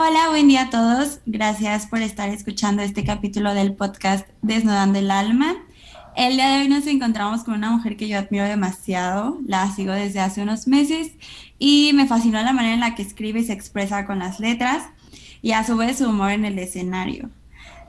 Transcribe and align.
Hola, 0.00 0.28
buen 0.28 0.46
día 0.46 0.62
a 0.62 0.70
todos. 0.70 1.18
Gracias 1.26 1.88
por 1.88 2.02
estar 2.02 2.28
escuchando 2.28 2.82
este 2.82 3.02
capítulo 3.02 3.52
del 3.52 3.74
podcast 3.74 4.28
Desnudando 4.42 5.00
el 5.00 5.10
Alma. 5.10 5.56
El 6.14 6.36
día 6.36 6.50
de 6.50 6.60
hoy 6.60 6.68
nos 6.68 6.86
encontramos 6.86 7.42
con 7.42 7.54
una 7.54 7.72
mujer 7.72 7.96
que 7.96 8.06
yo 8.06 8.16
admiro 8.16 8.44
demasiado, 8.44 9.40
la 9.44 9.68
sigo 9.72 9.92
desde 9.92 10.20
hace 10.20 10.40
unos 10.40 10.68
meses 10.68 11.10
y 11.58 11.90
me 11.94 12.06
fascinó 12.06 12.40
la 12.42 12.52
manera 12.52 12.74
en 12.74 12.80
la 12.80 12.94
que 12.94 13.02
escribe 13.02 13.40
y 13.40 13.44
se 13.44 13.54
expresa 13.54 14.06
con 14.06 14.20
las 14.20 14.38
letras 14.38 14.84
y 15.42 15.50
a 15.50 15.64
su 15.64 15.76
vez 15.76 15.98
su 15.98 16.08
humor 16.08 16.30
en 16.30 16.44
el 16.44 16.60
escenario. 16.60 17.30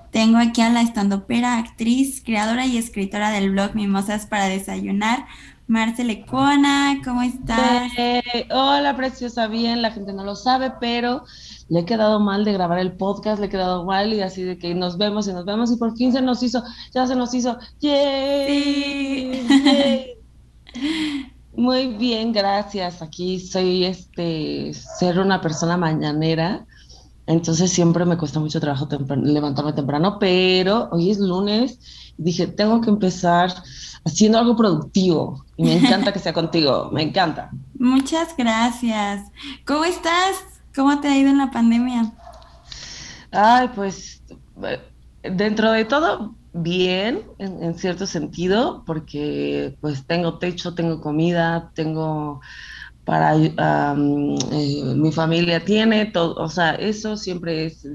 Tengo 0.10 0.40
aquí 0.40 0.62
a 0.62 0.72
la 0.72 0.82
estandopera, 0.82 1.60
actriz, 1.60 2.24
creadora 2.26 2.66
y 2.66 2.80
escritora 2.80 3.30
del 3.30 3.52
blog 3.52 3.76
Mimosas 3.76 4.26
para 4.26 4.46
Desayunar, 4.46 5.28
Marcele 5.68 6.26
Cuona, 6.26 7.00
¿cómo 7.06 7.22
estás? 7.22 7.92
Eh, 7.96 8.48
hola, 8.50 8.98
preciosa, 8.98 9.46
bien, 9.46 9.84
la 9.84 9.92
gente 9.92 10.12
no 10.12 10.24
lo 10.24 10.36
sabe, 10.36 10.74
pero 10.80 11.26
le 11.70 11.80
he 11.82 11.86
quedado 11.86 12.20
mal 12.20 12.44
de 12.44 12.54
grabar 12.54 12.80
el 12.80 12.94
podcast, 12.94 13.40
le 13.40 13.46
he 13.46 13.50
quedado 13.50 13.86
mal 13.86 14.12
y 14.14 14.22
así 14.22 14.44
de 14.44 14.58
que 14.58 14.74
nos 14.74 14.98
vemos 14.98 15.28
y 15.28 15.34
nos 15.34 15.46
vemos 15.46 15.72
y 15.72 15.78
por 15.78 15.96
fin 15.96 16.12
se 16.12 16.22
nos 16.22 16.42
hizo, 16.44 16.64
ya 16.94 17.08
se 17.08 17.16
nos 17.16 17.34
hizo. 17.34 17.58
¡Yay! 17.80 19.42
Muy 21.56 21.88
bien, 21.88 22.32
gracias. 22.34 23.02
Aquí 23.02 23.40
soy 23.40 23.86
este 23.86 24.74
ser 24.74 25.20
una 25.20 25.42
persona 25.42 25.78
mañanera. 25.78 26.66
Entonces 27.28 27.72
siempre 27.72 28.06
me 28.06 28.18
cuesta 28.18 28.40
mucho 28.40 28.60
trabajo 28.60 28.88
levantarme 29.22 29.74
temprano, 29.74 30.18
pero 30.20 30.90
hoy 30.92 31.12
es 31.12 31.20
lunes 31.20 31.80
y 32.18 32.24
dije, 32.24 32.48
tengo 32.48 32.82
que 32.82 32.90
empezar 32.90 33.54
haciendo 34.04 34.40
algo 34.40 34.56
productivo 34.56 35.46
y 35.56 35.64
me 35.64 35.78
encanta 35.78 36.12
que 36.12 36.18
sea 36.18 36.34
contigo, 36.42 36.90
me 36.92 37.04
encanta. 37.04 37.52
Muchas 37.78 38.36
gracias. 38.36 39.32
¿Cómo 39.66 39.86
estás? 39.86 40.49
¿Cómo 40.76 41.00
te 41.02 41.08
ha 41.08 41.18
ido 41.18 41.30
en 41.30 41.38
la 41.38 41.52
pandemia? 41.52 42.12
Ay, 43.32 43.70
pues 43.76 44.24
dentro 45.24 45.72
de 45.72 45.86
todo, 45.86 46.36
bien, 46.54 47.24
en, 47.38 47.76
cierto 47.76 48.06
sentido, 48.06 48.84
porque 48.86 49.78
pues 49.82 50.06
tengo 50.06 50.38
techo, 50.38 50.74
tengo 50.74 51.02
comida, 51.02 51.72
tengo 51.76 52.42
para 53.06 53.36
eh, 53.36 53.96
mi 53.96 55.12
familia 55.12 55.66
tiene 55.66 56.06
todo, 56.06 56.36
o 56.36 56.50
sea, 56.50 56.76
eso 56.76 57.18
siempre 57.18 57.66
es, 57.66 57.88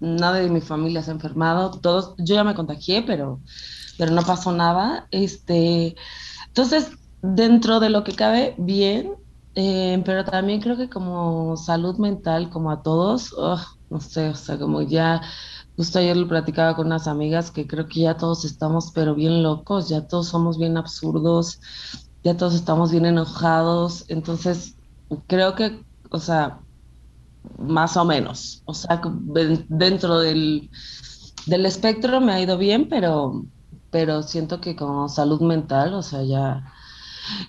nada 0.00 0.38
de 0.38 0.48
mi 0.48 0.60
familia 0.62 1.02
se 1.02 1.10
ha 1.10 1.14
enfermado, 1.14 1.72
todos, 1.80 2.14
yo 2.18 2.36
ya 2.36 2.44
me 2.44 2.54
contagié, 2.54 3.02
pero, 3.02 3.40
pero 3.98 4.12
no 4.12 4.22
pasó 4.22 4.52
nada, 4.52 5.08
este, 5.10 5.94
entonces, 6.46 6.90
dentro 7.20 7.80
de 7.80 7.90
lo 7.90 8.02
que 8.02 8.14
cabe, 8.14 8.54
bien, 8.56 9.12
eh, 9.56 10.02
pero 10.06 10.24
también 10.24 10.60
creo 10.62 10.78
que 10.78 10.90
como 10.90 11.56
salud 11.58 11.98
mental, 11.98 12.50
como 12.50 12.70
a 12.72 12.82
todos, 12.82 13.34
no 13.90 14.00
sé, 14.00 14.30
o 14.30 14.36
sea, 14.36 14.58
como 14.58 14.82
ya, 14.82 15.22
justo 15.76 15.98
ayer 16.00 16.16
lo 16.16 16.28
platicaba 16.28 16.76
con 16.76 16.88
unas 16.88 17.08
amigas 17.08 17.50
que 17.52 17.66
creo 17.68 17.88
que 17.88 18.02
ya 18.02 18.16
todos 18.18 18.44
estamos, 18.46 18.92
pero 18.94 19.14
bien 19.16 19.42
locos, 19.42 19.88
ya 19.88 20.06
todos 20.08 20.28
somos 20.28 20.58
bien 20.58 20.76
absurdos, 20.78 21.60
ya 22.24 22.36
todos 22.36 22.54
estamos 22.54 22.90
bien 22.92 23.06
enojados, 23.06 24.04
entonces 24.08 24.76
creo 25.28 25.54
que, 25.56 25.84
o 26.10 26.20
sea, 26.20 26.62
más 27.58 27.96
o 27.96 28.04
menos, 28.04 28.62
o 28.66 28.74
sea, 28.74 29.00
dentro 29.68 30.20
del, 30.20 30.70
del 31.46 31.66
espectro 31.66 32.20
me 32.20 32.32
ha 32.34 32.40
ido 32.42 32.58
bien, 32.58 32.88
pero, 32.88 33.44
pero 33.90 34.22
siento 34.22 34.60
que 34.60 34.76
como 34.76 35.08
salud 35.08 35.40
mental, 35.42 35.94
o 35.94 36.02
sea, 36.02 36.22
ya 36.24 36.72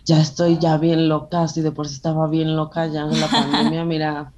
ya 0.06 0.20
estoy 0.20 0.58
ya 0.60 0.78
bien 0.78 1.10
loca, 1.10 1.44
así 1.44 1.62
de 1.62 1.72
por 1.72 1.88
sí 1.88 1.96
estaba 1.96 2.28
bien 2.28 2.56
loca 2.56 2.88
ya 2.88 3.02
en 3.02 3.20
la 3.20 3.28
pandemia. 3.28 3.86
Mira, 3.86 4.32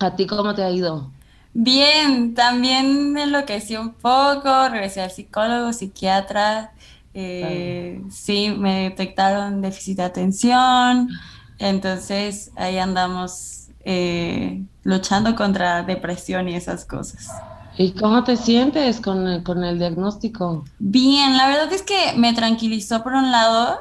¿a 0.00 0.16
ti 0.16 0.26
cómo 0.26 0.54
te 0.54 0.62
ha 0.62 0.70
ido? 0.70 1.10
Bien, 1.52 2.34
también 2.34 3.12
me 3.12 3.22
enloquecí 3.22 3.76
un 3.76 3.94
poco, 3.94 4.68
regresé 4.68 5.02
al 5.02 5.12
psicólogo, 5.12 5.72
psiquiatra. 5.72 6.72
Eh, 7.14 8.02
sí, 8.10 8.50
me 8.50 8.90
detectaron 8.90 9.62
déficit 9.62 9.98
de 9.98 10.02
atención, 10.02 11.08
entonces 11.60 12.50
ahí 12.56 12.78
andamos 12.78 13.68
eh, 13.84 14.64
luchando 14.82 15.36
contra 15.36 15.84
depresión 15.84 16.48
y 16.48 16.56
esas 16.56 16.84
cosas. 16.84 17.30
¿Y 17.78 17.92
cómo 17.92 18.24
te 18.24 18.36
sientes 18.36 19.00
con 19.00 19.42
con 19.44 19.62
el 19.62 19.78
diagnóstico? 19.78 20.64
Bien, 20.80 21.36
la 21.36 21.46
verdad 21.46 21.72
es 21.72 21.82
que 21.82 22.14
me 22.16 22.32
tranquilizó 22.32 23.04
por 23.04 23.14
un 23.14 23.30
lado, 23.30 23.80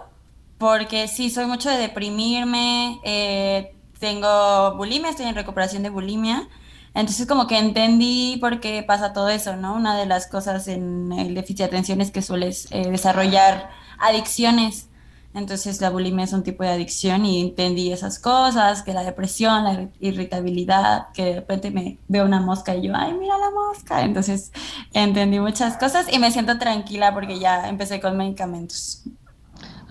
porque 0.58 1.08
sí, 1.08 1.30
soy 1.30 1.46
mucho 1.46 1.70
de 1.70 1.78
deprimirme, 1.78 3.00
eh, 3.04 3.76
tengo 4.00 4.76
bulimia, 4.76 5.10
estoy 5.10 5.26
en 5.28 5.36
recuperación 5.36 5.84
de 5.84 5.90
bulimia, 5.90 6.48
entonces 6.94 7.26
como 7.28 7.48
que 7.48 7.58
entendí 7.58 8.38
por 8.40 8.60
qué 8.60 8.84
pasa 8.84 9.14
todo 9.14 9.30
eso, 9.30 9.56
¿no? 9.56 9.76
Una 9.76 9.98
de 9.98 10.06
las 10.06 10.28
cosas 10.28 10.68
en 10.68 11.12
el 11.14 11.36
déficit 11.36 11.60
de 11.60 11.64
atención 11.66 12.02
es 12.02 12.12
que 12.12 12.22
sueles 12.22 12.68
eh, 12.72 12.90
desarrollar 12.90 13.70
adicciones, 14.00 14.90
entonces 15.34 15.82
la 15.82 15.90
bulimia 15.90 16.26
es 16.26 16.34
un 16.34 16.44
tipo 16.44 16.64
de 16.64 16.70
adicción 16.70 17.26
y 17.26 17.42
entendí 17.42 17.92
esas 17.92 18.20
cosas, 18.20 18.84
que 18.84 18.94
la 18.94 19.04
depresión, 19.04 19.64
la 19.64 19.90
irritabilidad, 20.00 21.08
que 21.14 21.26
de 21.26 21.36
repente 21.36 21.72
me 21.72 21.98
veo 22.08 22.26
una 22.26 22.40
mosca 22.40 22.76
y 22.76 22.84
yo, 22.84 22.94
ay, 22.96 23.14
mira 23.14 23.38
la 23.40 23.50
mosca, 23.50 24.04
entonces 24.04 24.52
entendí 24.94 25.40
muchas 25.40 25.78
cosas 25.78 26.06
y 26.12 26.20
me 26.20 26.32
siento 26.32 26.60
tranquila 26.60 27.14
porque 27.14 27.40
ya 27.40 27.68
empecé 27.68 28.00
con 28.00 28.16
medicamentos. 28.16 29.04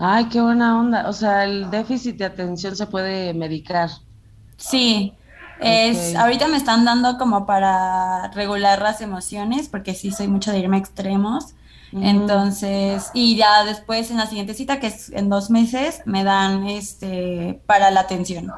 Ay, 0.05 0.25
qué 0.25 0.41
buena 0.41 0.77
onda. 0.77 1.07
O 1.07 1.13
sea, 1.13 1.45
el 1.45 1.69
déficit 1.69 2.17
de 2.17 2.25
atención 2.25 2.75
se 2.75 2.87
puede 2.87 3.33
medicar. 3.33 3.89
Sí, 4.57 5.13
es, 5.61 6.13
ahorita 6.17 6.49
me 6.49 6.57
están 6.57 6.83
dando 6.83 7.17
como 7.17 7.45
para 7.45 8.27
regular 8.31 8.81
las 8.81 8.99
emociones, 8.99 9.69
porque 9.69 9.95
sí 9.95 10.11
soy 10.11 10.27
mucho 10.27 10.51
de 10.51 10.59
irme 10.59 10.75
a 10.75 10.79
extremos. 10.81 11.53
Entonces, 11.93 13.11
y 13.13 13.37
ya 13.37 13.63
después 13.63 14.11
en 14.11 14.17
la 14.17 14.25
siguiente 14.25 14.53
cita, 14.53 14.81
que 14.81 14.87
es 14.87 15.09
en 15.11 15.29
dos 15.29 15.49
meses, 15.49 16.01
me 16.05 16.25
dan 16.25 16.67
este 16.67 17.61
para 17.65 17.89
la 17.89 18.01
atención. 18.01 18.51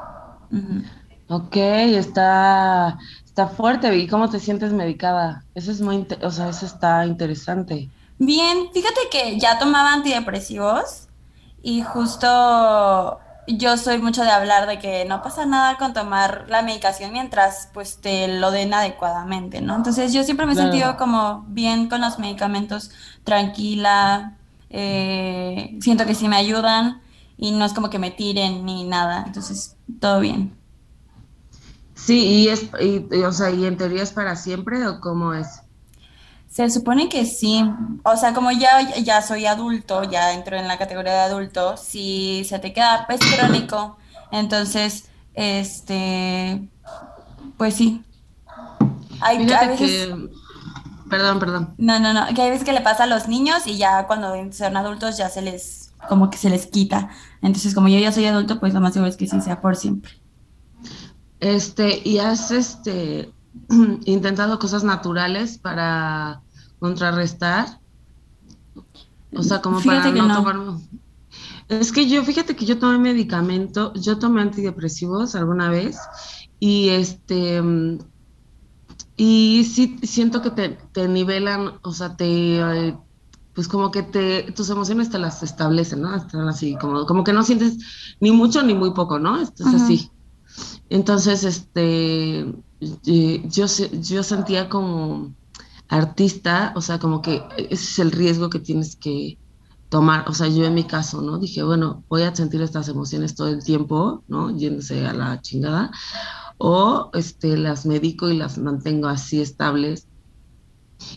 Ok, 1.28 1.54
está, 1.54 2.98
está 3.24 3.46
fuerte. 3.46 3.96
¿Y 3.96 4.08
cómo 4.08 4.28
te 4.28 4.40
sientes 4.40 4.72
medicada? 4.72 5.44
Eso 5.54 5.70
es 5.70 5.80
muy, 5.80 6.08
o 6.22 6.30
sea, 6.32 6.48
eso 6.48 6.66
está 6.66 7.06
interesante. 7.06 7.88
Bien, 8.18 8.66
fíjate 8.74 9.00
que 9.12 9.38
ya 9.38 9.60
tomaba 9.60 9.92
antidepresivos 9.92 11.05
y 11.66 11.82
justo 11.82 13.18
yo 13.48 13.76
soy 13.76 13.98
mucho 13.98 14.22
de 14.22 14.30
hablar 14.30 14.68
de 14.68 14.78
que 14.78 15.04
no 15.04 15.20
pasa 15.20 15.46
nada 15.46 15.76
con 15.78 15.94
tomar 15.94 16.44
la 16.48 16.62
medicación 16.62 17.10
mientras 17.12 17.70
pues 17.74 18.00
te 18.00 18.28
lo 18.28 18.52
den 18.52 18.72
adecuadamente, 18.72 19.60
¿no? 19.60 19.74
Entonces 19.74 20.12
yo 20.12 20.22
siempre 20.22 20.46
me 20.46 20.52
he 20.52 20.56
sentido 20.56 20.96
como 20.96 21.44
bien 21.48 21.88
con 21.88 22.02
los 22.02 22.20
medicamentos, 22.20 22.92
tranquila, 23.24 24.36
eh, 24.70 25.76
siento 25.80 26.06
que 26.06 26.14
sí 26.14 26.28
me 26.28 26.36
ayudan 26.36 27.02
y 27.36 27.50
no 27.50 27.64
es 27.64 27.72
como 27.72 27.90
que 27.90 27.98
me 27.98 28.12
tiren 28.12 28.64
ni 28.64 28.84
nada, 28.84 29.24
entonces 29.26 29.74
todo 29.98 30.20
bien. 30.20 30.56
Sí, 31.96 32.26
y 32.26 32.48
es, 32.48 32.70
o 33.26 33.32
sea, 33.32 33.50
¿y 33.50 33.66
en 33.66 33.76
teoría 33.76 34.04
es 34.04 34.12
para 34.12 34.36
siempre 34.36 34.86
o 34.86 35.00
cómo 35.00 35.34
es? 35.34 35.62
Se 36.56 36.70
supone 36.70 37.10
que 37.10 37.26
sí. 37.26 37.62
O 38.02 38.16
sea, 38.16 38.32
como 38.32 38.50
ya, 38.50 38.80
ya 39.02 39.20
soy 39.20 39.44
adulto, 39.44 40.04
ya 40.04 40.32
entro 40.32 40.56
en 40.56 40.66
la 40.66 40.78
categoría 40.78 41.12
de 41.12 41.18
adulto, 41.18 41.76
si 41.76 42.46
se 42.48 42.58
te 42.58 42.72
queda 42.72 43.04
pues 43.06 43.20
crónico, 43.20 43.98
entonces, 44.32 45.10
este, 45.34 46.66
pues 47.58 47.74
sí. 47.74 48.02
Hay, 49.20 49.44
Fíjate 49.44 49.76
que... 49.76 50.30
Perdón, 51.10 51.40
perdón. 51.40 51.74
No, 51.76 51.98
no, 51.98 52.14
no, 52.14 52.24
que 52.34 52.40
hay 52.40 52.48
veces 52.48 52.64
que 52.64 52.72
le 52.72 52.80
pasa 52.80 53.04
a 53.04 53.06
los 53.06 53.28
niños 53.28 53.66
y 53.66 53.76
ya 53.76 54.06
cuando 54.06 54.32
son 54.50 54.78
adultos 54.78 55.18
ya 55.18 55.28
se 55.28 55.42
les, 55.42 55.92
como 56.08 56.30
que 56.30 56.38
se 56.38 56.48
les 56.48 56.66
quita. 56.68 57.10
Entonces, 57.42 57.74
como 57.74 57.88
yo 57.88 57.98
ya 57.98 58.12
soy 58.12 58.24
adulto, 58.24 58.60
pues 58.60 58.72
lo 58.72 58.80
más 58.80 58.94
seguro 58.94 59.10
es 59.10 59.18
que 59.18 59.26
sí 59.26 59.42
sea 59.42 59.60
por 59.60 59.76
siempre. 59.76 60.12
Este, 61.38 62.00
¿y 62.02 62.16
has 62.16 62.50
este 62.50 63.30
intentado 64.06 64.58
cosas 64.58 64.84
naturales 64.84 65.58
para 65.58 66.40
contrarrestar. 66.78 67.80
O 69.34 69.42
sea, 69.42 69.60
como 69.60 69.80
para 69.82 70.10
no, 70.10 70.34
tomar. 70.34 70.56
Es 71.68 71.92
que 71.92 72.08
yo, 72.08 72.22
fíjate 72.24 72.54
que 72.54 72.64
yo 72.64 72.78
tomé 72.78 72.98
medicamento, 72.98 73.92
yo 73.94 74.18
tomé 74.18 74.42
antidepresivos 74.42 75.34
alguna 75.34 75.68
vez 75.68 75.98
y 76.60 76.88
este. 76.90 77.62
Y 79.16 79.64
sí 79.64 79.98
siento 80.02 80.42
que 80.42 80.50
te, 80.50 80.68
te 80.92 81.08
nivelan, 81.08 81.72
o 81.82 81.92
sea, 81.92 82.16
te. 82.16 82.96
pues 83.54 83.66
como 83.66 83.90
que 83.90 84.02
te, 84.02 84.52
tus 84.52 84.70
emociones 84.70 85.10
te 85.10 85.18
las 85.18 85.42
establecen, 85.42 86.02
¿no? 86.02 86.14
Están 86.14 86.48
así, 86.48 86.76
como, 86.76 87.06
como 87.06 87.24
que 87.24 87.32
no 87.32 87.42
sientes 87.42 87.78
ni 88.20 88.30
mucho 88.30 88.62
ni 88.62 88.74
muy 88.74 88.92
poco, 88.92 89.18
¿no? 89.18 89.40
Esto 89.40 89.68
es 89.68 89.74
así. 89.74 90.10
Entonces, 90.88 91.44
este, 91.44 92.54
yo, 92.80 93.66
yo 94.00 94.22
sentía 94.22 94.68
como, 94.68 95.34
artista, 95.88 96.72
o 96.76 96.80
sea, 96.80 96.98
como 96.98 97.22
que 97.22 97.42
ese 97.56 97.74
es 97.74 97.98
el 97.98 98.12
riesgo 98.12 98.50
que 98.50 98.58
tienes 98.60 98.96
que 98.96 99.38
tomar, 99.88 100.28
o 100.28 100.34
sea, 100.34 100.48
yo 100.48 100.64
en 100.64 100.74
mi 100.74 100.84
caso, 100.84 101.22
¿no? 101.22 101.38
Dije, 101.38 101.62
bueno, 101.62 102.04
voy 102.08 102.22
a 102.22 102.34
sentir 102.34 102.60
estas 102.62 102.88
emociones 102.88 103.34
todo 103.34 103.48
el 103.48 103.62
tiempo, 103.64 104.24
¿no? 104.26 104.56
Yéndose 104.56 105.06
a 105.06 105.12
la 105.12 105.40
chingada, 105.40 105.90
o 106.58 107.10
este, 107.14 107.56
las 107.56 107.86
medico 107.86 108.28
y 108.28 108.36
las 108.36 108.58
mantengo 108.58 109.08
así 109.08 109.40
estables. 109.40 110.08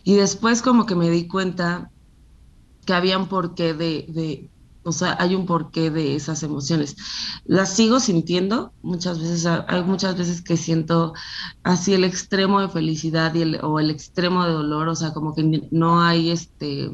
Y 0.04 0.16
después 0.16 0.62
como 0.62 0.86
que 0.86 0.96
me 0.96 1.10
di 1.10 1.28
cuenta 1.28 1.92
que 2.86 2.94
había 2.94 3.18
un 3.18 3.28
porqué 3.28 3.74
de, 3.74 4.06
de, 4.10 4.50
o 4.90 4.94
sea, 4.94 5.16
hay 5.20 5.36
un 5.36 5.46
porqué 5.46 5.90
de 5.90 6.16
esas 6.16 6.44
emociones. 6.44 6.96
Las 7.46 7.76
sigo 7.76 8.00
sintiendo, 8.00 8.74
muchas 8.82 9.20
veces, 9.20 9.46
hay 9.46 9.84
muchas 9.84 10.18
veces 10.18 10.42
que 10.42 10.58
siento 10.58 11.14
así 11.64 11.94
el 11.94 12.04
extremo 12.04 12.62
de 12.62 12.70
felicidad 12.70 13.34
y 13.36 13.42
el, 13.42 13.60
o 13.64 13.80
el 13.80 13.90
extremo 13.90 14.46
de 14.46 14.52
dolor, 14.52 14.88
o 14.90 14.96
sea, 14.96 15.14
como 15.14 15.34
que 15.34 15.68
no 15.72 16.02
hay 16.02 16.32
este, 16.32 16.90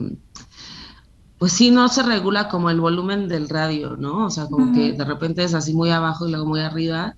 pues 1.37 1.53
sí, 1.53 1.71
no 1.71 1.89
se 1.89 2.03
regula 2.03 2.47
como 2.47 2.69
el 2.69 2.79
volumen 2.79 3.27
del 3.27 3.49
radio, 3.49 3.97
¿no? 3.97 4.25
O 4.25 4.29
sea, 4.29 4.47
como 4.47 4.73
que 4.73 4.93
de 4.93 5.05
repente 5.05 5.43
es 5.43 5.53
así 5.53 5.73
muy 5.73 5.89
abajo 5.91 6.27
y 6.27 6.31
luego 6.31 6.45
muy 6.45 6.61
arriba. 6.61 7.15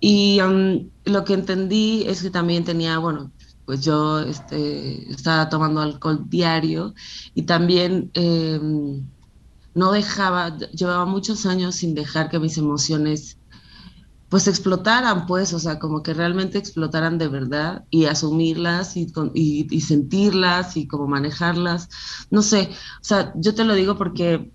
Y 0.00 0.40
um, 0.40 0.88
lo 1.04 1.24
que 1.24 1.34
entendí 1.34 2.04
es 2.06 2.22
que 2.22 2.30
también 2.30 2.64
tenía, 2.64 2.98
bueno, 2.98 3.32
pues 3.64 3.82
yo 3.82 4.20
este, 4.20 5.10
estaba 5.10 5.48
tomando 5.48 5.80
alcohol 5.80 6.24
diario 6.28 6.94
y 7.34 7.42
también... 7.42 8.10
Em, 8.14 9.04
no 9.74 9.92
dejaba, 9.92 10.56
llevaba 10.56 11.04
muchos 11.06 11.46
años 11.46 11.76
sin 11.76 11.94
dejar 11.94 12.30
que 12.30 12.38
mis 12.38 12.58
emociones 12.58 13.38
pues 14.32 14.48
explotaran, 14.48 15.26
pues, 15.26 15.52
o 15.52 15.58
sea, 15.58 15.78
como 15.78 16.02
que 16.02 16.14
realmente 16.14 16.56
explotaran 16.56 17.18
de 17.18 17.28
verdad 17.28 17.84
y 17.90 18.06
asumirlas 18.06 18.96
y, 18.96 19.12
y, 19.34 19.80
sentirlas 19.82 20.78
y 20.78 20.86
como 20.86 21.06
manejarlas. 21.06 21.90
No 22.30 22.40
sé, 22.40 22.70
o 22.72 23.04
sea, 23.04 23.34
yo 23.36 23.54
te 23.54 23.64
lo 23.64 23.74
digo 23.74 23.98
porque 23.98 24.50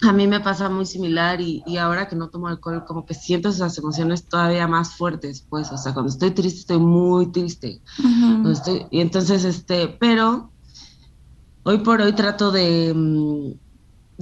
a 0.00 0.12
mí 0.14 0.26
me 0.26 0.40
pasa 0.40 0.70
muy 0.70 0.86
similar 0.86 1.42
y, 1.42 1.62
y, 1.66 1.76
ahora 1.76 2.08
que 2.08 2.16
no 2.16 2.30
tomo 2.30 2.48
alcohol, 2.48 2.86
como 2.86 3.04
que 3.04 3.12
siento 3.12 3.50
esas 3.50 3.76
emociones 3.76 4.26
todavía 4.26 4.66
más 4.66 4.94
fuertes, 4.96 5.46
pues, 5.50 5.70
o 5.70 5.76
sea, 5.76 5.92
cuando 5.92 6.10
estoy 6.10 6.30
triste, 6.30 6.60
estoy 6.60 6.78
muy 6.78 7.30
triste. 7.30 7.82
estoy, 8.50 8.86
y 8.90 9.00
entonces, 9.00 9.44
este, 9.44 9.88
pero 10.00 10.50
hoy 11.64 11.76
por 11.76 12.00
hoy 12.00 12.14
trato 12.14 12.50
de 12.50 12.94
mm, 12.94 13.61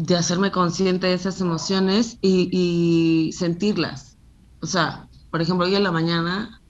de 0.01 0.17
hacerme 0.17 0.51
consciente 0.51 1.09
de 1.09 1.15
esas 1.15 1.41
emociones 1.41 2.19
y, 2.23 3.31
sentirlas. 3.37 4.17
O 4.63 4.67
sea, 4.67 5.09
por 5.31 5.43
ejemplo, 5.43 5.67
hoy 5.67 5.75
en 5.75 5.85
la 5.85 5.93
mañana, 5.93 6.63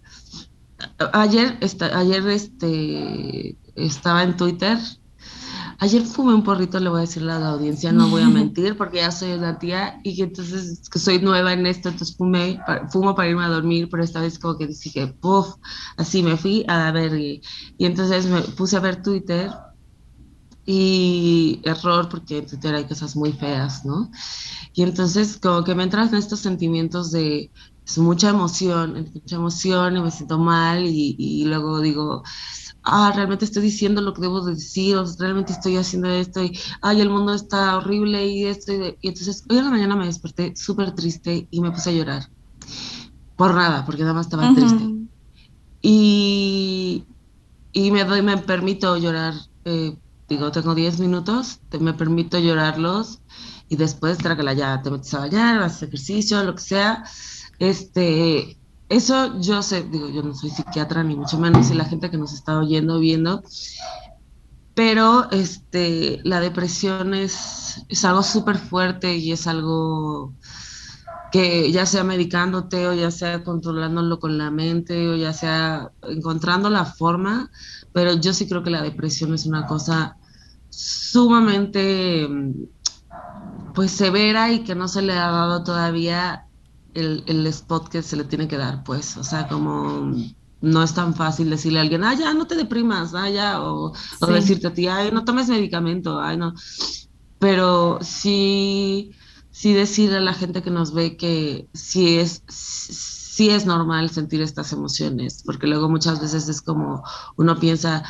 ayer, 1.13 1.59
ayer 1.95 2.27
este, 2.29 3.57
estaba 3.77 4.25
en 4.25 4.37
Twitter. 4.37 4.79
Ayer 5.79 6.03
fumé 6.03 6.35
un 6.35 6.43
porrito, 6.43 6.79
le 6.79 6.91
voy 6.91 6.99
a 6.99 7.01
decir 7.03 7.23
a 7.23 7.39
la 7.39 7.51
audiencia, 7.51 7.91
no 7.93 8.09
voy 8.09 8.23
a 8.23 8.29
mentir, 8.41 8.77
porque 8.77 8.99
ya 8.99 9.13
soy 9.13 9.33
una 9.33 9.59
tía 9.59 10.01
y 10.03 10.17
que 10.17 10.25
entonces 10.25 10.83
que 10.91 10.99
soy 10.99 11.21
nueva 11.21 11.53
en 11.53 11.65
esto, 11.67 11.89
entonces 11.89 12.17
fumé, 12.17 12.61
fumo 12.91 13.15
para 13.15 13.31
irme 13.31 13.45
a 13.45 13.49
dormir, 13.49 13.89
pero 13.91 14.03
esta 14.03 14.21
vez 14.21 14.39
como 14.39 14.59
que 14.59 14.67
dije, 14.67 15.07
puff, 15.07 15.55
así 15.97 16.23
me 16.23 16.37
fui 16.37 16.67
a 16.69 16.91
ver 16.93 17.15
y 17.15 17.43
entonces 17.79 18.27
me 18.27 18.43
puse 18.43 18.77
a 18.77 18.81
ver 18.81 19.03
Twitter 19.03 19.51
y 20.73 21.61
error 21.65 22.09
porque 22.09 22.39
en 22.39 22.47
Twitter 22.47 22.73
hay 22.77 22.85
cosas 22.85 23.17
muy 23.17 23.33
feas, 23.33 23.85
¿no? 23.85 24.09
Y 24.73 24.85
entonces 24.85 25.37
como 25.43 25.65
que 25.65 25.75
me 25.75 25.83
entran 25.83 26.09
en 26.09 26.15
estos 26.15 26.39
sentimientos 26.39 27.11
de 27.11 27.51
mucha 27.97 28.31
emoción, 28.31 29.11
mucha 29.13 29.35
emoción 29.35 29.97
y 29.97 30.01
me 30.01 30.13
siento 30.13 30.39
mal 30.39 30.85
y, 30.87 31.45
luego 31.45 31.81
digo, 31.81 32.23
ah, 32.85 33.11
realmente 33.13 33.47
estoy 33.47 33.65
diciendo 33.65 34.01
lo 34.01 34.15
que 34.15 34.21
debo 34.21 34.43
decir, 34.43 34.97
o 34.97 35.05
realmente 35.19 35.53
estoy 35.53 35.77
haciendo 35.77 36.09
esto 36.09 36.41
y, 36.45 36.57
ay, 36.83 37.01
el 37.01 37.11
mundo 37.11 37.35
está 37.35 37.77
horrible 37.77 38.29
y 38.29 38.45
esto. 38.45 38.73
Y, 38.73 39.09
entonces 39.09 39.43
hoy 39.51 39.59
en 39.59 39.65
la 39.65 39.71
mañana 39.73 39.97
me 39.97 40.07
desperté 40.07 40.55
súper 40.55 40.93
triste 40.93 41.49
y 41.51 41.61
me 41.61 41.73
puse 41.73 41.91
a 41.91 41.95
llorar. 41.95 42.31
Por 43.35 43.57
nada, 43.57 43.85
porque 43.85 44.03
nada 44.03 44.15
más 44.15 44.27
estaba 44.27 44.55
triste. 44.55 44.85
Y, 45.83 47.07
y 47.73 47.91
me 47.91 48.05
doy, 48.05 48.23
me 48.23 48.39
permito 48.39 48.97
llorar 48.99 49.35
eh, 49.65 49.97
digo, 50.31 50.53
tengo 50.53 50.75
10 50.75 51.01
minutos, 51.01 51.59
te, 51.69 51.79
me 51.81 51.93
permito 51.93 52.39
llorarlos 52.39 53.21
y 53.69 53.77
después 53.77 54.17
trágala 54.19 54.55
ya, 54.55 54.81
te 54.81 54.91
metes 54.91 55.13
a 55.15 55.19
bañar, 55.21 55.61
haces 55.61 55.83
ejercicio, 55.83 56.43
lo 56.45 56.55
que 56.55 56.63
sea. 56.63 57.05
Este, 57.59 58.59
eso 58.89 59.41
yo 59.41 59.63
sé, 59.63 59.83
digo, 59.83 60.09
yo 60.09 60.23
no 60.23 60.35
soy 60.35 60.51
psiquiatra 60.51 61.03
ni 61.03 61.17
mucho 61.17 61.37
menos, 61.39 61.71
y 61.71 61.75
la 61.75 61.85
gente 61.85 62.11
que 62.11 62.17
nos 62.17 62.33
está 62.33 62.59
oyendo, 62.59 63.01
viendo, 63.01 63.43
pero 64.75 65.31
este, 65.33 66.21
la 66.23 66.41
depresión 66.41 67.13
es, 67.13 67.85
es 67.89 68.05
algo 68.05 68.23
súper 68.23 68.57
fuerte 68.57 69.17
y 69.17 69.33
es 69.33 69.49
algo 69.49 70.33
que 71.33 71.71
ya 71.71 71.87
sea 71.87 72.05
medicándote 72.05 72.89
o 72.89 72.95
ya 72.95 73.11
sea 73.11 73.45
controlándolo 73.45 74.19
con 74.19 74.39
la 74.39 74.51
mente 74.51 75.09
o 75.09 75.17
ya 75.17 75.33
sea 75.33 75.93
encontrando 76.03 76.71
la 76.71 76.85
forma, 76.85 77.51
pero 77.93 78.15
yo 78.15 78.33
sí 78.33 78.49
creo 78.49 78.63
que 78.63 78.71
la 78.71 78.83
depresión 78.83 79.35
es 79.35 79.47
una 79.47 79.67
cosa 79.67 80.17
sumamente 80.71 82.29
pues 83.75 83.91
severa 83.91 84.53
y 84.53 84.65
que 84.65 84.75
no 84.75 84.89
se 84.89 85.03
le 85.03 85.13
ha 85.13 85.31
dado 85.31 85.63
todavía 85.63 86.47
el, 86.95 87.23
el, 87.27 87.47
spot 87.47 87.89
que 87.89 88.03
se 88.03 88.17
le 88.17 88.25
tiene 88.25 88.49
que 88.49 88.57
dar, 88.57 88.83
pues, 88.83 89.17
o 89.17 89.25
sea, 89.25 89.47
como 89.49 90.13
no 90.61 90.83
es 90.83 90.95
tan 90.95 91.15
fácil 91.15 91.51
decirle 91.51 91.79
a 91.79 91.83
alguien, 91.83 92.05
ah, 92.05 92.15
ya, 92.15 92.35
no 92.35 92.47
te 92.47 92.57
deprimas, 92.57 93.15
ah, 93.15 93.31
ya, 93.31 93.63
o, 93.63 93.93
o 94.21 94.27
decirte 94.27 94.67
a 94.67 94.75
ti, 94.75 94.89
ay, 94.89 95.11
no 95.13 95.25
tomes 95.25 95.49
medicamento, 95.49 96.21
ay, 96.21 96.37
no, 96.37 96.55
pero 97.39 97.99
sí, 98.03 99.13
sí 99.51 99.73
decirle 99.73 100.19
a 100.19 100.21
la 100.21 100.35
gente 100.35 100.63
que 100.63 100.71
nos 100.71 100.93
ve 100.93 101.17
que 101.17 101.69
sí 101.73 102.19
es, 102.19 102.43
sí 102.49 103.49
es 103.49 103.65
normal 103.65 104.11
sentir 104.11 104.43
estas 104.43 104.73
emociones, 104.73 105.43
porque 105.45 105.67
luego 105.67 105.89
muchas 105.89 106.21
veces 106.21 106.49
es 106.49 106.61
como 106.61 107.03
uno 107.37 107.59
piensa, 107.59 108.05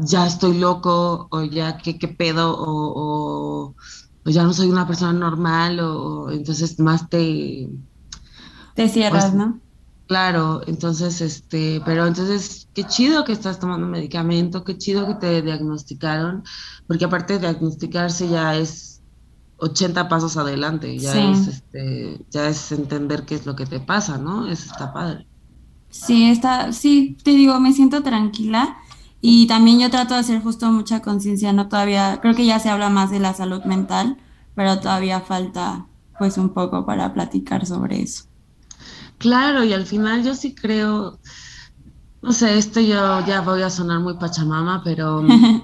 ya 0.00 0.26
estoy 0.26 0.58
loco 0.58 1.28
o 1.30 1.42
ya 1.42 1.78
qué, 1.78 1.98
qué 1.98 2.08
pedo 2.08 2.56
o, 2.56 3.74
o, 4.24 4.30
ya 4.30 4.42
no 4.44 4.52
soy 4.52 4.70
una 4.70 4.86
persona 4.86 5.12
normal 5.12 5.80
o, 5.80 6.30
entonces 6.30 6.78
más 6.80 7.08
te... 7.08 7.68
Te 8.74 8.88
cierras, 8.88 9.26
pues, 9.26 9.34
¿no? 9.34 9.60
Claro, 10.06 10.60
entonces, 10.66 11.20
este, 11.20 11.80
pero 11.84 12.06
entonces, 12.06 12.68
qué 12.74 12.84
chido 12.84 13.24
que 13.24 13.32
estás 13.32 13.58
tomando 13.58 13.86
medicamento, 13.86 14.62
qué 14.62 14.76
chido 14.76 15.06
que 15.06 15.14
te 15.14 15.42
diagnosticaron, 15.42 16.44
porque 16.86 17.06
aparte 17.06 17.34
de 17.34 17.38
diagnosticarse 17.40 18.28
ya 18.28 18.56
es 18.56 19.00
80 19.58 20.08
pasos 20.08 20.36
adelante, 20.36 20.98
ya 20.98 21.30
es, 21.30 21.46
este, 21.46 22.20
ya 22.30 22.48
es 22.48 22.72
entender 22.72 23.24
qué 23.24 23.36
es 23.36 23.46
lo 23.46 23.56
que 23.56 23.64
te 23.64 23.80
pasa, 23.80 24.18
¿no? 24.18 24.46
Eso 24.46 24.70
está 24.70 24.92
padre. 24.92 25.26
Sí, 25.88 26.28
está, 26.28 26.72
sí, 26.72 27.16
te 27.22 27.30
digo, 27.30 27.58
me 27.60 27.72
siento 27.72 28.02
tranquila 28.02 28.76
y 29.26 29.46
también 29.46 29.80
yo 29.80 29.88
trato 29.88 30.12
de 30.12 30.20
hacer 30.20 30.42
justo 30.42 30.70
mucha 30.70 31.00
conciencia, 31.00 31.50
no 31.54 31.66
todavía, 31.70 32.18
creo 32.20 32.34
que 32.34 32.44
ya 32.44 32.58
se 32.58 32.68
habla 32.68 32.90
más 32.90 33.10
de 33.10 33.20
la 33.20 33.32
salud 33.32 33.64
mental, 33.64 34.18
pero 34.54 34.78
todavía 34.80 35.22
falta 35.22 35.86
pues 36.18 36.36
un 36.36 36.50
poco 36.50 36.84
para 36.84 37.14
platicar 37.14 37.64
sobre 37.64 38.02
eso. 38.02 38.24
Claro, 39.16 39.64
y 39.64 39.72
al 39.72 39.86
final 39.86 40.22
yo 40.22 40.34
sí 40.34 40.54
creo, 40.54 41.20
no 42.20 42.32
sé, 42.34 42.58
esto 42.58 42.80
yo 42.80 43.24
ya 43.24 43.40
voy 43.40 43.62
a 43.62 43.70
sonar 43.70 44.00
muy 44.00 44.12
pachamama, 44.18 44.82
pero 44.84 45.22
mm, 45.22 45.62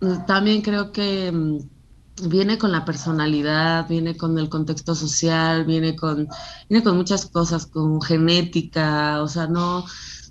también 0.26 0.60
creo 0.60 0.92
que 0.92 1.32
mm, 1.32 2.28
viene 2.28 2.58
con 2.58 2.72
la 2.72 2.84
personalidad, 2.84 3.88
viene 3.88 4.18
con 4.18 4.38
el 4.38 4.50
contexto 4.50 4.94
social, 4.94 5.64
viene 5.64 5.96
con, 5.96 6.28
viene 6.68 6.84
con 6.84 6.98
muchas 6.98 7.24
cosas, 7.24 7.64
con 7.64 8.02
genética, 8.02 9.22
o 9.22 9.28
sea, 9.28 9.46
no, 9.46 9.86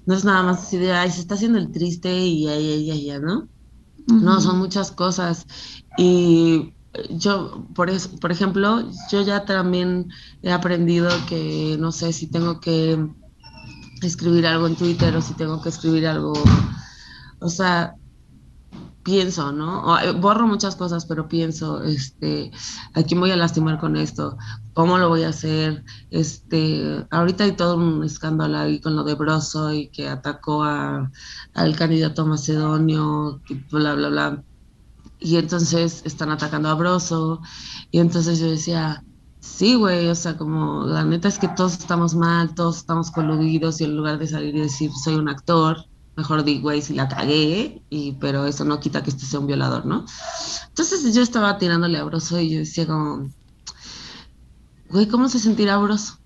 no 0.08 0.16
es 0.16 0.24
nada 0.24 0.42
más 0.42 0.64
así 0.64 0.78
de, 0.78 0.94
ay, 0.94 1.12
se 1.12 1.20
está 1.20 1.36
haciendo 1.36 1.60
el 1.60 1.70
triste 1.70 2.10
y 2.18 2.48
ay, 2.48 2.72
ay, 2.72 2.92
ay, 2.92 3.12
ay 3.12 3.20
¿no? 3.20 3.50
No, 4.08 4.40
son 4.40 4.58
muchas 4.58 4.90
cosas. 4.92 5.46
Y 5.98 6.74
yo, 7.10 7.68
por, 7.76 7.90
eso, 7.90 8.18
por 8.22 8.32
ejemplo, 8.32 8.90
yo 9.12 9.22
ya 9.22 9.44
también 9.44 10.08
he 10.42 10.54
aprendido 10.54 11.10
que, 11.28 11.76
no 11.78 11.92
sé, 11.92 12.14
si 12.14 12.28
tengo 12.28 12.62
que 12.62 13.06
escribir 14.02 14.48
algo 14.48 14.68
en 14.68 14.78
Twitter 14.78 15.14
o 15.14 15.22
si 15.22 15.34
tengo 15.34 15.62
que 15.62 15.68
escribir 15.68 16.08
algo, 16.08 16.32
o 17.40 17.50
sea, 17.50 17.94
pienso, 19.04 19.52
¿no? 19.52 20.00
Eh, 20.00 20.14
borro 20.14 20.48
muchas 20.48 20.78
cosas, 20.78 21.06
pero 21.06 21.28
pienso, 21.28 21.84
este, 21.84 22.52
¿a 22.94 23.04
quién 23.04 23.20
voy 23.20 23.32
a 23.32 23.36
lastimar 23.36 23.78
con 23.78 23.98
esto? 23.98 24.38
¿Cómo 24.78 25.00
lo 25.00 25.10
voy 25.10 25.24
a 25.24 25.30
hacer? 25.30 25.84
Este, 26.12 27.04
ahorita 27.10 27.46
hay 27.46 27.54
todo 27.54 27.78
un 27.78 28.04
escándalo 28.04 28.60
ahí 28.60 28.80
con 28.80 28.96
lo 28.96 29.04
de 29.04 29.16
Broso 29.16 29.74
y 29.74 29.88
que 29.88 30.08
atacó 30.08 30.64
a, 30.64 31.12
al 31.56 31.76
candidato 31.76 32.28
macedonio, 32.28 33.42
bla, 33.72 33.96
bla, 33.96 34.10
bla. 34.10 34.44
Y 35.20 35.38
entonces 35.38 36.04
están 36.06 36.30
atacando 36.30 36.70
a 36.70 36.76
Broso. 36.76 37.42
Y 37.90 37.98
entonces 37.98 38.38
yo 38.38 38.52
decía, 38.52 39.04
sí, 39.40 39.74
güey, 39.74 40.10
o 40.10 40.14
sea, 40.16 40.38
como 40.38 40.84
la 40.84 41.04
neta 41.04 41.28
es 41.28 41.40
que 41.40 41.48
todos 41.48 41.74
estamos 41.74 42.14
mal, 42.14 42.54
todos 42.54 42.78
estamos 42.78 43.10
coludidos 43.10 43.82
y 43.82 43.86
en 43.86 43.98
lugar 43.98 44.20
de 44.20 44.28
salir 44.28 44.56
y 44.56 44.60
decir 44.60 44.92
soy 45.04 45.16
un 45.16 45.28
actor, 45.28 45.86
mejor 46.16 46.44
digo, 46.44 46.62
güey, 46.62 46.84
si 46.84 46.94
la 46.94 47.08
cagué, 47.08 47.82
y, 47.90 48.12
pero 48.20 48.46
eso 48.46 48.64
no 48.64 48.80
quita 48.80 49.02
que 49.02 49.10
este 49.10 49.26
sea 49.26 49.40
un 49.40 49.48
violador, 49.48 49.88
¿no? 49.88 50.06
Entonces 50.68 51.16
yo 51.16 51.24
estaba 51.24 51.58
tirándole 51.58 51.98
a 51.98 52.04
Broso 52.04 52.40
y 52.40 52.52
yo 52.52 52.60
decía 52.60 52.86
como, 52.86 53.32
güey, 54.90 55.08
¿cómo 55.08 55.30
se 55.30 55.40
sentirá 55.40 55.78
Broso? 55.78 56.20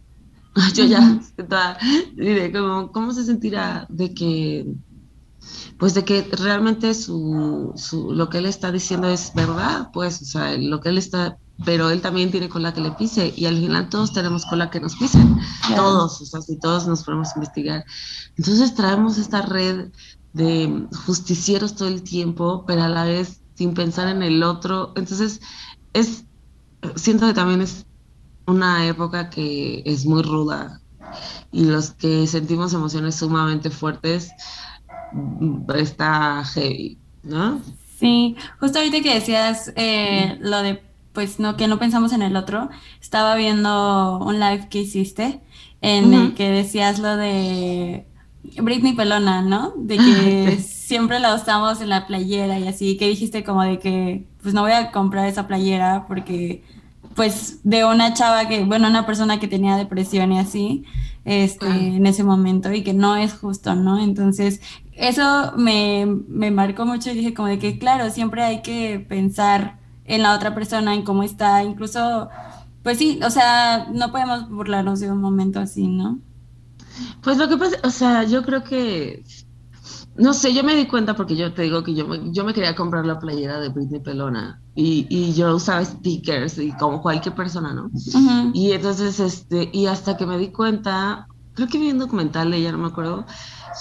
Yo 0.76 0.86
ya, 0.86 1.20
diré, 2.14 2.52
como, 2.52 2.92
¿cómo 2.92 3.14
se 3.14 3.24
sentirá 3.24 3.86
de 3.90 4.14
que, 4.14 4.74
pues 5.78 5.94
de 5.94 6.04
que 6.04 6.24
realmente 6.24 6.94
su, 6.94 7.72
su, 7.76 8.14
lo 8.14 8.30
que 8.30 8.40
él 8.40 8.46
está 8.46 8.72
diciendo 8.72 9.08
es 9.08 9.34
verdad, 9.34 9.90
pues, 9.94 10.22
o 10.22 10.26
sea, 10.26 10.58
lo 10.58 10.82
que 10.82 10.90
él 10.90 10.98
está, 10.98 11.38
pero 11.64 11.90
él 11.90 12.02
también 12.02 12.32
tiene 12.32 12.50
con 12.50 12.64
la 12.64 12.74
que 12.74 12.82
le 12.82 12.92
pise 12.92 13.34
y 13.36 13.46
al 13.46 13.58
final 13.58 13.90
todos 13.90 14.12
tenemos 14.12 14.46
con 14.46 14.60
la 14.60 14.70
que 14.70 14.82
nos 14.82 14.96
pisen, 14.98 15.38
todos, 15.76 16.22
o 16.22 16.26
sea, 16.26 16.42
si 16.42 16.60
todos 16.60 16.86
nos 16.86 17.04
podemos 17.04 17.30
investigar. 17.36 17.86
Entonces 18.36 18.76
traemos 18.76 19.18
esta 19.18 19.42
red 19.42 19.92
de 20.34 20.88
justicieros 21.06 21.76
todo 21.76 21.88
el 21.88 22.04
tiempo, 22.04 22.66
pero 22.66 22.84
a 22.84 22.90
la 22.90 23.06
vez 23.06 23.42
sin 23.56 23.74
pensar 23.74 24.08
en 24.08 24.24
el 24.24 24.44
otro. 24.44 24.94
Entonces, 24.96 25.42
es, 25.94 26.26
siento 26.96 27.28
que 27.28 27.34
también 27.34 27.62
es 27.62 27.86
una 28.52 28.88
época 28.88 29.30
que 29.30 29.82
es 29.86 30.06
muy 30.06 30.22
ruda 30.22 30.82
y 31.52 31.66
los 31.66 31.92
que 31.92 32.28
sentimos 32.28 32.74
emociones 32.74 33.16
sumamente 33.16 33.70
fuertes 33.70 34.32
mm, 35.14 35.70
está 35.76 36.44
heavy, 36.46 36.98
¿no? 37.24 37.62
Sí, 38.00 38.36
justo 38.60 38.80
ahorita 38.80 39.02
que 39.02 39.14
decías 39.14 39.72
eh, 39.76 40.38
lo 40.40 40.62
de, 40.64 40.82
pues, 41.14 41.40
no, 41.40 41.56
que 41.58 41.68
no 41.68 41.78
pensamos 41.78 42.14
en 42.14 42.22
el 42.22 42.36
otro, 42.36 42.70
estaba 43.00 43.36
viendo 43.36 44.20
un 44.20 44.40
live 44.40 44.70
que 44.70 44.80
hiciste 44.80 45.42
en 45.82 46.14
el 46.14 46.34
que 46.34 46.50
decías 46.50 47.00
lo 47.00 47.18
de 47.18 48.06
Britney 48.58 48.94
Pelona, 48.94 49.42
¿no? 49.42 49.74
De 49.78 49.98
que 49.98 50.58
siempre 50.64 51.20
la 51.20 51.36
usamos 51.36 51.82
en 51.82 51.90
la 51.90 52.08
playera 52.08 52.60
y 52.60 52.68
así, 52.68 52.98
que 52.98 53.08
dijiste 53.08 53.44
como 53.44 53.64
de 53.64 53.80
que, 53.80 54.26
pues 54.42 54.54
no 54.54 54.62
voy 54.62 54.72
a 54.72 54.92
comprar 54.92 55.28
esa 55.28 55.48
playera 55.48 56.06
porque 56.08 56.64
pues 57.16 57.60
de 57.64 57.86
una 57.86 58.14
chava 58.14 58.48
que, 58.48 58.64
bueno, 58.64 58.88
una 58.88 59.06
persona 59.06 59.40
que 59.40 59.48
tenía 59.48 59.78
depresión 59.78 60.32
y 60.32 60.40
así, 60.40 60.86
este, 61.26 61.68
en 61.68 62.06
ese 62.06 62.24
momento 62.24 62.72
y 62.72 62.84
que 62.84 62.94
no 62.94 63.16
es 63.16 63.34
justo, 63.34 63.76
¿no? 63.76 64.00
Entonces, 64.00 64.62
eso 64.94 65.54
me, 65.58 66.06
me 66.28 66.52
marcó 66.52 66.86
mucho 66.86 67.12
y 67.12 67.16
dije 67.16 67.34
como 67.34 67.48
de 67.48 67.60
que, 67.60 67.80
claro, 67.80 68.10
siempre 68.10 68.44
hay 68.44 68.62
que 68.62 69.00
pensar 69.00 69.80
en 70.06 70.24
la 70.24 70.36
otra 70.36 70.54
persona, 70.56 70.94
en 70.94 71.04
cómo 71.04 71.24
está, 71.24 71.64
incluso, 71.64 72.30
pues 72.84 72.98
sí, 72.98 73.20
o 73.24 73.30
sea, 73.30 73.88
no 73.94 74.12
podemos 74.12 74.50
burlarnos 74.50 75.00
de 75.00 75.12
un 75.12 75.20
momento 75.22 75.60
así, 75.60 75.88
¿no? 75.88 76.20
Pues 77.22 77.38
lo 77.38 77.48
que 77.48 77.58
pasa, 77.58 77.78
o 77.84 77.90
sea, 77.90 78.24
yo 78.24 78.44
creo 78.44 78.64
que 78.64 79.24
no 80.16 80.34
sé, 80.34 80.54
yo 80.54 80.64
me 80.64 80.76
di 80.76 80.88
cuenta 80.88 81.16
porque 81.16 81.36
yo 81.36 81.54
te 81.54 81.64
digo 81.64 81.84
que 81.84 81.96
yo 81.96 82.08
me, 82.08 82.32
yo 82.32 82.44
me 82.44 82.54
quería 82.54 82.76
comprar 82.76 83.06
la 83.06 83.20
playera 83.20 83.60
de 83.60 83.70
Britney 83.70 84.02
Pelona 84.02 84.61
y, 84.76 85.08
y 85.10 85.34
yo 85.34 85.56
usaba 85.56 85.84
stickers 85.84 86.58
y 86.58 86.72
como 86.74 87.02
cualquier 87.02 87.36
persona, 87.36 87.74
¿no? 87.74 87.90
Y 88.54 88.72
entonces, 88.72 89.20
este, 89.20 89.70
y 89.74 89.88
hasta 89.88 90.16
que 90.16 90.26
me 90.26 90.38
di 90.38 90.52
cuenta, 90.52 91.28
creo 91.54 91.68
que 91.68 91.78
vi 91.78 91.92
un 91.92 92.00
documental 92.00 92.52
de 92.52 92.58
ella, 92.58 92.72
no 92.72 92.78
me 92.78 92.88
acuerdo, 92.88 93.26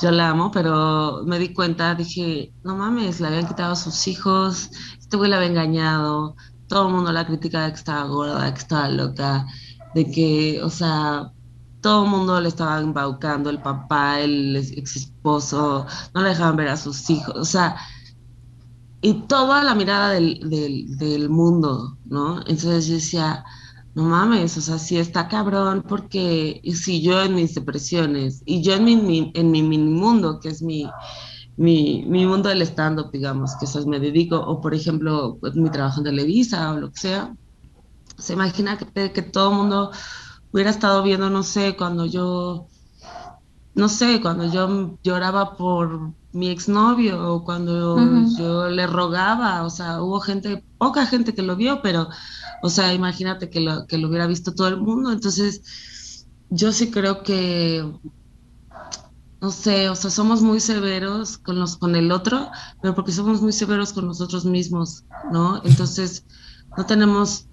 yo 0.02 0.10
la 0.10 0.30
amo, 0.30 0.50
pero 0.50 1.22
me 1.24 1.38
di 1.38 1.52
cuenta, 1.52 1.94
dije, 1.94 2.52
no 2.64 2.76
mames, 2.76 3.20
le 3.20 3.28
habían 3.28 3.46
quitado 3.46 3.72
a 3.72 3.76
sus 3.76 4.08
hijos, 4.08 4.70
este 4.98 5.16
güey 5.16 5.30
la 5.30 5.36
había 5.36 5.48
engañado, 5.48 6.36
todo 6.68 6.88
el 6.88 6.94
mundo 6.94 7.12
la 7.12 7.26
critica 7.26 7.64
de 7.64 7.72
que 7.72 7.78
estaba 7.78 8.04
gorda, 8.04 8.52
que 8.52 8.60
estaba 8.60 8.88
loca, 8.88 9.46
de 9.94 10.10
que, 10.10 10.62
o 10.62 10.70
sea, 10.70 11.32
todo 11.80 12.04
el 12.04 12.10
mundo 12.10 12.40
le 12.40 12.48
estaba 12.48 12.80
embaucando, 12.80 13.50
el 13.50 13.60
papá, 13.62 14.20
el 14.20 14.56
ex 14.56 14.96
esposo, 14.96 15.86
no 16.14 16.22
le 16.22 16.30
dejaban 16.30 16.56
ver 16.56 16.68
a 16.68 16.76
sus 16.76 17.08
hijos, 17.10 17.34
o 17.36 17.44
sea, 17.44 17.76
y 19.00 19.14
toda 19.26 19.64
la 19.64 19.74
mirada 19.74 20.10
del, 20.10 20.40
del, 20.98 21.30
mundo, 21.30 21.96
¿no? 22.04 22.40
Entonces 22.40 22.86
yo 22.86 22.94
decía, 22.94 23.44
no 23.94 24.04
mames, 24.04 24.56
o 24.58 24.60
sea, 24.60 24.78
sí 24.78 24.98
está 24.98 25.28
cabrón, 25.28 25.84
porque 25.88 26.60
si 26.74 27.02
yo 27.02 27.22
en 27.22 27.34
mis 27.34 27.54
depresiones 27.54 28.42
y 28.44 28.62
yo 28.62 28.74
en 28.74 28.84
mi, 28.84 29.32
en 29.34 29.50
mi 29.50 29.62
mini 29.62 29.90
mundo, 29.90 30.38
que 30.40 30.48
es 30.50 30.62
mi, 30.62 30.88
mi, 31.56 32.04
mi 32.06 32.26
mundo 32.26 32.48
del 32.48 32.62
stand-up, 32.62 33.10
digamos, 33.12 33.56
que 33.56 33.66
eso 33.66 33.86
me 33.86 34.00
dedico, 34.00 34.36
o 34.36 34.60
por 34.60 34.74
ejemplo, 34.74 35.38
pues, 35.40 35.54
mi 35.56 35.70
trabajo 35.70 36.00
en 36.00 36.04
Televisa 36.04 36.72
o 36.72 36.80
lo 36.80 36.90
que 36.92 37.00
sea, 37.00 37.34
se 38.18 38.34
imagina 38.34 38.78
que, 38.78 39.12
que 39.12 39.22
todo 39.22 39.50
el 39.50 39.56
mundo 39.56 39.90
hubiera 40.52 40.70
estado 40.70 41.02
viendo, 41.02 41.30
no 41.30 41.42
sé, 41.42 41.76
cuando 41.76 42.06
yo, 42.06 42.66
no 43.74 43.88
sé, 43.88 44.20
cuando 44.20 44.50
yo 44.52 44.98
lloraba 45.02 45.56
por 45.56 46.12
mi 46.32 46.48
exnovio 46.48 47.34
o 47.34 47.44
cuando 47.44 48.26
yo 48.38 48.68
le 48.68 48.86
rogaba, 48.86 49.64
o 49.64 49.70
sea, 49.70 50.02
hubo 50.02 50.20
gente, 50.20 50.64
poca 50.78 51.06
gente 51.06 51.34
que 51.34 51.42
lo 51.42 51.56
vio, 51.56 51.80
pero, 51.82 52.08
o 52.62 52.70
sea, 52.70 52.92
imagínate 52.94 53.50
que 53.50 53.60
lo, 53.60 53.86
que 53.86 53.98
lo 53.98 54.08
hubiera 54.08 54.26
visto 54.26 54.54
todo 54.54 54.68
el 54.68 54.76
mundo. 54.76 55.12
Entonces, 55.12 56.26
yo 56.50 56.72
sí 56.72 56.90
creo 56.90 57.22
que, 57.22 57.84
no 59.40 59.50
sé, 59.50 59.88
o 59.88 59.96
sea, 59.96 60.10
somos 60.10 60.42
muy 60.42 60.60
severos 60.60 61.38
con, 61.38 61.58
los, 61.58 61.76
con 61.76 61.96
el 61.96 62.12
otro, 62.12 62.50
pero 62.82 62.94
porque 62.94 63.12
somos 63.12 63.40
muy 63.40 63.52
severos 63.52 63.92
con 63.92 64.06
nosotros 64.06 64.44
mismos, 64.44 65.04
¿no? 65.32 65.62
Entonces, 65.64 66.24
no 66.76 66.86
tenemos 66.86 67.46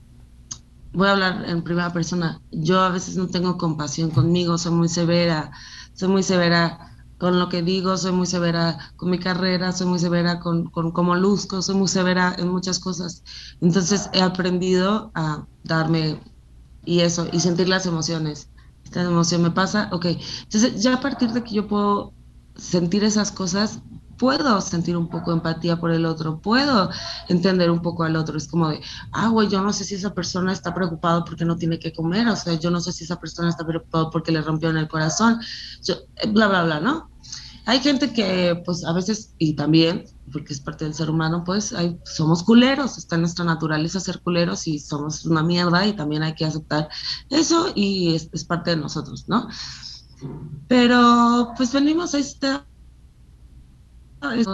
voy 0.93 1.07
a 1.07 1.11
hablar 1.11 1.45
en 1.47 1.61
primera 1.61 1.93
persona, 1.93 2.41
yo 2.51 2.81
a 2.81 2.89
veces 2.89 3.17
no 3.17 3.27
tengo 3.27 3.57
compasión 3.57 4.09
conmigo, 4.09 4.57
soy 4.57 4.71
muy 4.71 4.89
severa, 4.89 5.51
soy 5.97 6.09
muy 6.09 6.23
severa 6.23 6.93
con 7.17 7.39
lo 7.39 7.49
que 7.49 7.63
digo, 7.63 7.97
soy 7.97 8.11
muy 8.11 8.27
severa 8.27 8.77
con 8.95 9.09
mi 9.09 9.19
carrera, 9.19 9.71
soy 9.71 9.87
muy 9.87 9.99
severa 9.99 10.39
con, 10.39 10.69
con 10.69 10.91
cómo 10.91 11.15
luzco, 11.15 11.61
soy 11.61 11.75
muy 11.75 11.87
severa 11.87 12.35
en 12.37 12.49
muchas 12.49 12.79
cosas. 12.79 13.23
Entonces 13.59 14.09
he 14.13 14.21
aprendido 14.21 15.11
a 15.15 15.47
darme 15.63 16.21
y 16.85 16.99
eso, 16.99 17.27
y 17.31 17.39
sentir 17.39 17.67
las 17.67 17.85
emociones. 17.87 18.49
Esta 18.83 19.01
emoción 19.01 19.41
me 19.41 19.51
pasa, 19.51 19.89
ok. 19.91 20.05
Entonces 20.43 20.81
ya 20.81 20.95
a 20.95 21.01
partir 21.01 21.31
de 21.31 21.43
que 21.43 21.55
yo 21.55 21.67
puedo 21.67 22.13
sentir 22.55 23.03
esas 23.03 23.31
cosas, 23.31 23.79
puedo 24.17 24.59
sentir 24.61 24.97
un 24.97 25.09
poco 25.09 25.31
de 25.31 25.37
empatía 25.37 25.79
por 25.79 25.91
el 25.91 26.05
otro, 26.05 26.39
puedo 26.39 26.89
entender 27.29 27.71
un 27.71 27.81
poco 27.81 28.03
al 28.03 28.15
otro. 28.15 28.37
Es 28.37 28.47
como 28.47 28.69
de, 28.69 28.81
ah, 29.11 29.29
güey, 29.29 29.49
yo 29.49 29.61
no 29.61 29.71
sé 29.73 29.83
si 29.83 29.95
esa 29.95 30.13
persona 30.13 30.51
está 30.51 30.73
preocupada 30.73 31.23
porque 31.23 31.45
no 31.45 31.57
tiene 31.57 31.79
que 31.79 31.93
comer, 31.93 32.27
o 32.27 32.35
sea, 32.35 32.53
yo 32.55 32.71
no 32.71 32.81
sé 32.81 32.91
si 32.91 33.03
esa 33.03 33.19
persona 33.19 33.49
está 33.49 33.65
preocupada 33.65 34.09
porque 34.09 34.31
le 34.31 34.41
rompió 34.41 34.69
en 34.69 34.77
el 34.77 34.87
corazón, 34.87 35.39
eh, 35.87 36.27
bla, 36.27 36.47
bla, 36.47 36.63
bla, 36.63 36.79
¿no? 36.79 37.09
Hay 37.67 37.81
gente 37.81 38.13
que, 38.13 38.61
pues, 38.65 38.85
a 38.85 38.93
veces, 38.93 39.33
y 39.37 39.53
también, 39.53 40.05
porque 40.31 40.53
es 40.53 40.61
parte 40.61 40.85
del 40.85 40.93
ser 40.93 41.09
humano, 41.09 41.43
pues, 41.43 41.75
somos 42.05 42.41
culeros, 42.43 42.97
está 42.97 43.15
en 43.15 43.21
nuestra 43.21 43.43
naturaleza 43.43 43.99
ser 43.99 44.21
culeros 44.21 44.67
y 44.67 44.79
somos 44.79 45.25
una 45.25 45.43
mierda 45.43 45.85
y 45.85 45.91
también 45.91 46.23
hay 46.23 46.33
que 46.33 46.45
aceptar 46.45 46.87
eso 47.29 47.73
y 47.75 48.15
es, 48.15 48.29
es 48.31 48.45
parte 48.45 48.69
de 48.69 48.77
nosotros, 48.77 49.25
¿no? 49.27 49.49
Pero, 50.69 51.51
pues, 51.57 51.73
venimos 51.73 52.15
a 52.15 52.19
esta 52.19 52.65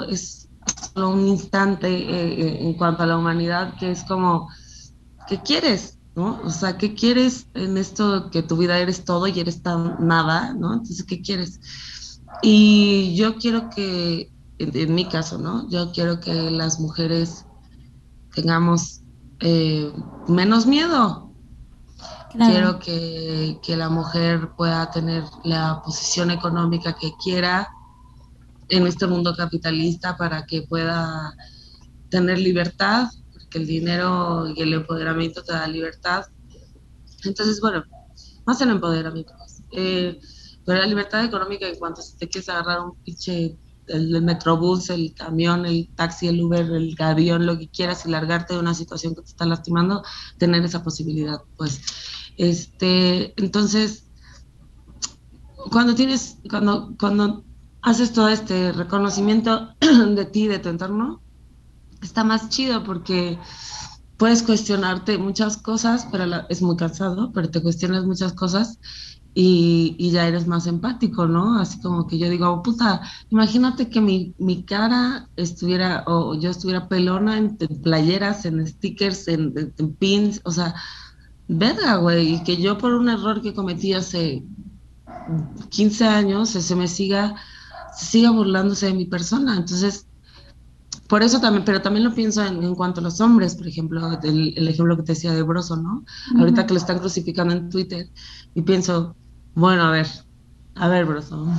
es 0.10 0.50
solo 0.94 1.10
un 1.10 1.28
instante 1.28 1.88
eh, 1.88 2.34
eh, 2.34 2.58
en 2.62 2.74
cuanto 2.74 3.04
a 3.04 3.06
la 3.06 3.18
humanidad 3.18 3.76
que 3.78 3.92
es 3.92 4.04
como, 4.04 4.50
¿qué 5.28 5.40
quieres? 5.42 6.00
¿No? 6.16 6.40
O 6.44 6.50
sea, 6.52 6.78
¿qué 6.78 6.94
quieres 6.94 7.48
en 7.56 7.76
esto 7.78 8.30
que 8.30 8.44
tu 8.44 8.58
vida 8.58 8.78
eres 8.78 9.04
todo 9.04 9.26
y 9.28 9.40
eres 9.40 9.64
tan 9.64 9.96
nada? 10.06 10.54
¿No? 10.54 10.74
Entonces, 10.74 11.04
¿qué 11.04 11.22
quieres? 11.22 11.60
Y 12.44 13.16
yo 13.16 13.38
quiero 13.38 13.70
que, 13.70 14.32
en, 14.60 14.96
mi 14.96 15.06
caso, 15.06 15.40
¿no? 15.40 15.68
Yo 15.70 15.92
quiero 15.92 16.20
que 16.20 16.34
las 16.52 16.80
mujeres 16.80 17.46
tengamos 18.36 19.02
eh, 19.40 19.92
menos 20.28 20.68
miedo. 20.68 21.32
Quiero 22.32 22.80
que, 22.80 23.60
que 23.62 23.78
la 23.78 23.90
mujer 23.90 24.52
pueda 24.58 24.90
tener 24.90 25.24
la 25.44 25.82
posición 25.84 26.32
económica 26.32 26.96
que 26.96 27.14
quiera, 27.24 27.70
en 28.74 28.88
este 28.88 29.06
mundo 29.06 29.36
capitalista 29.36 30.18
para 30.18 30.46
que 30.46 30.64
pueda 30.64 31.36
tener 32.10 32.40
libertad, 32.40 33.08
porque 33.32 33.60
el 33.60 33.68
dinero 33.68 34.48
y 34.56 34.62
el 34.62 34.74
empoderamiento 34.74 35.44
te 35.44 35.54
da 35.54 35.68
libertad. 35.68 36.26
Entonces, 37.24 37.62
bueno, 37.62 37.84
más 38.46 38.60
el 38.62 38.72
empoderamiento. 38.72 39.34
Eh, 39.72 40.20
pero 40.66 40.80
la 40.80 40.88
libertad 40.88 41.24
económica 41.24 41.68
en 41.68 41.76
cuanto 41.76 42.02
si 42.02 42.18
te 42.18 42.28
quieres 42.28 42.50
agarrar 42.50 42.82
un 42.82 42.96
pinche, 43.04 43.58
el, 43.88 44.22
metrobús, 44.24 44.90
el 44.90 45.14
camión, 45.14 45.68
el 45.68 45.90
taxi, 45.96 46.28
el 46.28 46.42
Uber, 46.42 46.66
el 46.66 46.96
avión, 46.98 47.46
lo 47.46 47.60
que 47.60 47.70
quieras 47.70 48.06
y 48.06 48.10
largarte 48.10 48.56
de 48.56 48.60
una 48.60 48.74
situación 48.74 49.14
que 49.14 49.22
te 49.22 49.30
está 49.30 49.46
lastimando, 49.46 50.04
tener 50.40 50.64
esa 50.64 50.84
posibilidad, 50.84 51.38
pues. 51.58 51.82
Este, 52.38 53.40
entonces, 53.40 54.08
cuando 55.70 55.94
tienes, 55.94 56.38
cuando, 56.50 56.96
cuando 57.00 57.44
haces 57.84 58.14
todo 58.14 58.30
este 58.30 58.72
reconocimiento 58.72 59.76
de 59.80 60.26
ti, 60.26 60.48
de 60.48 60.60
tu 60.60 60.70
entorno, 60.70 61.22
está 62.02 62.24
más 62.24 62.50
chido 62.50 62.84
porque 62.84 63.38
puedes 64.18 64.42
cuestionarte 64.42 65.18
muchas 65.18 65.58
cosas, 65.58 66.08
pero 66.12 66.26
es 66.50 66.62
muy 66.62 66.78
cansado, 66.78 67.32
pero 67.34 67.50
te 67.50 67.62
cuestionas 67.62 68.06
muchas 68.06 68.34
cosas 68.34 68.80
y, 69.36 70.12
ya 70.12 70.28
eres 70.28 70.48
más 70.48 70.68
empático, 70.68 71.28
¿no? 71.28 71.60
Así 71.60 71.82
como 71.82 72.08
que 72.08 72.18
yo 72.18 72.30
digo, 72.30 72.62
puta, 72.62 73.02
imagínate 73.30 73.90
que 73.90 74.00
mi, 74.00 74.34
mi, 74.38 74.64
cara 74.64 75.28
estuviera, 75.36 76.04
o 76.08 76.36
yo 76.36 76.52
estuviera 76.52 76.88
pelona 76.88 77.38
en, 77.38 77.58
playeras, 77.58 78.46
en 78.46 78.66
stickers, 78.66 79.28
en, 79.28 79.74
en, 79.78 79.96
pins, 79.96 80.40
o 80.46 80.52
sea, 80.52 80.76
verga, 81.48 81.96
güey, 81.98 82.36
y 82.36 82.44
que 82.44 82.58
yo 82.58 82.78
por 82.78 82.94
un 82.94 83.10
error 83.10 83.42
que 83.42 83.54
cometí 83.54 83.94
hace 83.94 84.44
15 85.70 86.06
años 86.06 86.50
se 86.50 86.76
me 86.76 86.88
siga, 86.88 87.36
siga 87.96 88.32
burlándose 88.32 88.88
de 88.88 88.94
mi 88.94 89.06
persona. 89.06 89.58
Entonces, 89.58 90.08
por 91.08 91.22
eso 91.22 91.40
también, 91.40 91.66
pero 91.66 91.82
también 91.82 92.06
lo 92.06 92.16
pienso 92.16 92.44
en, 92.44 92.76
cuanto 92.76 93.00
a 93.00 93.04
los 93.04 93.22
hombres, 93.22 93.56
por 93.56 93.68
ejemplo, 93.68 94.20
el, 94.24 94.68
ejemplo 94.68 94.98
que 94.98 95.04
te 95.04 95.12
decía 95.12 95.34
de 95.34 95.44
Broso, 95.44 95.76
¿no? 95.76 96.04
Ahorita 96.40 96.66
que 96.66 96.74
lo 96.74 96.80
están 96.80 97.00
crucificando 97.00 97.54
en 97.54 97.70
Twitter, 97.70 98.10
y 98.56 98.62
pienso, 98.62 99.16
bueno, 99.54 99.84
a 99.84 99.92
ver, 99.92 100.08
a 100.76 100.88
ver, 100.88 101.06
Broso, 101.06 101.46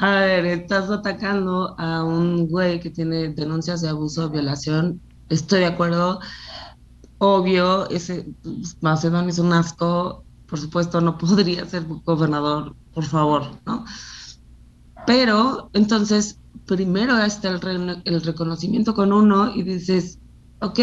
a 0.00 0.10
ver, 0.10 0.46
estás 0.46 0.90
atacando 0.90 1.74
a 1.78 2.04
un 2.04 2.48
güey 2.48 2.80
que 2.80 2.90
tiene 2.90 3.30
denuncias 3.30 3.82
de 3.82 3.88
abuso, 3.88 4.30
violación, 4.30 5.00
estoy 5.28 5.60
de 5.60 5.66
acuerdo, 5.66 6.20
obvio, 7.18 7.88
ese 7.90 8.32
Macedonio 8.80 9.30
es 9.30 9.38
un 9.38 9.52
asco, 9.52 10.24
por 10.46 10.58
supuesto 10.58 11.00
no 11.00 11.18
podría 11.18 11.66
ser 11.66 11.84
gobernador, 12.04 12.74
por 12.94 13.04
favor, 13.04 13.50
¿no? 13.66 13.84
Pero 15.06 15.70
entonces, 15.72 16.38
primero 16.66 17.18
está 17.18 17.50
el, 17.50 18.22
reconocimiento 18.22 18.94
con 18.94 19.12
uno 19.12 19.54
y 19.54 19.62
dices, 19.62 20.18
ok, 20.60 20.80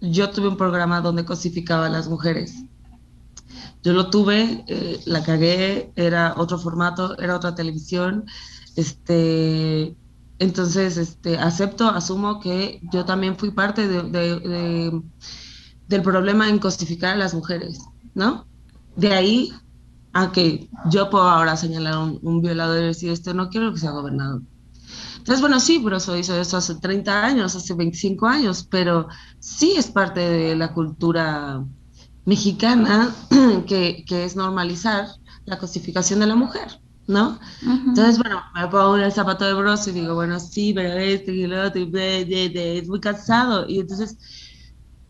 yo 0.00 0.30
tuve 0.30 0.48
un 0.48 0.56
programa 0.56 1.00
donde 1.00 1.24
cosificaba 1.24 1.86
a 1.86 1.90
las 1.90 2.08
mujeres. 2.08 2.64
Yo 3.82 3.92
lo 3.92 4.10
tuve, 4.10 4.64
eh, 4.66 5.00
la 5.06 5.22
cagué, 5.22 5.92
era 5.94 6.34
otro 6.36 6.58
formato, 6.58 7.16
era 7.18 7.36
otra 7.36 7.54
televisión. 7.54 8.24
Este, 8.74 9.96
entonces, 10.38 10.96
este, 10.96 11.38
acepto, 11.38 11.88
asumo 11.88 12.40
que 12.40 12.80
yo 12.92 13.04
también 13.04 13.36
fui 13.36 13.52
parte 13.52 13.86
de 13.86 15.02
del 15.88 16.02
problema 16.02 16.48
en 16.48 16.58
cosificar 16.58 17.14
a 17.14 17.18
las 17.18 17.34
mujeres, 17.34 17.80
¿no? 18.14 18.46
De 18.96 19.12
ahí 19.12 19.52
a 20.16 20.32
que 20.32 20.68
yo 20.90 21.10
puedo 21.10 21.24
ahora 21.24 21.56
señalar 21.56 21.94
a 21.94 22.00
un, 22.00 22.40
violador 22.40 22.82
y 22.82 22.86
decir, 22.86 23.10
esto 23.10 23.34
no 23.34 23.48
quiero 23.50 23.72
que 23.72 23.80
sea 23.80 23.90
gobernador. 23.90 24.42
Entonces, 25.18 25.40
bueno, 25.40 25.60
sí, 25.60 25.80
pero 25.82 25.96
eso 25.96 26.16
hizo 26.16 26.40
eso 26.40 26.56
hace 26.56 26.76
30 26.76 27.24
años, 27.24 27.54
hace 27.54 27.74
25 27.74 28.26
años, 28.26 28.66
pero 28.70 29.08
sí 29.40 29.74
es 29.76 29.88
parte 29.88 30.20
de 30.20 30.56
la 30.56 30.72
cultura 30.72 31.64
mexicana 32.24 33.14
que, 33.66 34.04
que 34.06 34.24
es 34.24 34.36
normalizar 34.36 35.08
la 35.44 35.58
cosificación 35.58 36.20
de 36.20 36.26
la 36.26 36.36
mujer, 36.36 36.80
¿no? 37.06 37.38
Entonces, 37.62 38.18
bueno, 38.18 38.40
me 38.54 38.68
pongo 38.68 38.96
el 38.96 39.12
zapato 39.12 39.44
de 39.44 39.54
broso 39.54 39.90
y 39.90 39.94
digo, 39.94 40.14
bueno, 40.14 40.40
sí, 40.40 40.72
pero 40.74 40.94
este 40.94 41.32
y 41.32 41.46
lo 41.46 41.66
otro, 41.66 41.82
es 41.92 42.88
muy 42.88 43.00
cansado. 43.00 43.68
Y 43.68 43.80
entonces 43.80 44.16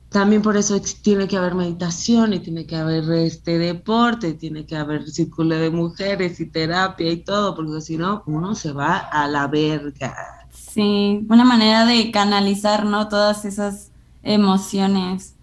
también 0.08 0.42
por 0.42 0.56
eso 0.56 0.80
tiene 1.02 1.26
que 1.28 1.36
haber 1.36 1.54
meditación 1.54 2.32
y 2.32 2.40
tiene 2.40 2.66
que 2.66 2.76
haber 2.76 3.10
este 3.12 3.58
deporte, 3.58 4.34
tiene 4.34 4.64
que 4.64 4.76
haber 4.76 5.10
círculo 5.10 5.56
de 5.56 5.70
mujeres 5.70 6.40
y 6.40 6.46
terapia 6.46 7.10
y 7.10 7.18
todo, 7.18 7.54
porque 7.54 7.80
si 7.80 7.96
no, 7.96 8.22
uno 8.26 8.54
se 8.54 8.72
va 8.72 8.96
a 8.96 9.26
la 9.26 9.46
verga. 9.46 10.46
Sí, 10.52 11.26
una 11.28 11.44
manera 11.44 11.84
de 11.84 12.10
canalizar, 12.10 12.84
¿no? 12.84 13.08
Todas 13.08 13.44
esas 13.44 13.90
emociones. 14.22 15.34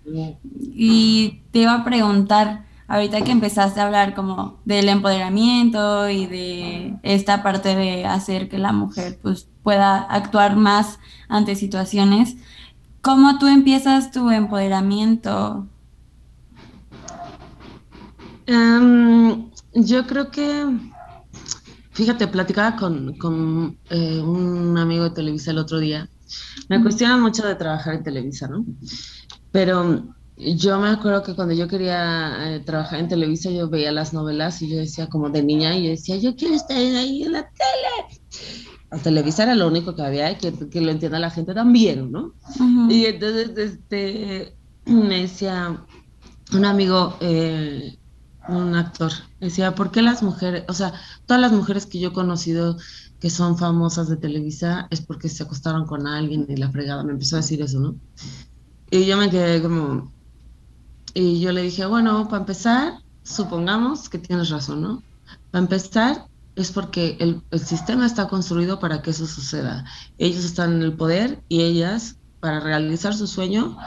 Y 0.73 1.41
te 1.51 1.59
iba 1.59 1.73
a 1.73 1.83
preguntar, 1.83 2.65
ahorita 2.87 3.21
que 3.21 3.31
empezaste 3.31 3.79
a 3.79 3.85
hablar 3.85 4.13
como 4.13 4.59
del 4.65 4.89
empoderamiento 4.89 6.09
y 6.09 6.25
de 6.25 6.95
esta 7.03 7.41
parte 7.41 7.75
de 7.75 8.05
hacer 8.05 8.49
que 8.49 8.57
la 8.57 8.73
mujer 8.73 9.19
pues 9.21 9.47
pueda 9.63 9.97
actuar 9.97 10.55
más 10.55 10.99
ante 11.29 11.55
situaciones, 11.55 12.35
¿Cómo 13.03 13.37
tú 13.37 13.47
empiezas 13.47 14.11
tu 14.11 14.31
empoderamiento? 14.31 15.67
Em, 18.45 19.51
yo 19.73 20.07
creo 20.07 20.31
que, 20.31 20.65
fíjate, 21.91 22.29
platicaba 22.29 22.77
con, 22.77 23.77
eh, 23.89 24.21
un 24.21 24.77
amigo 24.77 25.03
de 25.03 25.09
Televisa 25.09 25.51
el 25.51 25.57
otro 25.57 25.79
día. 25.79 26.09
Me 26.69 26.81
cuestiona 26.81 27.17
mucho 27.17 27.45
de 27.45 27.55
trabajar 27.55 27.95
en 27.95 28.03
Televisa, 28.03 28.47
¿no? 28.47 28.65
Pero 29.51 30.05
yo 30.37 30.79
me 30.79 30.87
acuerdo 30.87 31.23
que 31.23 31.35
cuando 31.35 31.53
yo 31.53 31.67
quería 31.67 32.55
eh, 32.55 32.61
trabajar 32.61 33.01
en 33.01 33.09
Televisa, 33.09 33.51
yo 33.51 33.69
veía 33.69 33.91
las 33.91 34.13
novelas 34.13 34.61
y 34.61 34.69
yo 34.69 34.77
decía 34.77 35.09
como 35.09 35.29
de 35.29 35.43
niña, 35.43 35.75
y 35.75 35.83
yo 35.83 35.89
decía, 35.89 36.15
yo 36.15 36.37
quiero 36.37 36.55
estar 36.55 36.77
ahí 36.77 37.23
en 37.23 37.33
la 37.33 37.49
tele. 37.49 38.22
Televisa 39.01 39.43
era 39.43 39.55
lo 39.55 39.67
único 39.67 39.95
que 39.95 40.01
había 40.03 40.31
y 40.31 40.37
que, 40.37 40.69
que 40.69 40.81
lo 40.81 40.91
entienda 40.91 41.19
la 41.19 41.29
gente 41.29 41.53
también, 41.53 42.11
¿no? 42.11 42.33
Y 42.89 43.05
entonces 43.05 43.51
este, 43.57 44.55
me 44.85 45.21
decía 45.21 45.83
un 46.53 46.65
amigo, 46.65 47.17
eh, 47.21 47.97
un 48.47 48.75
actor, 48.75 49.11
decía, 49.39 49.73
¿por 49.73 49.91
qué 49.91 50.01
las 50.01 50.21
mujeres, 50.21 50.63
o 50.67 50.73
sea, 50.73 50.93
todas 51.25 51.41
las 51.41 51.51
mujeres 51.51 51.85
que 51.85 51.99
yo 51.99 52.09
he 52.09 52.13
conocido 52.13 52.77
que 53.19 53.29
son 53.29 53.57
famosas 53.57 54.09
de 54.09 54.17
Televisa 54.17 54.87
es 54.89 55.01
porque 55.01 55.29
se 55.29 55.43
acostaron 55.43 55.85
con 55.85 56.07
alguien 56.07 56.45
y 56.49 56.57
la 56.57 56.69
fregada, 56.69 57.03
me 57.03 57.13
empezó 57.13 57.37
a 57.37 57.39
decir 57.39 57.61
eso, 57.61 57.79
¿no? 57.79 57.95
Y 58.91 59.05
yo 59.05 59.17
me 59.17 59.29
quedé 59.29 59.61
como, 59.61 60.11
y 61.13 61.39
yo 61.39 61.51
le 61.51 61.61
dije, 61.61 61.85
bueno, 61.85 62.27
para 62.27 62.41
empezar, 62.41 62.99
supongamos 63.23 64.09
que 64.09 64.19
tienes 64.19 64.49
razón, 64.49 64.81
¿no? 64.81 65.03
Para 65.51 65.63
empezar, 65.63 66.27
es 66.55 66.71
porque 66.71 67.17
el, 67.19 67.41
sistema 67.59 68.05
está 68.05 68.27
construido 68.27 68.79
para 68.79 69.01
que 69.01 69.11
eso 69.11 69.25
suceda. 69.25 69.85
Ellos 70.17 70.43
están 70.43 70.73
en 70.73 70.81
el 70.81 70.93
poder 70.93 71.43
y 71.49 71.61
ellas, 71.61 72.17
para 72.39 72.59
realizar 72.59 73.13
su 73.13 73.27
sueño, 73.27 73.77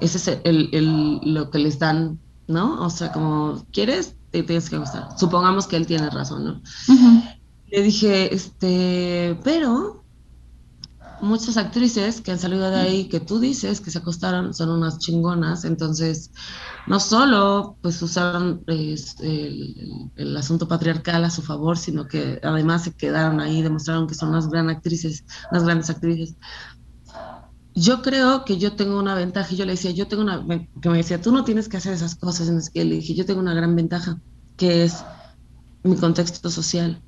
ese 0.00 0.18
es 0.18 0.40
el, 0.44 1.20
lo 1.22 1.50
que 1.50 1.58
les 1.58 1.78
dan, 1.78 2.18
¿no? 2.48 2.84
O 2.84 2.90
sea, 2.90 3.12
como, 3.12 3.64
¿quieres? 3.72 4.16
Te 4.30 4.42
tienes 4.42 4.68
que 4.68 4.78
gustar. 4.78 5.08
Supongamos 5.16 5.66
que 5.66 5.76
él 5.76 5.86
tiene 5.86 6.10
razón, 6.10 6.44
¿no? 6.44 6.62
Le 7.68 7.82
dije, 7.82 8.34
este, 8.34 9.38
pero 9.42 10.04
muchas 11.20 11.56
actrices 11.56 12.20
que 12.20 12.32
han 12.32 12.38
salido 12.38 12.70
de 12.70 12.76
ahí, 12.76 13.08
que 13.08 13.20
tú 13.20 13.38
dices 13.38 13.80
que 13.80 13.90
se 13.90 13.98
acostaron, 13.98 14.54
son 14.54 14.70
unas 14.70 14.98
chingonas, 14.98 15.64
entonces 15.64 16.30
no 16.86 17.00
solo 17.00 17.78
pues 17.80 18.00
usaron 18.02 18.62
el, 18.66 20.36
asunto 20.36 20.68
patriarcal 20.68 21.24
a 21.24 21.30
su 21.30 21.42
favor, 21.42 21.78
sino 21.78 22.06
que 22.06 22.40
además 22.42 22.84
se 22.84 22.92
quedaron 22.92 23.40
ahí, 23.40 23.62
demostraron 23.62 24.06
que 24.06 24.14
son 24.14 24.30
unas 24.30 24.48
grandes 24.48 24.76
actrices, 24.76 25.24
unas 25.50 25.64
grandes 25.64 25.90
actrices. 25.90 26.36
Yo 27.74 28.00
creo 28.00 28.44
que 28.44 28.56
yo 28.56 28.74
tengo 28.74 28.98
una 28.98 29.14
ventaja, 29.14 29.54
yo 29.54 29.66
le 29.66 29.72
decía, 29.72 29.90
yo 29.90 30.08
tengo 30.08 30.22
una, 30.22 30.44
que 30.80 30.88
me 30.88 30.96
decía, 30.98 31.20
tú 31.20 31.32
no 31.32 31.44
tienes 31.44 31.68
que 31.68 31.76
hacer 31.76 31.92
esas 31.92 32.14
cosas, 32.14 32.48
en 32.48 32.60
que 32.72 32.84
le 32.84 32.96
dije, 32.96 33.14
yo 33.14 33.26
tengo 33.26 33.40
una 33.40 33.54
gran 33.54 33.76
ventaja, 33.76 34.18
que 34.56 34.84
es 34.84 35.04
mi 35.82 35.96
contexto 35.96 36.50
social. 36.50 37.02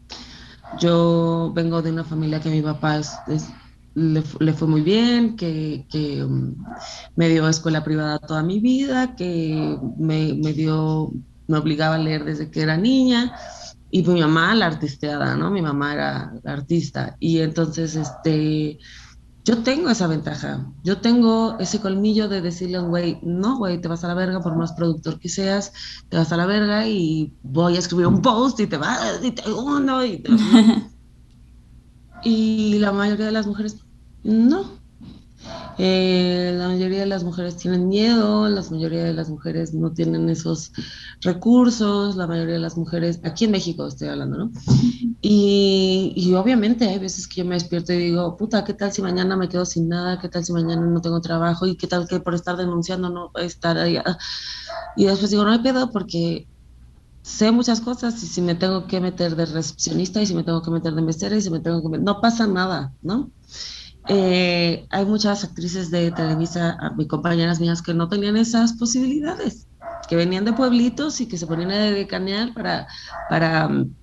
Yo 0.78 1.52
vengo 1.54 1.80
de 1.80 1.90
una 1.90 2.04
familia 2.04 2.40
que 2.40 2.50
mi 2.50 2.60
papá 2.60 2.98
es 2.98 3.10
le, 3.98 4.52
fue 4.52 4.68
muy 4.68 4.82
bien, 4.82 5.36
que, 5.36 5.84
um, 6.24 6.54
me 7.16 7.28
dio 7.28 7.48
escuela 7.48 7.84
privada 7.84 8.18
toda 8.18 8.42
mi 8.42 8.60
vida, 8.60 9.16
que 9.16 9.78
me, 9.98 10.32
dio, 10.52 11.12
me 11.46 11.58
obligaba 11.58 11.96
a 11.96 11.98
leer 11.98 12.24
desde 12.24 12.50
que 12.50 12.62
era 12.62 12.76
niña, 12.76 13.34
y 13.90 14.02
mi 14.02 14.20
mamá 14.20 14.54
la 14.54 14.66
artisteada, 14.66 15.34
¿no? 15.34 15.50
Mi 15.50 15.62
mamá 15.62 15.94
era 15.94 16.32
la 16.42 16.52
artista, 16.52 17.16
y 17.18 17.38
entonces, 17.38 17.96
este, 17.96 18.78
yo 19.44 19.62
tengo 19.62 19.90
esa 19.90 20.06
ventaja, 20.06 20.70
yo 20.84 20.98
tengo 20.98 21.58
ese 21.58 21.80
colmillo 21.80 22.28
de 22.28 22.40
decirle 22.40 22.76
a 22.76 22.82
un 22.82 22.90
güey, 22.90 23.18
no, 23.22 23.56
güey, 23.56 23.80
te 23.80 23.88
vas 23.88 24.04
a 24.04 24.08
la 24.08 24.14
verga 24.14 24.40
por 24.40 24.54
más 24.56 24.72
productor 24.74 25.18
que 25.18 25.28
seas, 25.28 25.72
te 26.08 26.18
vas 26.18 26.30
a 26.32 26.36
la 26.36 26.46
verga 26.46 26.86
y 26.86 27.34
voy 27.42 27.76
a 27.76 27.78
escribir 27.78 28.06
un 28.06 28.22
post 28.22 28.60
y 28.60 28.66
te 28.66 28.76
vas, 28.76 29.20
y 29.24 29.32
te 29.32 29.50
uno, 29.50 30.04
y 30.04 30.22
Y 32.24 32.78
la 32.78 32.92
mayoría 32.92 33.26
de 33.26 33.32
las 33.32 33.46
mujeres 33.46 33.76
no. 34.24 34.78
Eh, 35.78 36.52
la 36.56 36.66
mayoría 36.66 37.00
de 37.00 37.06
las 37.06 37.22
mujeres 37.22 37.56
tienen 37.56 37.88
miedo, 37.88 38.48
la 38.48 38.62
mayoría 38.68 39.04
de 39.04 39.14
las 39.14 39.30
mujeres 39.30 39.72
no 39.72 39.92
tienen 39.92 40.28
esos 40.28 40.72
recursos, 41.20 42.16
la 42.16 42.26
mayoría 42.26 42.54
de 42.54 42.60
las 42.60 42.76
mujeres, 42.76 43.20
aquí 43.22 43.44
en 43.44 43.52
México 43.52 43.86
estoy 43.86 44.08
hablando, 44.08 44.38
¿no? 44.38 44.50
Y, 45.20 46.12
y, 46.16 46.34
obviamente 46.34 46.88
hay 46.88 46.98
veces 46.98 47.28
que 47.28 47.42
yo 47.42 47.44
me 47.44 47.54
despierto 47.54 47.92
y 47.92 47.98
digo, 47.98 48.36
puta, 48.36 48.64
¿qué 48.64 48.74
tal 48.74 48.92
si 48.92 49.02
mañana 49.02 49.36
me 49.36 49.48
quedo 49.48 49.64
sin 49.64 49.88
nada? 49.88 50.18
¿Qué 50.20 50.28
tal 50.28 50.44
si 50.44 50.52
mañana 50.52 50.84
no 50.84 51.00
tengo 51.00 51.20
trabajo? 51.20 51.66
¿Y 51.66 51.76
qué 51.76 51.86
tal 51.86 52.08
que 52.08 52.20
por 52.20 52.34
estar 52.34 52.56
denunciando 52.56 53.08
no 53.08 53.30
estar 53.36 53.78
allá? 53.78 54.04
Y 54.96 55.06
después 55.06 55.30
digo, 55.30 55.44
no 55.44 55.52
hay 55.52 55.60
pedo 55.60 55.90
porque 55.90 56.48
sé 57.22 57.52
muchas 57.52 57.80
cosas 57.80 58.22
y 58.22 58.26
si 58.26 58.42
me 58.42 58.54
tengo 58.54 58.86
que 58.86 59.00
meter 59.00 59.36
de 59.36 59.46
recepcionista 59.46 60.22
y 60.22 60.26
si 60.26 60.34
me 60.34 60.44
tengo 60.44 60.62
que 60.62 60.70
meter 60.70 60.94
de 60.94 61.02
mesera 61.02 61.36
y 61.36 61.42
si 61.42 61.50
me 61.50 61.60
tengo 61.60 61.82
que 61.82 61.98
no 61.98 62.20
pasa 62.20 62.46
nada, 62.46 62.94
¿no? 63.02 63.30
Eh, 64.08 64.86
hay 64.90 65.04
muchas 65.04 65.44
actrices 65.44 65.90
de 65.90 66.10
Televisa, 66.10 66.78
mis 66.96 67.08
compañeras 67.08 67.60
mías, 67.60 67.82
que 67.82 67.92
no 67.92 68.08
tenían 68.08 68.36
esas 68.36 68.72
posibilidades, 68.74 69.68
que 70.08 70.16
venían 70.16 70.44
de 70.44 70.54
pueblitos 70.54 71.20
y 71.20 71.28
que 71.28 71.36
se 71.36 71.46
ponían 71.46 71.70
a 71.70 71.90
decanear 71.90 72.54
para, 72.54 72.88
para 73.28 73.68
mm, 73.68 73.94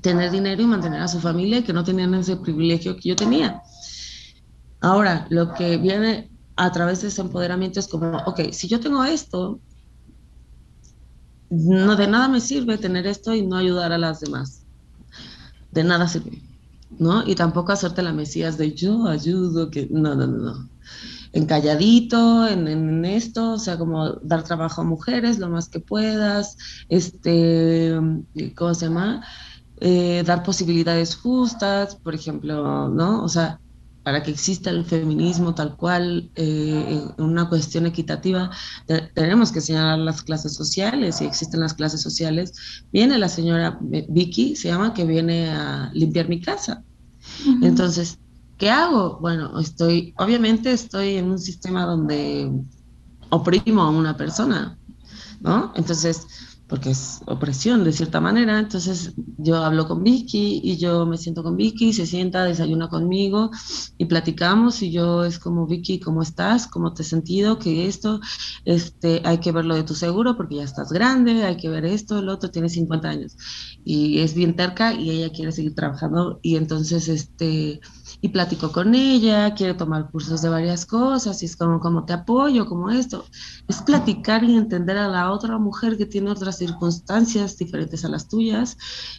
tener 0.00 0.30
dinero 0.30 0.62
y 0.62 0.66
mantener 0.66 1.02
a 1.02 1.08
su 1.08 1.18
familia 1.20 1.58
y 1.58 1.62
que 1.62 1.72
no 1.72 1.82
tenían 1.82 2.14
ese 2.14 2.36
privilegio 2.36 2.96
que 2.96 3.08
yo 3.08 3.16
tenía. 3.16 3.60
Ahora, 4.80 5.26
lo 5.30 5.52
que 5.54 5.76
viene 5.76 6.30
a 6.54 6.70
través 6.70 7.02
de 7.02 7.08
ese 7.08 7.20
empoderamiento 7.20 7.80
es 7.80 7.88
como, 7.88 8.16
ok, 8.26 8.52
si 8.52 8.68
yo 8.68 8.78
tengo 8.78 9.02
esto 9.04 9.60
no 11.50 11.96
de 11.96 12.06
nada 12.06 12.28
me 12.28 12.40
sirve 12.40 12.78
tener 12.78 13.06
esto 13.06 13.34
y 13.34 13.46
no 13.46 13.56
ayudar 13.56 13.92
a 13.92 13.98
las 13.98 14.20
demás. 14.20 14.66
De 15.70 15.84
nada 15.84 16.08
sirve, 16.08 16.42
¿no? 16.90 17.26
Y 17.26 17.34
tampoco 17.34 17.72
hacerte 17.72 18.02
la 18.02 18.12
mesías 18.12 18.58
de 18.58 18.74
yo 18.74 19.06
ayudo, 19.06 19.70
que 19.70 19.88
no, 19.90 20.14
no, 20.14 20.26
no, 20.26 20.38
no. 20.38 20.70
Encalladito, 21.32 22.46
en, 22.48 22.68
en, 22.68 23.04
esto, 23.04 23.52
o 23.52 23.58
sea, 23.58 23.78
como 23.78 24.14
dar 24.22 24.44
trabajo 24.44 24.80
a 24.80 24.84
mujeres 24.84 25.38
lo 25.38 25.48
más 25.50 25.68
que 25.68 25.80
puedas, 25.80 26.56
este, 26.88 27.92
¿cómo 28.56 28.74
se 28.74 28.86
llama? 28.86 29.22
Eh, 29.80 30.22
dar 30.26 30.42
posibilidades 30.42 31.16
justas, 31.16 31.96
por 31.96 32.14
ejemplo, 32.14 32.88
¿no? 32.88 33.22
O 33.22 33.28
sea, 33.28 33.60
para 34.08 34.22
que 34.22 34.30
exista 34.30 34.70
el 34.70 34.86
feminismo 34.86 35.54
tal 35.54 35.76
cual, 35.76 36.30
eh, 36.34 37.04
una 37.18 37.46
cuestión 37.46 37.84
equitativa, 37.84 38.50
tenemos 39.12 39.52
que 39.52 39.60
señalar 39.60 39.98
las 39.98 40.22
clases 40.22 40.54
sociales, 40.54 41.20
y 41.20 41.26
existen 41.26 41.60
las 41.60 41.74
clases 41.74 42.00
sociales. 42.00 42.54
Viene 42.90 43.18
la 43.18 43.28
señora 43.28 43.78
Vicky, 43.82 44.56
se 44.56 44.68
llama, 44.68 44.94
que 44.94 45.04
viene 45.04 45.50
a 45.50 45.90
limpiar 45.92 46.26
mi 46.26 46.40
casa. 46.40 46.82
Entonces, 47.60 48.18
¿qué 48.56 48.70
hago? 48.70 49.18
Bueno, 49.20 49.60
estoy, 49.60 50.14
obviamente 50.16 50.72
estoy 50.72 51.16
en 51.16 51.30
un 51.30 51.38
sistema 51.38 51.84
donde 51.84 52.50
oprimo 53.28 53.82
a 53.82 53.90
una 53.90 54.16
persona, 54.16 54.78
¿no? 55.42 55.70
Entonces, 55.76 56.26
porque 56.68 56.90
es 56.90 57.20
opresión 57.26 57.82
de 57.82 57.92
cierta 57.92 58.20
manera. 58.20 58.58
Entonces 58.58 59.14
yo 59.38 59.56
hablo 59.56 59.88
con 59.88 60.02
Vicky 60.02 60.60
y 60.62 60.76
yo 60.76 61.06
me 61.06 61.16
siento 61.16 61.42
con 61.42 61.56
Vicky, 61.56 61.92
se 61.92 62.06
sienta, 62.06 62.44
desayuna 62.44 62.88
conmigo 62.88 63.50
y 63.96 64.04
platicamos 64.04 64.82
y 64.82 64.92
yo 64.92 65.24
es 65.24 65.38
como 65.38 65.66
Vicky, 65.66 65.98
¿cómo 65.98 66.22
estás? 66.22 66.66
¿Cómo 66.66 66.92
te 66.92 67.02
has 67.02 67.08
sentido? 67.08 67.58
Que 67.58 67.86
esto, 67.86 68.20
este, 68.64 69.22
hay 69.24 69.38
que 69.38 69.52
ver 69.52 69.64
lo 69.64 69.74
de 69.74 69.82
tu 69.82 69.94
seguro 69.94 70.36
porque 70.36 70.56
ya 70.56 70.64
estás 70.64 70.92
grande, 70.92 71.44
hay 71.44 71.56
que 71.56 71.70
ver 71.70 71.86
esto, 71.86 72.18
el 72.18 72.28
otro 72.28 72.50
tiene 72.50 72.68
50 72.68 73.08
años 73.08 73.36
y 73.84 74.18
es 74.20 74.34
bien 74.34 74.54
terca 74.54 74.92
y 74.92 75.10
ella 75.10 75.32
quiere 75.32 75.52
seguir 75.52 75.74
trabajando 75.74 76.38
y 76.42 76.56
entonces 76.56 77.08
este 77.08 77.80
y 78.20 78.28
platico 78.28 78.72
con 78.72 78.94
ella, 78.94 79.54
quiere 79.54 79.74
tomar 79.74 80.10
cursos 80.10 80.42
de 80.42 80.48
varias 80.48 80.86
cosas, 80.86 81.42
y 81.42 81.46
es 81.46 81.56
como, 81.56 81.80
como 81.80 82.04
te 82.04 82.12
apoyo, 82.12 82.66
como 82.66 82.90
esto. 82.90 83.24
Es 83.68 83.82
platicar 83.82 84.44
y 84.44 84.56
entender 84.56 84.96
a 84.98 85.08
la 85.08 85.30
otra 85.32 85.58
mujer 85.58 85.96
que 85.96 86.06
tiene 86.06 86.30
otras 86.30 86.58
circunstancias 86.58 87.56
diferentes 87.56 88.04
a 88.04 88.08
las 88.08 88.28
tuyas, 88.28 88.76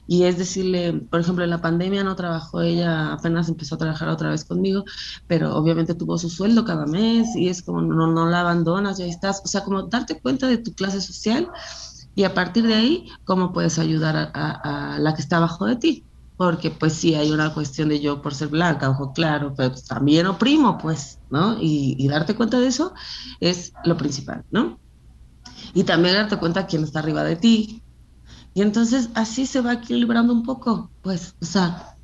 y 0.08 0.24
es 0.24 0.38
decirle, 0.38 0.94
por 1.10 1.22
ejemplo, 1.22 1.44
en 1.44 1.50
la 1.50 1.62
pandemia 1.62 2.04
no 2.04 2.16
trabajó 2.16 2.62
ella, 2.62 3.14
apenas 3.14 3.50
empezó 3.50 3.76
a 3.76 3.80
trabajar 3.80 4.10
otra 4.10 4.30
vez 4.30 4.46
conmigo, 4.46 4.84
pero 5.28 5.56
obviamente 5.56 5.96
tuvo 5.96 6.18
su 6.18 6.30
sueldo 6.30 6.66
cada 6.66 6.86
mes, 6.86 7.36
y 7.36 7.48
es 7.50 7.62
como, 7.62 7.82
no, 7.82 8.08
no 8.08 8.28
la 8.28 8.42
abandonas, 8.42 9.00
y 9.00 9.04
ahí 9.04 9.10
estás, 9.10 9.42
o 9.44 9.48
sea, 9.48 9.64
como 9.64 9.84
darte 9.84 10.20
cuenta 10.20 10.48
de 10.48 10.58
tu 10.58 10.74
clase 10.74 11.02
social, 11.02 11.48
y 12.16 12.24
a 12.24 12.34
partir 12.34 12.68
de 12.68 12.74
ahí, 12.74 13.10
cómo 13.24 13.54
puedes 13.54 13.80
ayudar 13.80 14.18
a, 14.18 14.96
a 14.96 15.00
la 15.00 15.14
que 15.14 15.22
está 15.22 15.38
abajo 15.38 15.66
de 15.66 15.78
ti 15.78 16.09
porque 16.40 16.72
pues 16.72 16.94
sí 16.94 17.16
hay 17.16 17.32
una 17.32 17.54
cuestión 17.54 17.90
de 17.90 18.00
yo 18.00 18.22
por 18.22 18.34
ser 18.34 18.48
blanca, 18.48 18.90
ojo 18.90 19.12
claro, 19.12 19.54
pero 19.58 19.76
también 19.86 20.26
oprimo, 20.26 20.78
pues, 20.78 21.20
¿no? 21.30 21.58
Y, 21.60 22.08
darte 22.08 22.34
cuenta 22.34 22.58
de 22.62 22.68
eso 22.68 22.94
es 23.42 23.74
lo 23.84 23.98
principal, 23.98 24.46
¿no? 24.50 24.80
Y 25.74 25.84
también 25.84 26.16
darte 26.16 26.38
cuenta 26.38 26.66
quién 26.66 26.86
está 26.86 27.00
arriba 27.00 27.26
de 27.26 27.36
ti. 27.36 27.84
Y 28.54 28.62
entonces 28.62 29.10
así 29.16 29.46
se 29.46 29.60
va 29.60 29.74
equilibrando 29.74 30.32
un 30.32 30.44
poco, 30.44 30.94
pues, 31.02 31.36
o 31.42 31.46
sea, 31.46 31.98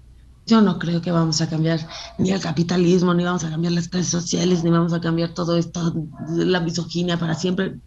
yo 0.45 0.59
no 0.59 0.79
creo 0.79 1.01
que 1.01 1.11
vamos 1.11 1.39
a 1.39 1.47
cambiar 1.47 1.87
ni 2.17 2.31
el 2.31 2.41
capitalismo, 2.41 3.13
ni 3.13 3.23
vamos 3.23 3.45
a 3.45 3.49
cambiar 3.49 3.71
las 3.71 3.87
clases 3.87 4.11
sociales, 4.11 4.65
ni 4.65 4.69
vamos 4.69 4.91
a 4.91 4.99
cambiar 4.99 5.33
todo 5.33 5.55
esto, 5.55 5.93
la 6.27 6.59
misoginia 6.59 7.17
para 7.17 7.35
siempre. 7.35 7.79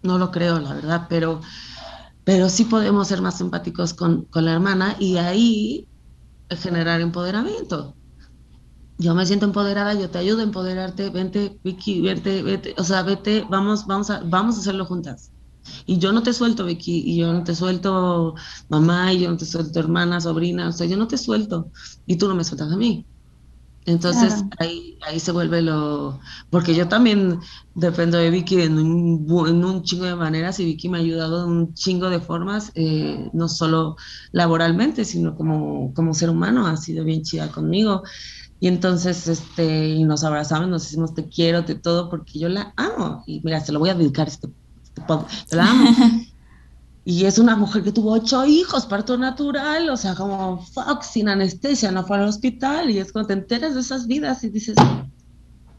No 0.00 0.16
lo 0.16 0.30
creo, 0.30 0.60
la 0.60 0.74
verdad, 0.74 1.06
pero 1.08 1.40
pero 2.24 2.48
sí 2.48 2.64
podemos 2.64 3.08
ser 3.08 3.22
más 3.22 3.40
empáticos 3.40 3.94
con, 3.94 4.26
con 4.26 4.44
la 4.44 4.52
hermana 4.54 4.96
y 5.00 5.16
ahí 5.18 5.88
generar 6.50 7.00
empoderamiento. 7.00 7.96
Yo 8.98 9.14
me 9.14 9.26
siento 9.26 9.46
empoderada, 9.46 9.94
yo 9.94 10.10
te 10.10 10.18
ayudo 10.18 10.40
a 10.40 10.42
empoderarte, 10.44 11.10
vente, 11.10 11.58
Vicky, 11.64 12.00
vente, 12.02 12.42
vete, 12.42 12.74
o 12.78 12.84
sea, 12.84 13.02
vete, 13.02 13.44
vamos, 13.50 13.86
vamos 13.86 14.10
a, 14.10 14.20
vamos 14.24 14.56
a 14.56 14.60
hacerlo 14.60 14.84
juntas. 14.86 15.32
Y 15.86 15.98
yo 15.98 16.12
no 16.12 16.22
te 16.22 16.32
suelto, 16.34 16.64
Vicky, 16.66 17.02
y 17.06 17.18
yo 17.18 17.32
no 17.32 17.44
te 17.44 17.54
suelto 17.56 18.34
mamá, 18.68 19.12
y 19.12 19.20
yo 19.22 19.30
no 19.30 19.36
te 19.38 19.46
suelto 19.46 19.80
hermana, 19.80 20.20
sobrina, 20.20 20.68
o 20.68 20.72
sea, 20.72 20.86
yo 20.86 20.96
no 20.98 21.08
te 21.08 21.18
suelto, 21.18 21.72
y 22.06 22.16
tú 22.18 22.28
no 22.28 22.34
me 22.36 22.44
sueltas 22.44 22.72
a 22.72 22.76
mí. 22.76 23.06
Entonces 23.84 24.44
ahí, 24.58 24.98
ahí 25.06 25.18
se 25.18 25.32
vuelve 25.32 25.60
lo... 25.62 26.20
Porque 26.50 26.74
yo 26.74 26.88
también 26.88 27.40
dependo 27.74 28.18
de 28.18 28.30
Vicky 28.30 28.60
en 28.62 28.78
un, 28.78 29.26
en 29.48 29.64
un 29.64 29.82
chingo 29.82 30.04
de 30.04 30.14
maneras 30.14 30.60
y 30.60 30.64
Vicky 30.64 30.88
me 30.88 30.98
ha 30.98 31.00
ayudado 31.00 31.44
en 31.44 31.50
un 31.50 31.74
chingo 31.74 32.08
de 32.08 32.20
formas, 32.20 32.70
eh, 32.74 33.28
no 33.32 33.48
solo 33.48 33.96
laboralmente, 34.30 35.04
sino 35.04 35.34
como, 35.34 35.92
como 35.94 36.14
ser 36.14 36.30
humano, 36.30 36.66
ha 36.66 36.76
sido 36.76 37.04
bien 37.04 37.22
chida 37.22 37.48
conmigo. 37.48 38.02
Y 38.60 38.68
entonces, 38.68 39.26
este, 39.26 39.88
y 39.88 40.04
nos 40.04 40.22
abrazamos, 40.22 40.68
nos 40.68 40.82
decimos 40.84 41.14
te 41.14 41.28
quiero, 41.28 41.64
te 41.64 41.74
todo, 41.74 42.08
porque 42.08 42.38
yo 42.38 42.48
la 42.48 42.72
amo. 42.76 43.24
Y 43.26 43.40
mira, 43.42 43.58
se 43.58 43.72
lo 43.72 43.80
voy 43.80 43.90
a 43.90 43.94
dedicar 43.94 44.28
este, 44.28 44.48
este 44.84 45.00
podcast. 45.00 45.52
La 45.52 45.68
amo. 45.68 45.90
Y 47.04 47.24
es 47.24 47.38
una 47.38 47.56
mujer 47.56 47.82
que 47.82 47.90
tuvo 47.90 48.12
ocho 48.12 48.44
hijos, 48.46 48.86
parto 48.86 49.18
natural, 49.18 49.90
o 49.90 49.96
sea, 49.96 50.14
como 50.14 50.62
fuck, 50.62 51.02
sin 51.02 51.28
anestesia, 51.28 51.90
no 51.90 52.04
fue 52.04 52.18
al 52.18 52.28
hospital. 52.28 52.90
Y 52.90 52.98
es 52.98 53.12
cuando 53.12 53.28
te 53.28 53.34
enteras 53.34 53.74
de 53.74 53.80
esas 53.80 54.06
vidas 54.06 54.44
y 54.44 54.50
dices, 54.50 54.76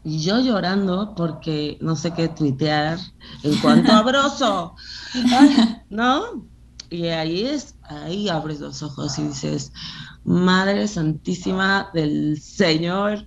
y 0.04 0.18
yo 0.18 0.38
llorando 0.38 1.14
porque 1.16 1.78
no 1.80 1.96
sé 1.96 2.12
qué 2.12 2.28
tuitear 2.28 2.98
en 3.42 3.58
cuanto 3.60 3.90
a 3.92 3.98
abrazo, 3.98 4.74
¿no? 5.88 6.46
Y 6.90 7.06
ahí 7.06 7.46
es, 7.46 7.74
ahí 7.84 8.28
abres 8.28 8.60
los 8.60 8.82
ojos 8.82 9.18
y 9.18 9.22
dices, 9.28 9.72
Madre 10.24 10.86
Santísima 10.86 11.88
del 11.94 12.38
Señor, 12.40 13.24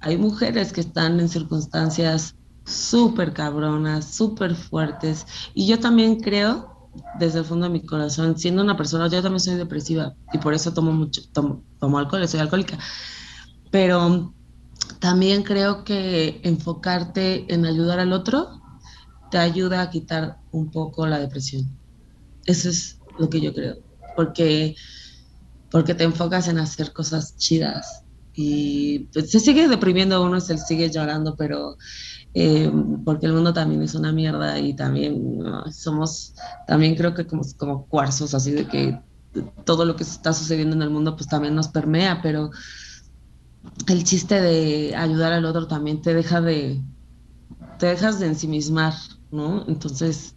hay 0.00 0.16
mujeres 0.16 0.72
que 0.72 0.82
están 0.82 1.18
en 1.18 1.28
circunstancias 1.28 2.36
súper 2.64 3.32
cabronas, 3.32 4.14
súper 4.14 4.54
fuertes, 4.54 5.26
y 5.52 5.66
yo 5.66 5.80
también 5.80 6.20
creo 6.20 6.73
desde 7.18 7.40
el 7.40 7.44
fondo 7.44 7.66
de 7.66 7.72
mi 7.72 7.84
corazón, 7.84 8.38
siendo 8.38 8.62
una 8.62 8.76
persona, 8.76 9.08
yo 9.08 9.22
también 9.22 9.40
soy 9.40 9.54
depresiva 9.54 10.14
y 10.32 10.38
por 10.38 10.54
eso 10.54 10.72
tomo 10.72 10.92
mucho, 10.92 11.22
tomo, 11.32 11.64
tomo 11.78 11.98
alcohol, 11.98 12.26
soy 12.28 12.40
alcohólica, 12.40 12.78
pero 13.70 14.34
también 14.98 15.42
creo 15.42 15.84
que 15.84 16.40
enfocarte 16.44 17.52
en 17.52 17.66
ayudar 17.66 18.00
al 18.00 18.12
otro 18.12 18.60
te 19.30 19.38
ayuda 19.38 19.82
a 19.82 19.90
quitar 19.90 20.38
un 20.52 20.70
poco 20.70 21.06
la 21.06 21.18
depresión. 21.18 21.64
Eso 22.46 22.68
es 22.68 22.98
lo 23.18 23.28
que 23.28 23.40
yo 23.40 23.52
creo, 23.52 23.76
porque, 24.16 24.76
porque 25.70 25.94
te 25.94 26.04
enfocas 26.04 26.48
en 26.48 26.58
hacer 26.58 26.92
cosas 26.92 27.36
chidas 27.36 28.04
y 28.34 29.06
pues, 29.12 29.30
se 29.30 29.40
sigue 29.40 29.68
deprimiendo 29.68 30.22
uno, 30.22 30.40
se 30.40 30.58
sigue 30.58 30.90
llorando, 30.90 31.36
pero 31.36 31.76
eh, 32.34 32.70
porque 33.04 33.26
el 33.26 33.32
mundo 33.32 33.52
también 33.52 33.82
es 33.82 33.94
una 33.94 34.12
mierda 34.12 34.58
y 34.58 34.74
también 34.74 35.38
somos, 35.70 36.34
también 36.66 36.96
creo 36.96 37.14
que 37.14 37.26
como, 37.26 37.42
como 37.56 37.86
cuarzos, 37.86 38.34
así 38.34 38.50
de 38.50 38.66
que 38.66 39.00
todo 39.64 39.84
lo 39.84 39.96
que 39.96 40.02
está 40.02 40.32
sucediendo 40.32 40.74
en 40.74 40.82
el 40.82 40.90
mundo 40.90 41.16
pues 41.16 41.28
también 41.28 41.54
nos 41.54 41.68
permea, 41.68 42.20
pero 42.22 42.50
el 43.88 44.04
chiste 44.04 44.40
de 44.40 44.94
ayudar 44.96 45.32
al 45.32 45.44
otro 45.44 45.66
también 45.66 46.02
te 46.02 46.12
deja 46.12 46.40
de, 46.40 46.82
te 47.78 47.86
dejas 47.86 48.18
de 48.18 48.26
ensimismar, 48.26 48.94
¿no? 49.30 49.64
Entonces, 49.68 50.34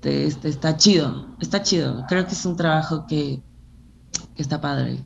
te, 0.00 0.26
este, 0.26 0.48
está 0.48 0.76
chido, 0.76 1.26
está 1.40 1.62
chido. 1.62 2.04
Creo 2.08 2.26
que 2.26 2.32
es 2.32 2.46
un 2.46 2.56
trabajo 2.56 3.06
que, 3.06 3.42
que 4.34 4.42
está 4.42 4.60
padre. 4.60 5.04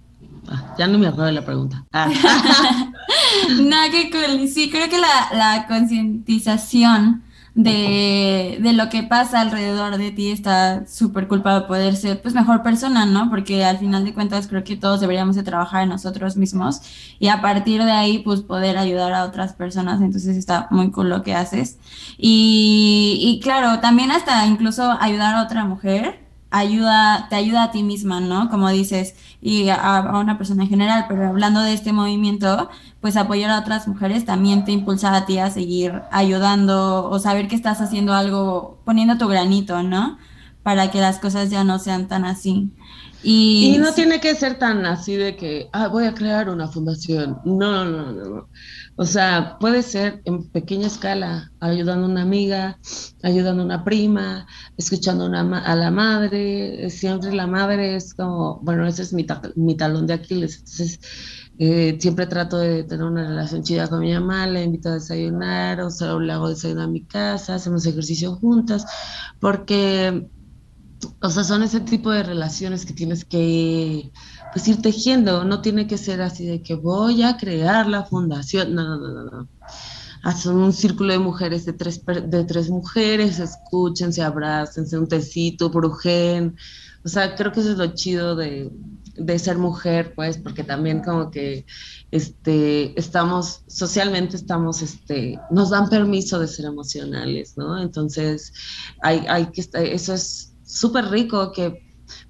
Ah, 0.48 0.74
ya 0.78 0.86
no 0.86 0.98
me 0.98 1.06
acuerdo 1.06 1.26
de 1.26 1.32
la 1.32 1.44
pregunta. 1.44 1.86
Ah. 1.92 2.10
Nada, 3.62 3.90
que 3.90 4.10
cool. 4.10 4.48
Sí, 4.48 4.70
creo 4.70 4.88
que 4.88 4.98
la, 4.98 5.28
la 5.32 5.66
concientización 5.66 7.22
de, 7.54 8.58
de, 8.60 8.72
lo 8.72 8.88
que 8.88 9.02
pasa 9.02 9.40
alrededor 9.40 9.98
de 9.98 10.12
ti 10.12 10.30
está 10.30 10.86
súper 10.86 11.26
culpa 11.26 11.60
de 11.60 11.66
poder 11.66 11.96
ser 11.96 12.22
pues 12.22 12.34
mejor 12.34 12.62
persona, 12.62 13.06
¿no? 13.06 13.28
Porque 13.28 13.64
al 13.64 13.78
final 13.78 14.04
de 14.04 14.14
cuentas 14.14 14.46
creo 14.46 14.62
que 14.62 14.76
todos 14.76 15.00
deberíamos 15.00 15.36
de 15.36 15.42
trabajar 15.42 15.82
en 15.82 15.88
nosotros 15.88 16.36
mismos 16.36 16.80
y 17.18 17.28
a 17.28 17.40
partir 17.40 17.82
de 17.84 17.90
ahí 17.90 18.18
pues 18.20 18.42
poder 18.42 18.78
ayudar 18.78 19.12
a 19.12 19.24
otras 19.24 19.54
personas, 19.54 20.00
entonces 20.00 20.36
está 20.36 20.68
muy 20.70 20.90
cool 20.90 21.10
lo 21.10 21.22
que 21.22 21.34
haces. 21.34 21.78
Y, 22.18 23.18
y 23.20 23.40
claro, 23.40 23.80
también 23.80 24.12
hasta 24.12 24.46
incluso 24.46 24.96
ayudar 25.00 25.34
a 25.34 25.42
otra 25.42 25.64
mujer 25.64 26.19
ayuda, 26.50 27.28
te 27.30 27.36
ayuda 27.36 27.64
a 27.64 27.70
ti 27.70 27.82
misma, 27.82 28.20
¿no? 28.20 28.50
Como 28.50 28.68
dices, 28.70 29.14
y 29.40 29.68
a, 29.68 30.00
una 30.20 30.36
persona 30.36 30.64
en 30.64 30.68
general, 30.68 31.06
pero 31.08 31.28
hablando 31.28 31.60
de 31.60 31.72
este 31.72 31.92
movimiento, 31.92 32.68
pues 33.00 33.16
apoyar 33.16 33.50
a 33.50 33.60
otras 33.60 33.88
mujeres 33.88 34.24
también 34.24 34.64
te 34.64 34.72
impulsa 34.72 35.14
a 35.14 35.26
ti 35.26 35.38
a 35.38 35.50
seguir 35.50 36.02
ayudando 36.10 37.08
o 37.08 37.18
saber 37.18 37.48
que 37.48 37.54
estás 37.54 37.80
haciendo 37.80 38.14
algo, 38.14 38.78
poniendo 38.84 39.16
tu 39.16 39.28
granito, 39.28 39.82
¿no? 39.82 40.18
Para 40.70 40.88
que 40.92 41.00
las 41.00 41.18
cosas 41.18 41.50
ya 41.50 41.64
no 41.64 41.80
sean 41.80 42.06
tan 42.06 42.24
así. 42.24 42.70
Y, 43.24 43.76
no 43.80 43.92
tiene 43.92 44.20
que 44.20 44.36
ser 44.36 44.56
tan 44.56 44.86
así 44.86 45.16
de 45.16 45.34
que, 45.34 45.68
ah, 45.72 45.88
voy 45.88 46.04
a 46.04 46.14
crear 46.14 46.48
una 46.48 46.68
fundación. 46.68 47.40
No, 47.44 47.84
no, 47.84 48.12
no, 48.12 48.24
no. 48.24 48.48
O 48.94 49.04
sea, 49.04 49.56
puede 49.58 49.82
ser 49.82 50.22
en 50.26 50.48
pequeña 50.48 50.86
escala, 50.86 51.50
ayudando 51.58 52.06
a 52.06 52.10
una 52.10 52.22
amiga, 52.22 52.78
ayudando 53.24 53.62
a 53.62 53.64
una 53.64 53.82
prima, 53.82 54.46
escuchando 54.76 55.24
a 55.24 55.74
la 55.74 55.90
madre. 55.90 56.88
Siempre 56.88 57.32
la 57.32 57.48
madre 57.48 57.96
es 57.96 58.14
como, 58.14 58.60
bueno, 58.62 58.86
ese 58.86 59.02
es 59.02 59.12
mi, 59.12 59.26
mi 59.56 59.76
talón 59.76 60.06
de 60.06 60.14
Aquiles. 60.14 60.58
Entonces, 60.58 61.00
eh, 61.62 61.98
siempre 62.00 62.26
trato 62.26 62.58
de 62.58 62.84
tener 62.84 63.04
una 63.04 63.28
relación 63.28 63.62
chida 63.62 63.86
con 63.86 64.00
mi 64.00 64.14
mamá, 64.14 64.46
la 64.46 64.62
invito 64.62 64.88
a 64.88 64.94
desayunar, 64.94 65.80
o 65.82 65.90
sea, 65.90 66.14
le 66.14 66.32
hago 66.32 66.48
desayunar 66.48 66.84
a 66.84 66.90
mi 66.90 67.04
casa, 67.04 67.56
hacemos 67.56 67.84
ejercicio 67.84 68.36
juntas, 68.36 68.86
porque 69.40 70.26
o 71.20 71.30
sea, 71.30 71.44
son 71.44 71.62
ese 71.62 71.80
tipo 71.80 72.10
de 72.10 72.22
relaciones 72.22 72.84
que 72.84 72.92
tienes 72.92 73.24
que 73.24 74.10
pues, 74.52 74.68
ir 74.68 74.82
tejiendo. 74.82 75.44
No 75.44 75.60
tiene 75.62 75.86
que 75.86 75.98
ser 75.98 76.20
así 76.22 76.46
de 76.46 76.62
que 76.62 76.74
voy 76.74 77.22
a 77.22 77.36
crear 77.36 77.86
la 77.86 78.04
fundación. 78.04 78.74
No, 78.74 78.98
no, 78.98 79.08
no, 79.08 79.24
no. 79.24 79.48
Hacen 80.22 80.52
un 80.56 80.72
círculo 80.72 81.12
de 81.12 81.18
mujeres, 81.18 81.64
de 81.64 81.72
tres, 81.72 82.04
de 82.04 82.44
tres 82.44 82.68
mujeres, 82.68 83.38
escuchen, 83.38 84.12
se 84.12 84.22
abracen, 84.22 84.86
un 84.98 85.08
tecito, 85.08 85.70
brujen. 85.70 86.56
O 87.04 87.08
sea, 87.08 87.34
creo 87.34 87.52
que 87.52 87.60
eso 87.60 87.72
es 87.72 87.78
lo 87.78 87.94
chido 87.94 88.36
de, 88.36 88.70
de 89.16 89.38
ser 89.38 89.56
mujer, 89.56 90.12
pues, 90.14 90.36
porque 90.36 90.62
también 90.62 91.02
como 91.02 91.30
que 91.30 91.64
este, 92.10 92.98
estamos, 92.98 93.62
socialmente 93.66 94.36
estamos, 94.36 94.82
este, 94.82 95.38
nos 95.50 95.70
dan 95.70 95.88
permiso 95.88 96.38
de 96.38 96.48
ser 96.48 96.66
emocionales, 96.66 97.56
¿no? 97.56 97.80
Entonces, 97.80 98.52
hay, 99.02 99.24
hay 99.28 99.46
que, 99.46 99.66
eso 99.72 100.12
es 100.12 100.49
súper 100.70 101.10
rico 101.10 101.52
que 101.52 101.82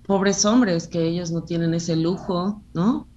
pobres 0.06 0.44
hombres, 0.44 0.88
que 0.88 1.06
ellos 1.06 1.30
no 1.30 1.42
tienen 1.42 1.74
ese 1.74 1.96
lujo, 1.96 2.62
¿no? 2.74 3.08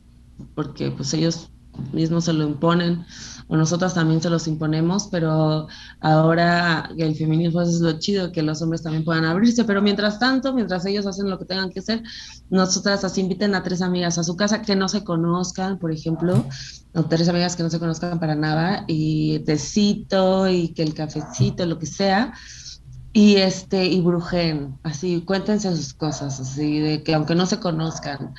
Porque 0.56 0.92
pues 0.92 1.14
ellos 1.14 1.50
mismos 1.92 2.26
se 2.26 2.34
lo 2.34 2.46
imponen 2.48 3.04
o 3.48 3.58
nosotras 3.58 3.94
también 3.94 4.22
se 4.22 4.30
los 4.30 4.48
imponemos, 4.48 5.08
pero 5.12 5.68
ahora 6.00 6.90
el 6.98 7.16
feminismo 7.16 7.62
es 7.62 7.80
lo 7.82 8.00
chido, 8.00 8.32
que 8.32 8.42
los 8.42 8.62
hombres 8.62 8.84
también 8.84 9.04
puedan 9.04 9.26
abrirse, 9.26 9.64
pero 9.64 9.82
mientras 9.82 10.20
tanto, 10.20 10.54
mientras 10.54 10.86
ellos 10.86 11.06
hacen 11.06 11.30
lo 11.30 11.40
que 11.40 11.46
tengan 11.46 11.70
que 11.70 11.80
hacer, 11.80 12.04
nosotras 12.50 13.04
así 13.04 13.22
inviten 13.22 13.56
a 13.56 13.64
tres 13.64 13.82
amigas 13.82 14.18
a 14.18 14.24
su 14.24 14.36
casa 14.36 14.62
que 14.62 14.76
no 14.76 14.88
se 14.88 15.04
conozcan, 15.04 15.78
por 15.78 15.92
ejemplo, 15.92 16.46
o 16.94 17.04
tres 17.06 17.28
amigas 17.28 17.56
que 17.56 17.64
no 17.64 17.70
se 17.70 17.80
conozcan 17.80 18.20
para 18.20 18.36
nada, 18.36 18.86
y 18.88 19.40
tecito 19.40 20.48
y 20.48 20.70
que 20.70 20.84
el 20.84 20.94
cafecito, 20.94 21.66
lo 21.66 21.80
que 21.80 21.88
sea, 21.88 22.34
y 23.14 23.36
este 23.38 23.86
y 23.86 24.02
brujen, 24.02 24.80
así 24.84 25.22
cuéntense 25.22 25.76
sus 25.76 25.94
cosas, 25.94 26.40
así 26.40 26.80
de 26.80 27.04
que 27.04 27.14
aunque 27.14 27.36
no 27.36 27.46
se 27.46 27.60
conozcan 27.60 28.34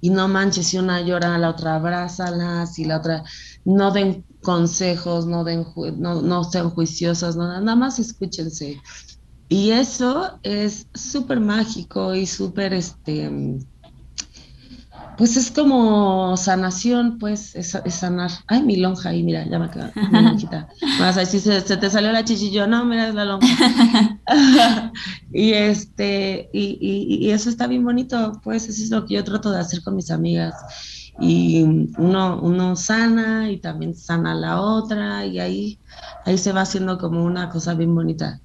y 0.00 0.10
no 0.10 0.26
manches 0.28 0.66
si 0.66 0.78
una 0.78 1.00
llora 1.00 1.38
la 1.38 1.50
otra 1.50 1.76
abrázalas 1.76 2.74
si 2.74 2.84
la 2.84 2.98
otra 2.98 3.24
no 3.64 3.92
den 3.92 4.26
consejos, 4.42 5.26
no 5.26 5.44
den 5.44 5.64
no, 5.98 6.22
no 6.22 6.44
sean 6.44 6.70
juiciosas, 6.70 7.36
no, 7.36 7.48
nada 7.48 7.76
más 7.76 7.98
escúchense. 7.98 8.80
Y 9.48 9.70
eso 9.70 10.40
es 10.42 10.88
súper 10.92 11.38
mágico 11.40 12.14
y 12.14 12.26
súper 12.26 12.74
este 12.74 13.30
pues 15.16 15.36
es 15.36 15.50
como 15.50 16.36
sanación, 16.36 17.18
pues, 17.18 17.54
es, 17.54 17.78
sanar. 17.88 18.30
Ay, 18.46 18.62
mi 18.62 18.76
lonja 18.76 19.10
ahí, 19.10 19.22
mira, 19.22 19.46
ya 19.48 19.58
me 19.58 19.70
queda 19.70 19.92
mi 20.10 20.22
lonjita. 20.22 20.68
Más 20.98 21.16
así 21.16 21.40
se, 21.40 21.60
se, 21.60 21.76
te 21.76 21.90
salió 21.90 22.12
la 22.12 22.24
chichillo, 22.24 22.66
no, 22.66 22.84
mira, 22.84 23.08
es 23.08 23.14
la 23.14 23.24
lonja. 23.24 24.20
y 25.32 25.52
este, 25.52 26.50
y, 26.52 26.78
y, 26.80 27.30
eso 27.30 27.48
está 27.48 27.66
bien 27.66 27.84
bonito, 27.84 28.40
pues, 28.44 28.68
eso 28.68 28.82
es 28.82 28.90
lo 28.90 29.06
que 29.06 29.14
yo 29.14 29.24
trato 29.24 29.50
de 29.50 29.60
hacer 29.60 29.82
con 29.82 29.96
mis 29.96 30.10
amigas. 30.10 30.54
Y 31.18 31.62
uno, 31.96 32.40
uno 32.42 32.76
sana 32.76 33.50
y 33.50 33.56
también 33.56 33.94
sana 33.94 34.32
a 34.32 34.34
la 34.34 34.60
otra, 34.60 35.24
y 35.24 35.40
ahí, 35.40 35.78
ahí 36.26 36.36
se 36.36 36.52
va 36.52 36.60
haciendo 36.62 36.98
como 36.98 37.24
una 37.24 37.48
cosa 37.48 37.72
bien 37.72 37.94
bonita. 37.94 38.40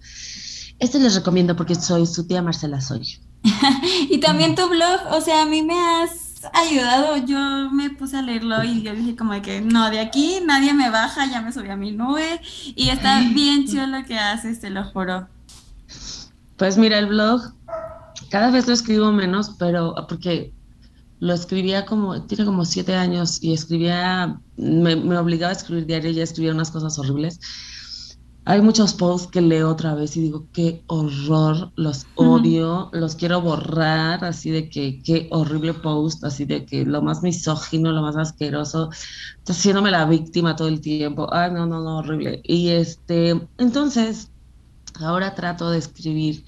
Este 0.79 0.99
les 0.99 1.15
recomiendo 1.15 1.55
porque 1.55 1.75
soy 1.75 2.07
su 2.07 2.25
tía 2.25 2.41
Marcela 2.41 2.79
Soy. 2.79 3.19
y 4.09 4.19
también 4.19 4.55
tu 4.55 4.67
blog, 4.69 4.99
o 5.11 5.21
sea, 5.21 5.43
a 5.43 5.45
mí 5.45 5.61
me 5.61 5.77
has 5.77 6.20
ayudado. 6.53 7.17
Yo 7.17 7.69
me 7.71 7.89
puse 7.89 8.17
a 8.17 8.21
leerlo 8.21 8.63
y 8.63 8.81
yo 8.81 8.93
dije 8.93 9.15
como 9.15 9.39
que 9.41 9.61
no, 9.61 9.89
de 9.89 9.99
aquí 9.99 10.39
nadie 10.45 10.73
me 10.73 10.89
baja, 10.89 11.25
ya 11.25 11.41
me 11.41 11.51
subí 11.51 11.69
a 11.69 11.75
mi 11.75 11.91
nube 11.91 12.41
y 12.75 12.89
está 12.89 13.19
bien 13.33 13.65
chido 13.65 13.87
lo 13.87 14.03
que 14.05 14.17
haces, 14.17 14.59
te 14.59 14.69
lo 14.69 14.83
juro. 14.83 15.27
Pues 16.57 16.77
mira, 16.77 16.99
el 16.99 17.07
blog, 17.07 17.53
cada 18.29 18.51
vez 18.51 18.67
lo 18.67 18.73
escribo 18.73 19.11
menos, 19.11 19.55
pero 19.57 19.95
porque 20.07 20.53
lo 21.19 21.33
escribía 21.33 21.85
como, 21.85 22.23
tiene 22.23 22.45
como 22.45 22.65
siete 22.65 22.95
años 22.95 23.41
y 23.41 23.53
escribía, 23.53 24.39
me, 24.57 24.95
me 24.95 25.17
obligaba 25.17 25.51
a 25.51 25.55
escribir 25.55 25.85
diario 25.85 26.11
y 26.11 26.15
ya 26.15 26.23
escribía 26.23 26.53
unas 26.53 26.71
cosas 26.71 26.97
horribles 26.97 27.39
hay 28.43 28.61
muchos 28.61 28.93
posts 28.95 29.29
que 29.31 29.41
leo 29.41 29.69
otra 29.69 29.93
vez 29.93 30.17
y 30.17 30.21
digo, 30.21 30.47
qué 30.51 30.83
horror, 30.87 31.71
los 31.75 32.07
odio, 32.15 32.89
los 32.91 33.15
quiero 33.15 33.39
borrar, 33.41 34.23
así 34.25 34.49
de 34.49 34.67
que 34.67 35.01
qué 35.03 35.27
horrible 35.31 35.75
post, 35.75 36.23
así 36.23 36.45
de 36.45 36.65
que 36.65 36.83
lo 36.83 37.03
más 37.03 37.21
misógino, 37.21 37.91
lo 37.91 38.01
más 38.01 38.17
asqueroso, 38.17 38.89
está 39.37 39.53
haciéndome 39.53 39.91
la 39.91 40.05
víctima 40.05 40.55
todo 40.55 40.69
el 40.69 40.81
tiempo. 40.81 41.31
Ay, 41.31 41.51
no, 41.51 41.67
no, 41.67 41.83
no, 41.83 41.97
horrible. 41.99 42.41
Y 42.43 42.69
este, 42.69 43.47
entonces, 43.59 44.31
ahora 44.99 45.35
trato 45.35 45.69
de 45.69 45.77
escribir 45.77 46.43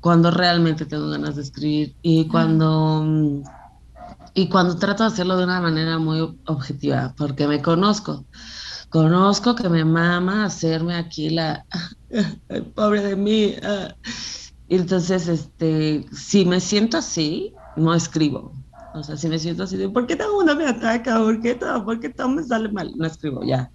cuando 0.00 0.30
realmente 0.30 0.86
tengo 0.86 1.08
ganas 1.08 1.36
de 1.36 1.42
escribir 1.42 1.96
y 2.02 2.26
cuando... 2.26 3.42
Y 4.32 4.48
cuando 4.48 4.76
trato 4.76 5.02
de 5.02 5.08
hacerlo 5.08 5.36
de 5.36 5.42
una 5.42 5.60
manera 5.60 5.98
muy 5.98 6.20
objetiva, 6.46 7.14
porque 7.16 7.48
me 7.48 7.60
conozco 7.60 8.24
conozco 8.90 9.54
que 9.54 9.68
me 9.68 9.84
mama 9.84 10.44
hacerme 10.44 10.94
aquí 10.94 11.30
la 11.30 11.64
pobre 12.74 13.02
de 13.02 13.16
mí. 13.16 13.54
Ah. 13.62 13.94
Y 14.68 14.76
entonces, 14.76 15.26
este, 15.26 16.06
si 16.12 16.44
me 16.44 16.60
siento 16.60 16.98
así, 16.98 17.54
no 17.76 17.94
escribo. 17.94 18.52
O 18.94 19.02
sea, 19.02 19.16
si 19.16 19.28
me 19.28 19.38
siento 19.38 19.64
así, 19.64 19.76
¿por 19.88 20.06
qué 20.06 20.16
todo 20.16 20.34
mundo 20.34 20.54
me 20.54 20.66
ataca? 20.66 21.18
¿Por 21.18 21.40
qué 21.40 21.54
todo, 21.54 21.84
por 21.84 21.98
qué 21.98 22.08
todo 22.08 22.28
me 22.28 22.42
sale 22.42 22.70
mal? 22.70 22.92
No 22.96 23.06
escribo, 23.06 23.42
ya. 23.44 23.70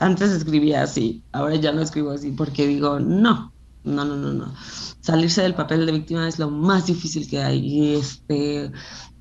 Antes 0.00 0.30
escribía 0.30 0.82
así, 0.82 1.22
ahora 1.32 1.56
ya 1.56 1.72
no 1.72 1.82
escribo 1.82 2.10
así 2.10 2.30
porque 2.30 2.66
digo, 2.66 2.98
no, 2.98 3.52
no, 3.84 4.04
no, 4.04 4.16
no, 4.16 4.32
no. 4.32 4.54
Salirse 5.00 5.42
del 5.42 5.54
papel 5.54 5.84
de 5.84 5.92
víctima 5.92 6.28
es 6.28 6.38
lo 6.38 6.50
más 6.50 6.86
difícil 6.86 7.28
que 7.28 7.42
hay. 7.42 7.58
Y, 7.58 7.94
este, 7.96 8.70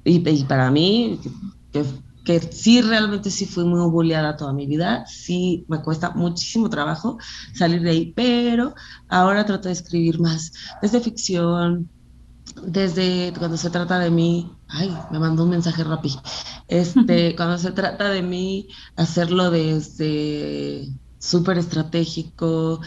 y 0.03 0.43
para 0.45 0.71
mí, 0.71 1.19
que 1.71 1.84
que 2.25 2.39
sí, 2.41 2.81
realmente 2.81 3.29
sí 3.29 3.45
fui 3.45 3.63
muy 3.63 3.89
bulleada 3.89 4.35
toda 4.35 4.51
mi 4.51 4.65
vida, 4.65 5.05
sí 5.05 5.63
me 5.69 5.81
cuesta 5.81 6.09
muchísimo 6.09 6.69
trabajo 6.69 7.17
salir 7.53 7.81
de 7.81 7.91
ahí, 7.91 8.13
pero 8.13 8.73
ahora 9.07 9.45
trato 9.45 9.69
de 9.69 9.73
escribir 9.73 10.19
más 10.19 10.51
desde 10.81 10.99
ficción, 10.99 11.89
desde 12.65 13.31
cuando 13.38 13.57
se 13.57 13.69
trata 13.69 13.99
de 13.99 14.09
mí, 14.09 14.51
ay, 14.67 14.91
me 15.11 15.19
mandó 15.19 15.43
un 15.43 15.51
mensaje 15.51 15.83
rápido, 15.83 16.21
este, 16.67 17.35
cuando 17.38 17.57
se 17.59 17.71
trata 17.71 18.09
de 18.09 18.23
mí, 18.23 18.67
hacerlo 18.95 19.51
desde 19.51 20.89
súper 21.19 21.59
estratégico, 21.59 22.81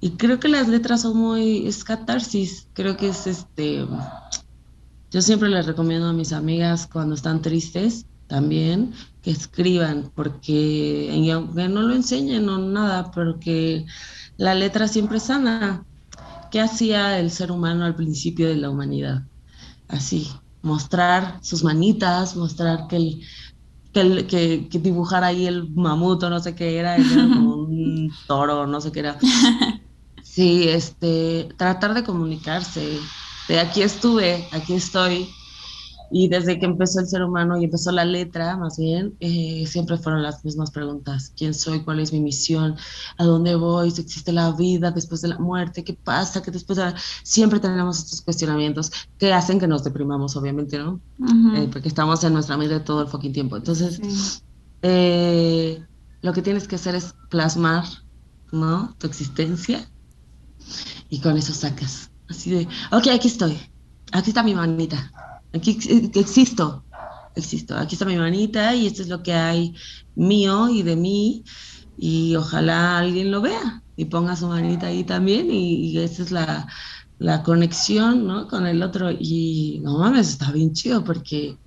y 0.00 0.10
creo 0.10 0.38
que 0.38 0.48
las 0.48 0.68
letras 0.68 1.02
son 1.02 1.16
muy, 1.16 1.66
es 1.66 1.84
catarsis, 1.84 2.68
creo 2.74 2.96
que 2.98 3.08
es 3.08 3.26
este, 3.26 3.86
yo 5.10 5.22
siempre 5.22 5.48
les 5.48 5.64
recomiendo 5.64 6.08
a 6.08 6.12
mis 6.12 6.32
amigas 6.32 6.86
cuando 6.86 7.14
están 7.14 7.40
tristes, 7.40 8.04
también 8.28 8.94
que 9.22 9.30
escriban, 9.32 10.12
porque 10.14 11.10
aunque 11.34 11.68
no 11.68 11.82
lo 11.82 11.94
enseñen 11.94 12.48
o 12.48 12.58
nada, 12.58 13.10
pero 13.12 13.40
que 13.40 13.86
la 14.36 14.54
letra 14.54 14.88
siempre 14.88 15.20
sana. 15.20 15.84
¿Qué 16.50 16.60
hacía 16.60 17.18
el 17.18 17.30
ser 17.30 17.52
humano 17.52 17.84
al 17.84 17.94
principio 17.96 18.48
de 18.48 18.56
la 18.56 18.70
humanidad? 18.70 19.22
Así, 19.88 20.28
mostrar 20.62 21.40
sus 21.42 21.64
manitas, 21.64 22.36
mostrar 22.36 22.86
que 22.88 22.96
el, 22.96 23.22
que, 23.92 24.26
que, 24.26 24.68
que 24.70 24.78
dibujar 24.78 25.24
ahí 25.24 25.46
el 25.46 25.70
mamuto, 25.70 26.30
no 26.30 26.40
sé 26.40 26.54
qué 26.54 26.78
era, 26.78 26.96
era 26.96 27.30
como 27.30 27.56
un 27.64 28.22
toro, 28.26 28.66
no 28.66 28.80
sé 28.80 28.92
qué 28.92 29.00
era. 29.00 29.18
Sí, 30.22 30.68
este, 30.68 31.48
tratar 31.56 31.94
de 31.94 32.04
comunicarse, 32.04 32.98
de 33.48 33.60
aquí 33.60 33.82
estuve, 33.82 34.48
aquí 34.52 34.74
estoy, 34.74 35.28
y 36.10 36.28
desde 36.28 36.58
que 36.58 36.66
empezó 36.66 37.00
el 37.00 37.06
ser 37.06 37.22
humano 37.22 37.58
y 37.58 37.64
empezó 37.64 37.92
la 37.92 38.04
letra, 38.04 38.56
más 38.56 38.78
bien, 38.78 39.16
eh, 39.20 39.64
siempre 39.66 39.98
fueron 39.98 40.22
las 40.22 40.44
mismas 40.44 40.70
preguntas. 40.70 41.32
¿Quién 41.36 41.54
soy? 41.54 41.80
¿Cuál 41.80 42.00
es 42.00 42.12
mi 42.12 42.20
misión? 42.20 42.76
¿A 43.18 43.24
dónde 43.24 43.54
voy? 43.54 43.90
¿Si 43.90 44.00
existe 44.00 44.32
la 44.32 44.52
vida 44.52 44.90
después 44.90 45.20
de 45.20 45.28
la 45.28 45.38
muerte? 45.38 45.84
¿Qué 45.84 45.94
pasa? 45.94 46.42
¿Qué 46.42 46.50
después 46.50 46.78
de 46.78 46.94
Siempre 47.22 47.60
tenemos 47.60 47.98
estos 47.98 48.22
cuestionamientos 48.22 48.90
que 49.18 49.32
hacen 49.32 49.58
que 49.58 49.68
nos 49.68 49.84
deprimamos, 49.84 50.36
obviamente, 50.36 50.78
¿no? 50.78 51.00
Eh, 51.54 51.68
porque 51.72 51.88
estamos 51.88 52.22
en 52.24 52.32
nuestra 52.32 52.56
mente 52.56 52.80
todo 52.80 53.02
el 53.02 53.08
fucking 53.08 53.32
tiempo. 53.32 53.56
Entonces, 53.56 54.42
eh, 54.82 55.82
lo 56.22 56.32
que 56.32 56.42
tienes 56.42 56.66
que 56.68 56.76
hacer 56.76 56.94
es 56.94 57.14
plasmar, 57.28 57.84
¿no? 58.52 58.94
Tu 58.98 59.06
existencia 59.06 59.88
y 61.08 61.20
con 61.20 61.36
eso 61.36 61.54
sacas 61.54 62.10
Así 62.28 62.50
de, 62.50 62.68
ok, 62.92 63.06
aquí 63.14 63.28
estoy, 63.28 63.58
aquí 64.12 64.30
está 64.30 64.42
mi 64.42 64.54
manita, 64.54 65.10
aquí 65.52 65.78
existo, 66.14 66.86
existo, 67.34 67.76
aquí 67.76 67.94
está 67.94 68.04
mi 68.04 68.16
manita 68.16 68.74
y 68.74 68.86
esto 68.86 69.02
es 69.02 69.08
lo 69.08 69.22
que 69.22 69.32
hay 69.34 69.74
mío 70.14 70.68
y 70.68 70.82
de 70.82 70.96
mí. 70.96 71.44
Y 71.96 72.36
ojalá 72.36 72.98
alguien 72.98 73.30
lo 73.30 73.40
vea 73.42 73.82
y 73.96 74.04
ponga 74.06 74.36
su 74.36 74.46
manita 74.48 74.86
ahí 74.88 75.04
también 75.04 75.50
y, 75.50 75.90
y 75.90 75.98
esa 75.98 76.22
es 76.22 76.30
la, 76.30 76.68
la 77.18 77.42
conexión, 77.42 78.26
¿no? 78.26 78.46
Con 78.48 78.66
el 78.66 78.82
otro. 78.82 79.10
Y 79.10 79.80
no 79.82 79.98
mames, 79.98 80.28
está 80.30 80.52
bien 80.52 80.72
chido 80.72 81.02
porque 81.04 81.58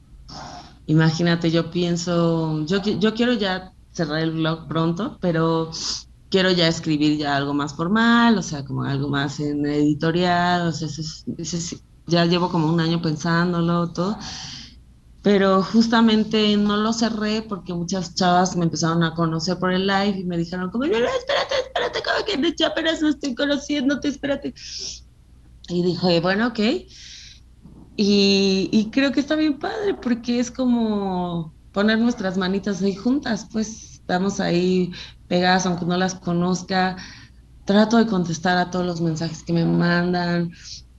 imagínate, 0.86 1.52
yo 1.52 1.72
pienso, 1.72 2.66
yo, 2.66 2.82
yo 2.82 3.14
quiero 3.14 3.34
ya 3.34 3.74
cerrar 3.92 4.20
el 4.22 4.32
blog 4.32 4.68
pronto, 4.68 5.18
pero 5.22 5.72
quiero 6.30 6.52
ya 6.52 6.68
escribir 6.68 7.18
ya 7.18 7.36
algo 7.36 7.54
más 7.54 7.76
formal, 7.76 8.38
o 8.38 8.42
sea, 8.44 8.64
como 8.66 8.84
algo 8.84 9.10
más 9.10 9.40
en 9.40 9.66
editorial, 9.66 10.68
o 10.68 10.72
sea, 10.72 10.88
ya 12.12 12.26
llevo 12.26 12.50
como 12.50 12.68
un 12.68 12.80
año 12.80 13.02
pensándolo, 13.02 13.92
todo, 13.92 14.18
pero 15.22 15.64
justamente 15.64 16.58
no 16.58 16.78
lo 16.78 16.94
cerré 16.94 17.42
porque 17.42 17.74
muchas 17.74 18.16
chavas 18.16 18.56
me 18.56 18.66
empezaron 18.66 19.04
a 19.04 19.14
conocer 19.14 19.58
por 19.58 19.72
el 19.72 19.88
live 19.88 20.20
y 20.20 20.24
me 20.24 20.38
dijeron 20.38 20.70
como, 20.70 20.86
no, 20.86 21.00
no, 21.00 21.08
espérate, 21.08 21.56
espérate, 21.64 22.02
como 22.04 22.26
que 22.26 22.56
ya 22.58 22.68
apenas 22.68 23.02
me 23.02 23.10
estoy 23.10 23.36
conociéndote, 23.36 24.08
espérate. 24.10 24.54
Y 25.70 25.84
dije, 25.84 26.20
bueno, 26.20 26.48
ok. 26.48 26.60
Y, 27.98 28.70
y 28.72 28.90
creo 28.92 29.12
que 29.12 29.20
está 29.20 29.36
bien 29.36 29.60
padre 29.60 29.94
porque 29.94 30.40
es 30.40 30.50
como 30.50 31.54
poner 31.72 32.00
nuestras 32.00 32.38
manitas 32.38 32.82
ahí 32.82 32.96
juntas, 32.96 33.48
pues 33.52 33.92
estamos 33.94 34.40
ahí 34.40 34.92
pegadas, 35.28 35.66
aunque 35.66 35.86
no 35.86 35.98
las 35.98 36.16
conozca. 36.16 36.98
Trato 37.66 37.98
de 37.98 38.08
contestar 38.08 38.58
a 38.58 38.72
todos 38.72 38.86
los 38.86 39.02
mensajes 39.02 39.44
que 39.44 39.54
me 39.54 39.66
mandan, 39.66 40.52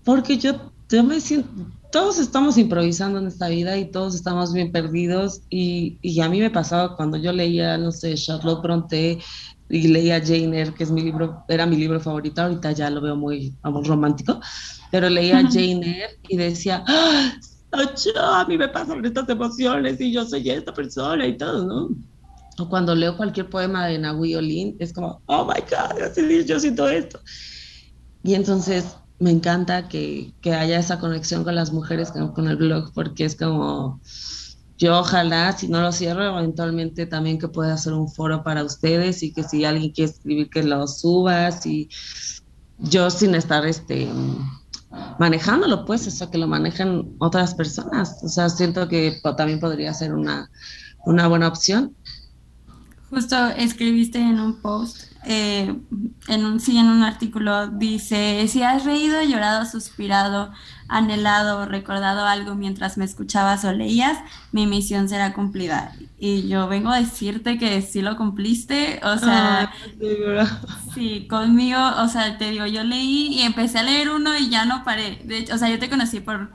porque 0.05 0.39
yo, 0.39 0.72
yo 0.97 1.03
me 1.03 1.21
siento, 1.21 1.49
todos 1.91 2.19
estamos 2.19 2.59
improvisando 2.59 3.19
en 3.19 3.27
esta 3.27 3.49
vida 3.49 3.77
y 3.79 3.91
todos 3.91 4.15
estamos 4.15 4.53
bien 4.53 4.73
perdidos. 4.73 5.43
Y, 5.51 5.99
y 6.03 6.21
a 6.21 6.29
mí 6.29 6.41
me 6.41 6.51
pasaba 6.51 6.97
cuando 6.97 7.17
yo 7.17 7.33
leía, 7.33 7.77
no 7.79 7.93
sé, 7.93 8.15
Charlotte 8.15 8.63
Bronte 8.63 9.19
y 9.69 9.89
leía 9.89 10.21
Jane 10.21 10.61
Eyre, 10.61 10.75
que 10.75 10.85
es 10.85 10.91
mi 10.91 11.03
libro, 11.03 11.45
era 11.49 11.67
mi 11.67 11.77
libro 11.77 11.99
favorito, 12.01 12.43
ahorita 12.43 12.73
ya 12.73 12.91
lo 12.91 13.01
veo 13.01 13.17
muy, 13.17 13.57
muy 13.65 13.85
romántico, 13.85 14.41
pero 14.91 15.09
leía 15.09 15.43
Jane 15.51 15.81
Eyre 15.87 16.19
y 16.29 16.37
decía, 16.37 16.85
¡Ah! 16.87 17.33
a 17.73 18.45
mí 18.47 18.59
me 18.59 18.69
pasan 18.69 19.05
estas 19.05 19.29
emociones 19.31 19.99
y 19.99 20.13
yo 20.13 20.27
soy 20.27 20.51
esta 20.51 20.75
persona 20.75 21.27
y 21.27 21.39
todo, 21.39 21.65
¿no? 21.65 21.89
o 22.59 22.69
cuando 22.69 22.95
leo 22.95 23.17
cualquier 23.17 23.49
poema 23.49 23.87
de 23.87 23.99
Nahui 23.99 24.35
Olin, 24.35 24.77
es 24.79 24.93
como, 24.93 25.23
oh 25.27 25.45
my 25.45 25.61
God, 25.61 26.47
yo 26.47 26.61
siento 26.61 26.89
esto. 26.89 27.21
Y 28.23 28.35
entonces 28.35 28.97
me 29.23 29.31
encanta 29.31 29.89
que, 29.89 30.35
que, 30.41 30.53
haya 30.53 30.81
esa 30.81 30.99
conexión 30.99 31.45
con 31.45 31.55
las 31.55 31.73
mujeres 31.73 32.11
con, 32.11 32.49
el 32.49 32.57
blog, 32.57 32.93
porque 32.93 33.25
es 33.25 33.37
como, 33.37 34.01
yo 34.79 34.99
ojalá, 34.99 35.57
si 35.57 35.69
no 35.69 35.81
lo 35.81 35.93
cierro, 35.93 36.37
eventualmente 36.37 37.07
también 37.07 37.39
que 37.39 37.47
pueda 37.47 37.75
hacer 37.75 37.93
un 37.93 38.09
foro 38.09 38.43
para 38.43 38.65
ustedes 38.65 39.23
y 39.23 39.33
que 39.33 39.45
si 39.45 39.65
alguien 39.65 39.93
quiere 39.93 40.11
escribir, 40.11 40.51
que 40.51 40.65
lo 40.65 40.89
subas 40.89 41.65
y 41.67 41.89
yo 42.79 43.11
sin 43.11 43.37
estar 43.37 43.65
este 43.65 44.09
manejándolo, 45.21 45.85
pues, 45.85 46.05
o 46.09 46.11
sea, 46.11 46.29
que 46.29 46.37
lo 46.37 46.49
manejen 46.49 47.15
otras 47.19 47.55
personas. 47.55 48.19
O 48.25 48.29
sea, 48.29 48.51
siento 48.51 48.89
que 48.89 49.21
también 49.37 49.61
podría 49.61 49.95
ser 49.95 50.15
una, 50.15 50.51
una 51.07 51.29
buena 51.29 51.47
opción. 51.47 51.95
Justo 53.09 53.37
escribiste 53.57 54.19
en 54.19 54.41
un 54.41 54.61
post, 54.61 55.12
eh, 55.25 55.75
en 56.29 56.45
un 56.45 56.61
sí, 56.61 56.77
en 56.79 56.89
un 56.89 57.03
artículo, 57.03 57.69
dice, 57.69 58.47
si 58.49 58.63
has 58.63 58.85
reído, 58.85 59.23
llorado, 59.23 59.65
suspirado, 59.67 60.53
anhelado, 60.89 61.67
recordado 61.67 62.27
algo 62.27 62.55
mientras 62.55 62.99
me 62.99 63.05
escuchabas 63.05 63.65
o 63.65 63.73
leías, 63.73 64.19
mi 64.53 64.67
misión 64.67 65.09
será 65.09 65.33
cumplida. 65.33 65.93
Y 66.19 66.49
yo 66.49 66.69
vengo 66.69 66.91
a 66.91 67.01
decirte 67.01 67.59
que 67.59 67.83
sí 67.83 68.03
lo 68.03 68.17
cumpliste, 68.17 69.01
o 69.05 69.19
sea, 69.19 69.73
sí, 70.95 71.27
conmigo, 71.29 71.81
o 71.99 72.09
sea, 72.09 72.37
te 72.39 72.51
digo, 72.51 72.67
yo 72.67 72.85
leí 72.85 73.29
y 73.35 73.43
empecé 73.43 73.79
a 73.79 73.83
leer 73.85 74.11
uno 74.11 74.37
y 74.37 74.51
ya 74.51 74.65
no 74.65 74.85
paré. 74.85 75.23
De 75.25 75.39
hecho, 75.39 75.55
o 75.55 75.59
sea, 75.59 75.69
yo 75.69 75.79
te 75.79 75.89
conocí 75.91 76.21
por 76.21 76.51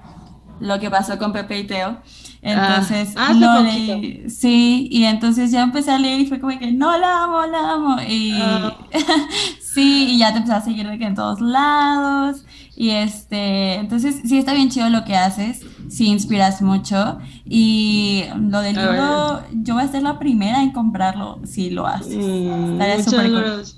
lo 0.59 0.79
que 0.79 0.89
pasó 0.89 1.17
con 1.17 1.33
Pepe 1.33 1.59
y 1.59 1.67
Teo. 1.67 2.01
Entonces, 2.41 3.13
ah, 3.15 3.33
no 3.33 3.61
leí, 3.61 4.29
sí, 4.29 4.87
y 4.91 5.03
entonces 5.05 5.51
ya 5.51 5.63
empecé 5.63 5.91
a 5.91 5.99
leer 5.99 6.21
y 6.21 6.27
fue 6.27 6.39
como 6.39 6.57
que 6.57 6.71
no 6.71 6.97
la 6.97 7.23
amo, 7.23 7.45
la 7.45 7.73
amo. 7.73 7.97
Y 8.07 8.33
ah. 8.39 8.77
sí, 9.59 10.07
y 10.11 10.19
ya 10.19 10.31
te 10.31 10.37
empecé 10.37 10.53
a 10.53 10.61
seguir 10.61 10.87
de 10.87 10.97
que 10.97 11.05
en 11.05 11.15
todos 11.15 11.41
lados. 11.41 12.45
Y 12.75 12.91
este, 12.91 13.73
entonces 13.75 14.21
sí 14.23 14.37
está 14.37 14.53
bien 14.53 14.69
chido 14.69 14.89
lo 14.89 15.03
que 15.03 15.15
haces, 15.15 15.61
sí 15.89 16.07
inspiras 16.07 16.61
mucho. 16.61 17.17
Y 17.43 18.25
lo 18.39 18.61
del 18.61 18.75
libro, 18.75 19.41
yo 19.51 19.73
voy 19.73 19.83
a 19.83 19.87
ser 19.87 20.03
la 20.03 20.19
primera 20.19 20.61
en 20.61 20.71
comprarlo 20.71 21.39
si 21.43 21.71
lo 21.71 21.87
haces. 21.87 22.23
Mm, 22.23 22.77
muchas, 22.77 23.77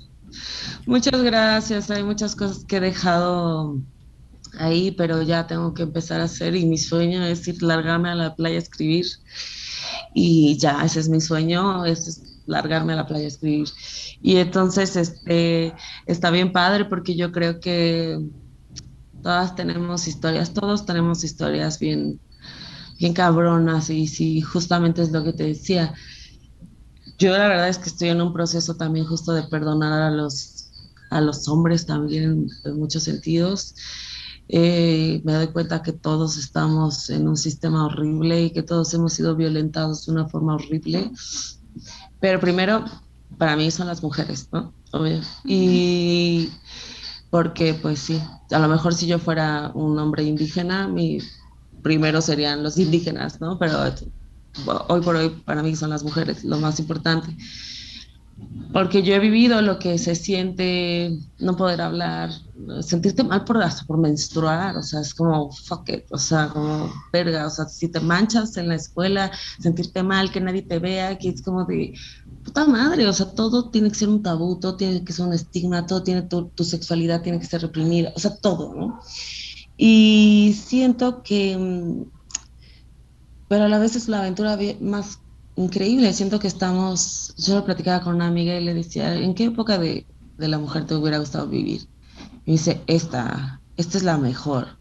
muchas 0.86 1.22
gracias, 1.22 1.90
hay 1.90 2.04
muchas 2.04 2.36
cosas 2.36 2.64
que 2.66 2.76
he 2.76 2.80
dejado 2.80 3.78
ahí, 4.58 4.90
pero 4.90 5.22
ya 5.22 5.46
tengo 5.46 5.74
que 5.74 5.82
empezar 5.82 6.20
a 6.20 6.24
hacer 6.24 6.56
y 6.56 6.66
mi 6.66 6.78
sueño 6.78 7.24
es 7.24 7.46
ir 7.48 7.62
largarme 7.62 8.10
a 8.10 8.14
la 8.14 8.34
playa 8.34 8.56
a 8.56 8.60
escribir 8.60 9.06
y 10.14 10.56
ya, 10.58 10.84
ese 10.84 11.00
es 11.00 11.08
mi 11.08 11.20
sueño, 11.20 11.84
es 11.84 12.22
largarme 12.46 12.94
a 12.94 12.96
la 12.96 13.06
playa 13.06 13.24
a 13.24 13.28
escribir. 13.28 13.68
Y 14.22 14.36
entonces 14.36 14.96
este, 14.96 15.74
está 16.06 16.30
bien 16.30 16.52
padre 16.52 16.84
porque 16.84 17.16
yo 17.16 17.32
creo 17.32 17.60
que 17.60 18.18
todas 19.22 19.54
tenemos 19.54 20.08
historias, 20.08 20.52
todos 20.52 20.84
tenemos 20.84 21.24
historias 21.24 21.78
bien, 21.78 22.20
bien 22.98 23.12
cabronas 23.14 23.90
y 23.90 24.06
si 24.06 24.40
justamente 24.40 25.02
es 25.02 25.12
lo 25.12 25.24
que 25.24 25.32
te 25.32 25.44
decía. 25.44 25.94
Yo 27.18 27.32
la 27.36 27.48
verdad 27.48 27.68
es 27.68 27.78
que 27.78 27.90
estoy 27.90 28.08
en 28.08 28.22
un 28.22 28.32
proceso 28.32 28.76
también 28.76 29.04
justo 29.04 29.32
de 29.32 29.42
perdonar 29.42 30.02
a 30.02 30.10
los, 30.10 30.70
a 31.10 31.20
los 31.20 31.46
hombres 31.48 31.84
también 31.84 32.48
en 32.64 32.78
muchos 32.78 33.04
sentidos 33.04 33.74
eh, 34.52 35.20
me 35.24 35.32
doy 35.32 35.48
cuenta 35.48 35.82
que 35.82 35.92
todos 35.92 36.36
estamos 36.36 37.08
en 37.10 37.28
un 37.28 37.36
sistema 37.36 37.86
horrible 37.86 38.44
y 38.44 38.50
que 38.50 38.62
todos 38.62 38.92
hemos 38.94 39.12
sido 39.12 39.36
violentados 39.36 40.06
de 40.06 40.12
una 40.12 40.28
forma 40.28 40.54
horrible. 40.54 41.10
Pero 42.20 42.40
primero, 42.40 42.84
para 43.38 43.56
mí 43.56 43.70
son 43.70 43.86
las 43.86 44.02
mujeres, 44.02 44.48
¿no? 44.52 44.74
Obvio. 44.92 45.20
Y 45.44 46.50
porque, 47.30 47.74
pues 47.74 48.00
sí, 48.00 48.20
a 48.50 48.58
lo 48.58 48.68
mejor 48.68 48.94
si 48.94 49.06
yo 49.06 49.18
fuera 49.18 49.70
un 49.74 49.98
hombre 49.98 50.24
indígena, 50.24 50.88
mi 50.88 51.18
primero 51.82 52.20
serían 52.20 52.62
los 52.62 52.76
indígenas, 52.76 53.40
¿no? 53.40 53.58
Pero 53.58 53.78
hoy 54.88 55.00
por 55.00 55.14
hoy 55.14 55.30
para 55.44 55.62
mí 55.62 55.76
son 55.76 55.90
las 55.90 56.02
mujeres 56.02 56.42
lo 56.44 56.58
más 56.58 56.80
importante 56.80 57.36
porque 58.72 59.02
yo 59.02 59.14
he 59.14 59.18
vivido 59.18 59.60
lo 59.62 59.78
que 59.78 59.98
se 59.98 60.14
siente 60.14 61.18
no 61.38 61.56
poder 61.56 61.80
hablar, 61.80 62.30
sentirte 62.82 63.24
mal 63.24 63.44
por, 63.44 63.58
por 63.86 63.98
menstruar, 63.98 64.76
o 64.76 64.82
sea, 64.82 65.00
es 65.00 65.12
como, 65.12 65.50
fuck 65.50 65.88
it, 65.88 66.04
o 66.10 66.18
sea, 66.18 66.48
como 66.48 66.92
verga, 67.12 67.46
o 67.46 67.50
sea, 67.50 67.64
si 67.66 67.88
te 67.88 67.98
manchas 67.98 68.56
en 68.56 68.68
la 68.68 68.76
escuela, 68.76 69.32
sentirte 69.58 70.02
mal, 70.02 70.30
que 70.30 70.40
nadie 70.40 70.62
te 70.62 70.78
vea, 70.78 71.18
que 71.18 71.30
es 71.30 71.42
como 71.42 71.64
de, 71.64 71.94
puta 72.44 72.64
madre, 72.64 73.08
o 73.08 73.12
sea, 73.12 73.26
todo 73.32 73.70
tiene 73.70 73.88
que 73.88 73.96
ser 73.96 74.08
un 74.08 74.22
tabú, 74.22 74.60
todo 74.60 74.76
tiene 74.76 75.04
que 75.04 75.12
ser 75.12 75.26
un 75.26 75.32
estigma, 75.32 75.86
todo 75.86 76.02
tiene, 76.04 76.22
tu, 76.22 76.48
tu 76.50 76.62
sexualidad 76.62 77.22
tiene 77.22 77.40
que 77.40 77.46
ser 77.46 77.62
reprimida, 77.62 78.12
o 78.14 78.20
sea, 78.20 78.36
todo, 78.36 78.74
¿no? 78.74 79.00
Y 79.76 80.56
siento 80.62 81.22
que, 81.22 81.56
mm, 81.58 82.04
pero 83.48 83.64
a 83.64 83.68
la 83.68 83.80
vez 83.80 83.96
es 83.96 84.06
la 84.06 84.20
aventura 84.20 84.56
más 84.80 85.18
increíble. 85.56 86.12
Siento 86.12 86.38
que 86.38 86.48
estamos, 86.48 87.34
yo 87.36 87.56
lo 87.56 87.64
platicaba 87.64 88.02
con 88.02 88.14
una 88.16 88.26
amiga 88.26 88.54
y 88.58 88.64
le 88.64 88.74
decía, 88.74 89.14
¿en 89.14 89.34
qué 89.34 89.44
época 89.44 89.78
de, 89.78 90.06
de 90.36 90.48
la 90.48 90.58
mujer 90.58 90.86
te 90.86 90.94
hubiera 90.94 91.18
gustado 91.18 91.48
vivir? 91.48 91.88
Y 92.44 92.52
dice, 92.52 92.82
esta, 92.86 93.62
esta 93.76 93.98
es 93.98 94.04
la 94.04 94.18
mejor. 94.18 94.78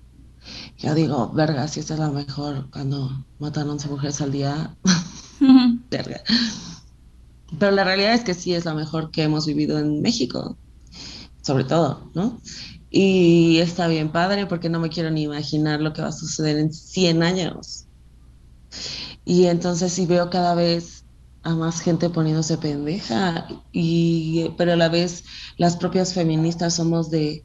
Yo 0.77 0.95
digo, 0.95 1.29
verga, 1.33 1.67
si 1.67 1.79
esta 1.79 1.93
es 1.95 1.99
la 1.99 2.09
mejor, 2.09 2.69
cuando 2.71 3.25
matan 3.39 3.69
11 3.69 3.89
mujeres 3.89 4.21
al 4.21 4.31
día, 4.31 4.77
verga. 5.91 6.21
Pero 7.57 7.71
la 7.71 7.83
realidad 7.83 8.13
es 8.13 8.23
que 8.23 8.33
sí 8.33 8.53
es 8.53 8.65
la 8.65 8.73
mejor 8.73 9.11
que 9.11 9.23
hemos 9.23 9.45
vivido 9.45 9.79
en 9.79 10.01
México, 10.01 10.57
sobre 11.41 11.63
todo, 11.65 12.11
¿no? 12.13 12.41
Y 12.89 13.59
está 13.59 13.87
bien 13.87 14.11
padre 14.11 14.47
porque 14.47 14.69
no 14.69 14.79
me 14.79 14.89
quiero 14.89 15.11
ni 15.11 15.23
imaginar 15.23 15.81
lo 15.81 15.93
que 15.93 16.01
va 16.01 16.09
a 16.09 16.11
suceder 16.11 16.57
en 16.57 16.73
100 16.73 17.23
años. 17.23 17.88
Y 19.25 19.45
entonces 19.45 19.93
sí 19.93 20.05
veo 20.05 20.29
cada 20.29 20.55
vez 20.55 21.03
a 21.43 21.55
más 21.55 21.81
gente 21.81 22.09
poniéndose 22.09 22.57
pendeja, 22.57 23.47
y, 23.71 24.49
pero 24.57 24.73
a 24.73 24.75
la 24.75 24.89
vez 24.89 25.23
las 25.57 25.77
propias 25.77 26.13
feministas 26.13 26.75
somos 26.75 27.09
de, 27.09 27.43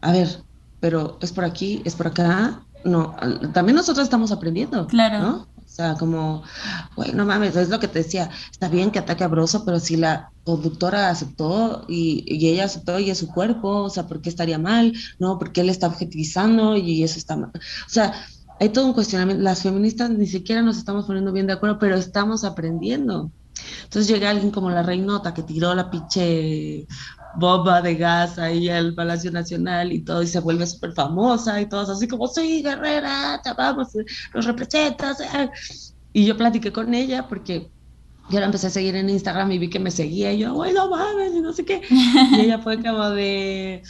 a 0.00 0.12
ver, 0.12 0.42
pero 0.80 1.18
es 1.20 1.32
por 1.32 1.44
aquí, 1.44 1.82
es 1.84 1.94
por 1.94 2.08
acá, 2.08 2.64
no, 2.84 3.16
también 3.52 3.76
nosotros 3.76 4.04
estamos 4.04 4.32
aprendiendo. 4.32 4.86
Claro. 4.86 5.18
¿no? 5.18 5.48
O 5.56 5.74
sea, 5.74 5.94
como, 5.94 6.42
güey, 6.96 7.12
no 7.12 7.24
mames, 7.24 7.56
es 7.56 7.70
lo 7.70 7.80
que 7.80 7.88
te 7.88 8.00
decía, 8.00 8.28
está 8.50 8.68
bien 8.68 8.90
que 8.90 8.98
ataque 8.98 9.24
a 9.24 9.28
Broso, 9.28 9.64
pero 9.64 9.80
si 9.80 9.96
la 9.96 10.30
conductora 10.44 11.08
aceptó 11.08 11.86
y, 11.88 12.24
y, 12.26 12.48
ella 12.48 12.66
aceptó 12.66 12.98
y 12.98 13.08
es 13.08 13.18
su 13.18 13.28
cuerpo, 13.28 13.84
o 13.84 13.90
sea, 13.90 14.06
¿por 14.06 14.20
qué 14.20 14.28
estaría 14.28 14.58
mal? 14.58 14.92
No, 15.18 15.38
porque 15.38 15.62
él 15.62 15.70
está 15.70 15.86
objetivizando 15.86 16.76
y 16.76 17.02
eso 17.02 17.18
está 17.18 17.36
mal. 17.36 17.52
O 17.54 17.88
sea, 17.88 18.12
hay 18.60 18.68
todo 18.68 18.86
un 18.86 18.92
cuestionamiento. 18.92 19.42
Las 19.42 19.62
feministas 19.62 20.10
ni 20.10 20.26
siquiera 20.26 20.62
nos 20.62 20.78
estamos 20.78 21.06
poniendo 21.06 21.32
bien 21.32 21.46
de 21.46 21.54
acuerdo, 21.54 21.78
pero 21.78 21.96
estamos 21.96 22.44
aprendiendo. 22.44 23.30
Entonces 23.84 24.08
llega 24.08 24.30
alguien 24.30 24.50
como 24.50 24.70
la 24.70 24.82
Reinota 24.82 25.34
que 25.34 25.42
tiró 25.42 25.74
la 25.74 25.90
pinche 25.90 26.86
bomba 27.34 27.80
de 27.80 27.94
gas 27.94 28.38
ahí 28.38 28.68
al 28.68 28.94
Palacio 28.94 29.30
Nacional 29.30 29.92
y 29.92 30.00
todo, 30.00 30.22
y 30.22 30.26
se 30.26 30.40
vuelve 30.40 30.66
súper 30.66 30.92
famosa 30.92 31.60
y 31.60 31.66
todos 31.66 31.88
así 31.88 32.06
como, 32.06 32.26
sí, 32.28 32.62
guerrera, 32.62 33.40
te 33.42 33.52
vamos, 33.52 33.88
los 34.32 34.44
representas. 34.44 35.20
Eh". 35.20 35.50
Y 36.12 36.26
yo 36.26 36.36
platiqué 36.36 36.72
con 36.72 36.92
ella 36.94 37.26
porque 37.28 37.70
yo 38.30 38.40
la 38.40 38.46
empecé 38.46 38.68
a 38.68 38.70
seguir 38.70 38.96
en 38.96 39.10
Instagram 39.10 39.50
y 39.52 39.58
vi 39.58 39.70
que 39.70 39.80
me 39.80 39.90
seguía 39.90 40.32
y 40.32 40.38
yo, 40.38 40.54
bueno, 40.54 40.88
mames, 40.88 41.34
y 41.34 41.40
no 41.40 41.52
sé 41.52 41.64
qué. 41.64 41.82
Y 41.90 42.40
ella 42.40 42.58
fue 42.58 42.82
como 42.82 43.10
de... 43.10 43.82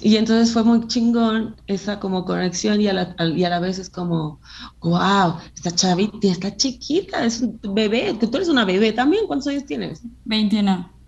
Y 0.00 0.16
entonces 0.16 0.52
fue 0.52 0.62
muy 0.64 0.86
chingón 0.86 1.56
esa 1.66 1.98
como 1.98 2.24
conexión 2.24 2.80
y 2.80 2.88
a 2.88 2.92
la, 2.92 3.16
y 3.34 3.44
a 3.44 3.48
la 3.48 3.60
vez 3.60 3.78
es 3.78 3.90
como, 3.90 4.40
wow, 4.80 5.34
esta 5.54 5.70
chavita, 5.72 6.28
está 6.28 6.56
chiquita, 6.56 7.24
es 7.24 7.40
un 7.40 7.58
bebé, 7.74 8.16
que 8.18 8.26
tú 8.26 8.36
eres 8.36 8.48
una 8.48 8.64
bebé 8.64 8.92
también, 8.92 9.26
¿cuántos 9.26 9.48
años 9.48 9.66
tienes? 9.66 10.02
21 10.24 10.98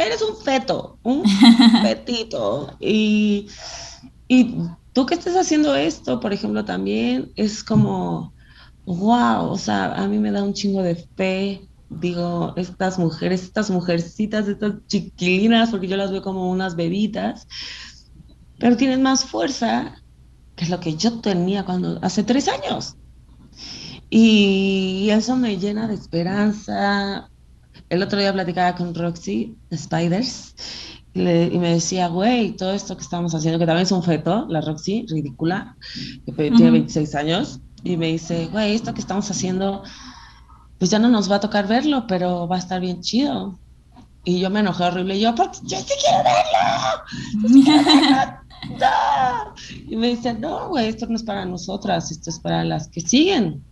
eres 0.00 0.22
un 0.22 0.36
feto, 0.36 0.98
un 1.02 1.24
fetito. 1.82 2.76
Y, 2.80 3.48
y 4.28 4.54
tú 4.92 5.06
que 5.06 5.14
estés 5.14 5.36
haciendo 5.36 5.74
esto, 5.74 6.20
por 6.20 6.32
ejemplo, 6.32 6.64
también 6.64 7.32
es 7.36 7.62
como, 7.62 8.32
wow, 8.86 9.50
o 9.50 9.58
sea, 9.58 9.94
a 9.94 10.08
mí 10.08 10.18
me 10.18 10.30
da 10.30 10.42
un 10.42 10.54
chingo 10.54 10.82
de 10.82 10.96
fe. 11.16 11.62
Digo, 11.88 12.52
estas 12.56 12.98
mujeres, 12.98 13.42
estas 13.42 13.68
mujercitas, 13.68 14.46
estas 14.46 14.74
chiquilinas, 14.86 15.70
porque 15.70 15.88
yo 15.88 15.96
las 15.96 16.12
veo 16.12 16.22
como 16.22 16.48
unas 16.48 16.76
bebitas, 16.76 17.48
pero 18.60 18.76
tienen 18.76 19.02
más 19.02 19.24
fuerza 19.24 19.96
que 20.54 20.66
lo 20.66 20.78
que 20.78 20.94
yo 20.94 21.20
tenía 21.20 21.64
cuando 21.64 21.98
hace 22.02 22.22
tres 22.22 22.46
años. 22.46 22.96
Y 24.08 25.08
eso 25.10 25.36
me 25.36 25.56
llena 25.56 25.88
de 25.88 25.94
esperanza, 25.94 27.28
el 27.88 28.02
otro 28.02 28.18
día 28.18 28.32
platicaba 28.32 28.76
con 28.76 28.94
Roxy 28.94 29.56
Spiders 29.74 30.54
y, 31.12 31.22
me 31.22 31.74
decía, 31.74 32.06
güey, 32.06 32.52
todo 32.52 32.72
esto 32.72 32.96
que 32.96 33.02
estamos 33.02 33.34
haciendo, 33.34 33.58
que 33.58 33.66
también 33.66 33.82
es 33.82 33.92
un 33.92 34.02
feto, 34.02 34.46
la 34.48 34.60
Roxy, 34.60 35.06
ridícula, 35.08 35.76
que 36.24 36.32
tiene 36.32 36.70
26 36.70 37.14
años, 37.16 37.60
y 37.82 37.96
me 37.96 38.06
dice, 38.06 38.46
güey, 38.46 38.76
esto 38.76 38.94
que 38.94 39.00
estamos 39.00 39.28
haciendo, 39.28 39.82
pues 40.78 40.90
ya 40.90 41.00
no 41.00 41.08
nos 41.08 41.30
va 41.30 41.36
a 41.36 41.40
tocar 41.40 41.66
verlo, 41.66 42.06
pero 42.06 42.46
va 42.46 42.56
a 42.56 42.60
estar 42.60 42.80
bien 42.80 43.00
chido. 43.00 43.58
Y 44.22 44.38
yo 44.38 44.50
me 44.50 44.60
enojé 44.60 44.84
horrible, 44.84 45.16
y 45.16 45.20
yo, 45.20 45.34
porque 45.34 45.58
yo 45.64 45.78
sí 45.78 45.94
quiero 46.00 46.22
verlo. 46.22 48.38
Y 49.88 49.96
me 49.96 50.08
dice, 50.08 50.34
no, 50.34 50.68
güey, 50.68 50.88
esto 50.88 51.06
no 51.06 51.16
es 51.16 51.22
para 51.22 51.44
nosotras, 51.44 52.10
esto 52.10 52.30
es 52.30 52.38
para 52.38 52.64
las 52.64 52.88
que 52.88 53.00
siguen. 53.00 53.64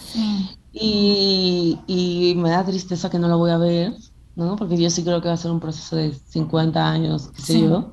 Sí. 0.00 0.48
Y, 0.72 2.34
me 2.36 2.50
da 2.50 2.64
tristeza 2.64 3.10
que 3.10 3.18
no 3.18 3.28
lo 3.28 3.38
voy 3.38 3.50
a 3.50 3.58
ver, 3.58 3.94
¿no? 4.36 4.56
Porque 4.56 4.76
yo 4.76 4.90
sí 4.90 5.02
creo 5.04 5.20
que 5.20 5.28
va 5.28 5.34
a 5.34 5.38
ser 5.38 5.50
un 5.50 5.60
proceso 5.60 5.96
de 5.96 6.12
50 6.12 6.90
años, 6.90 7.30
qué 7.36 7.42
sé 7.42 7.60
yo. 7.60 7.92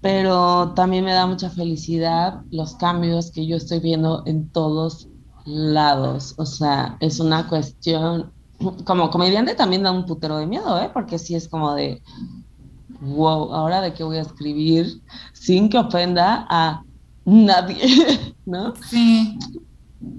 Pero 0.00 0.72
también 0.74 1.04
me 1.04 1.12
da 1.12 1.26
mucha 1.26 1.50
felicidad 1.50 2.42
los 2.50 2.76
cambios 2.76 3.30
que 3.30 3.46
yo 3.46 3.56
estoy 3.56 3.80
viendo 3.80 4.22
en 4.26 4.48
todos 4.48 5.08
lados. 5.44 6.34
O 6.38 6.46
sea, 6.46 6.96
es 7.00 7.20
una 7.20 7.48
cuestión, 7.48 8.32
como 8.84 9.10
comediante 9.10 9.54
también 9.54 9.82
da 9.82 9.92
un 9.92 10.06
putero 10.06 10.38
de 10.38 10.46
miedo, 10.46 10.80
¿eh? 10.80 10.90
Porque 10.92 11.18
sí 11.18 11.34
es 11.34 11.48
como 11.48 11.74
de, 11.74 12.02
wow, 13.00 13.54
ahora 13.54 13.80
de 13.80 13.94
qué 13.94 14.04
voy 14.04 14.18
a 14.18 14.22
escribir 14.22 15.00
sin 15.32 15.68
que 15.68 15.78
ofenda 15.78 16.46
a 16.48 16.82
nadie, 17.24 18.34
¿no? 18.46 18.74
Sí 18.76 19.38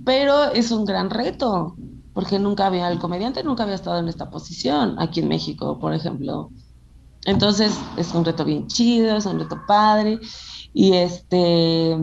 pero 0.05 0.51
es 0.51 0.71
un 0.71 0.85
gran 0.85 1.09
reto, 1.09 1.75
porque 2.13 2.39
nunca 2.39 2.67
había, 2.67 2.89
el 2.89 2.99
comediante 2.99 3.43
nunca 3.43 3.63
había 3.63 3.75
estado 3.75 3.99
en 3.99 4.07
esta 4.07 4.29
posición 4.29 4.95
aquí 4.99 5.21
en 5.21 5.27
México, 5.27 5.79
por 5.79 5.93
ejemplo. 5.93 6.49
Entonces 7.25 7.77
es 7.97 8.13
un 8.13 8.25
reto 8.25 8.45
bien 8.45 8.67
chido, 8.67 9.17
es 9.17 9.25
un 9.25 9.39
reto 9.39 9.61
padre, 9.67 10.19
y 10.73 10.93
este, 10.93 11.97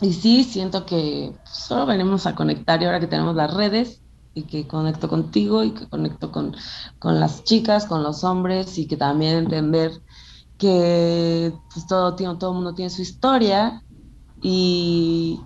y 0.00 0.12
sí, 0.12 0.44
siento 0.44 0.86
que 0.86 1.32
solo 1.44 1.86
venimos 1.86 2.26
a 2.26 2.34
conectar 2.34 2.80
y 2.80 2.86
ahora 2.86 3.00
que 3.00 3.06
tenemos 3.06 3.34
las 3.34 3.52
redes, 3.52 4.00
y 4.38 4.46
que 4.46 4.66
conecto 4.66 5.08
contigo 5.08 5.62
y 5.64 5.72
que 5.72 5.88
conecto 5.88 6.32
con, 6.32 6.54
con 6.98 7.20
las 7.20 7.44
chicas, 7.44 7.86
con 7.86 8.02
los 8.02 8.24
hombres, 8.24 8.78
y 8.78 8.86
que 8.86 8.96
también 8.96 9.36
entender 9.36 9.92
que 10.58 11.52
pues, 11.72 11.86
todo, 11.86 12.14
todo 12.16 12.54
mundo 12.54 12.74
tiene 12.74 12.90
su 12.90 13.02
historia, 13.02 13.82
y 14.42 15.40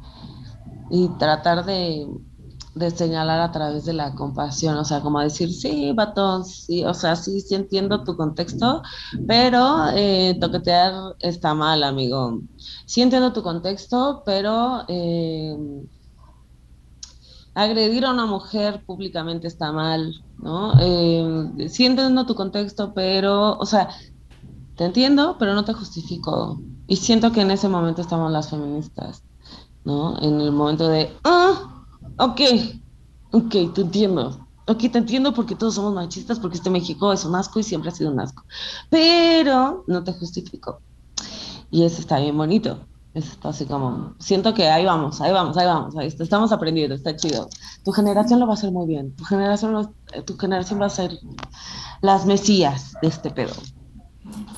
y 0.91 1.09
tratar 1.19 1.65
de, 1.65 2.07
señalar 2.97 3.41
a 3.41 3.51
través 3.53 3.85
de 3.87 3.93
la 3.95 4.15
compasión, 4.15 4.77
o 4.77 4.85
sea, 4.85 5.01
como 5.01 5.21
decir, 5.21 5.53
sí, 5.53 5.93
batón, 5.93 6.45
sí, 6.45 6.85
o 6.85 6.95
sea, 6.95 7.17
sí, 7.17 7.41
sí 7.41 7.55
entiendo 7.55 8.05
tu 8.05 8.17
contexto, 8.17 8.83
pero 9.27 9.89
eh, 9.95 10.37
toquetear 10.41 11.17
está 11.21 11.55
mal, 11.55 11.83
amigo. 11.83 12.41
Sí 12.87 13.03
entiendo 13.03 13.33
tu 13.33 13.43
contexto, 13.43 14.23
pero 14.27 14.85
eh, 14.89 15.57
agredir 17.55 18.05
a 18.05 18.13
una 18.13 18.27
mujer 18.27 18.85
públicamente 18.85 19.47
está 19.47 19.73
mal, 19.73 20.15
¿no? 20.39 20.75
Eh, 20.81 21.69
sí 21.69 21.85
entiendo 21.87 22.27
tu 22.27 22.35
contexto, 22.35 22.93
pero, 22.95 23.59
o 23.59 23.67
sea, 23.67 23.89
te 24.77 24.85
entiendo, 24.85 25.37
pero 25.39 25.55
no 25.55 25.65
te 25.65 25.73
justifico. 25.73 26.61
Y 26.87 26.97
siento 26.97 27.33
que 27.33 27.43
en 27.43 27.51
ese 27.51 27.69
momento 27.69 28.01
estamos 28.03 28.33
las 28.33 28.51
feministas. 28.51 29.23
¿no? 29.85 30.19
En 30.21 30.41
el 30.41 30.53
momento 30.53 30.89
de, 30.89 31.13
ah, 31.25 31.85
ok, 32.19 32.41
ok, 33.33 33.51
te 33.75 33.81
entiendo. 33.81 34.49
Ok, 34.67 34.79
te 34.93 34.99
entiendo 34.99 35.35
porque 35.35 35.57
todos 35.57 35.75
somos 35.75 35.93
machistas, 35.93 36.39
porque 36.39 36.57
este 36.57 36.71
México 36.71 37.13
es 37.13 37.25
un 37.25 37.35
asco 37.35 37.59
y 37.59 37.65
siempre 37.65 37.91
ha 37.91 37.95
sido 37.95 38.13
un 38.13 38.21
asco. 38.21 38.45
Pero 38.91 39.85
no 39.89 40.05
te 40.05 40.13
justifico. 40.13 40.83
Y 41.71 41.85
eso 41.85 42.01
está 42.01 42.21
bien 42.21 42.37
bonito. 42.37 42.87
Es 43.15 43.39
así 43.43 43.67
como, 43.67 44.15
siento 44.19 44.55
que 44.55 44.69
ahí 44.69 44.87
vamos, 44.87 45.21
ahí 45.21 45.33
vamos, 45.33 45.57
ahí 45.59 45.67
vamos, 45.67 45.97
ahí 45.97 46.07
estamos 46.07 46.51
aprendiendo, 46.51 46.95
está 46.95 47.15
chido. 47.15 47.49
Tu 47.85 47.93
generación 47.93 48.41
lo 48.41 48.47
va 48.47 48.53
a 48.53 48.55
hacer 48.55 48.73
muy 48.73 48.87
bien. 48.87 49.15
Tu 49.17 49.25
generación, 49.25 49.95
tu 50.25 50.37
generación 50.39 50.81
va 50.81 50.87
a 50.87 50.91
ser 50.91 51.19
las 52.01 52.25
mesías 52.25 52.95
de 53.03 53.09
este 53.09 53.31
pedo. 53.31 53.53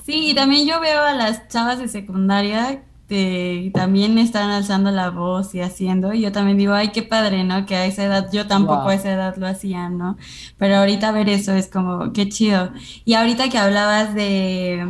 Sí, 0.05 0.31
y 0.31 0.35
también 0.35 0.69
yo 0.69 0.81
veo 0.81 1.03
a 1.03 1.15
las 1.15 1.49
chavas 1.49 1.79
de 1.79 1.89
secundaria 1.89 2.85
este, 3.05 3.71
también 3.75 4.17
están 4.17 4.51
alzando 4.51 4.91
la 4.91 5.11
voz 5.11 5.55
y 5.55 5.61
haciendo. 5.61 6.15
Y 6.15 6.23
yo 6.23 6.33
también 6.33 6.57
digo, 6.57 6.73
ay, 6.73 6.89
qué 6.89 7.03
padre, 7.03 7.45
¿no? 7.45 7.67
Que 7.67 7.77
a 7.77 7.87
esa 7.87 8.05
edad, 8.05 8.31
yo 8.33 8.47
tampoco 8.47 8.89
a 8.89 8.95
esa 8.95 9.13
edad 9.13 9.37
lo 9.37 9.47
hacía, 9.47 9.91
¿no? 9.91 10.17
Pero 10.57 10.77
ahorita 10.77 11.13
ver 11.13 11.29
eso 11.29 11.53
es 11.53 11.69
como, 11.69 12.13
qué 12.13 12.29
chido. 12.29 12.71
Y 13.05 13.15
ahorita 13.15 13.51
que 13.51 13.59
hablabas 13.59 14.15
de, 14.15 14.89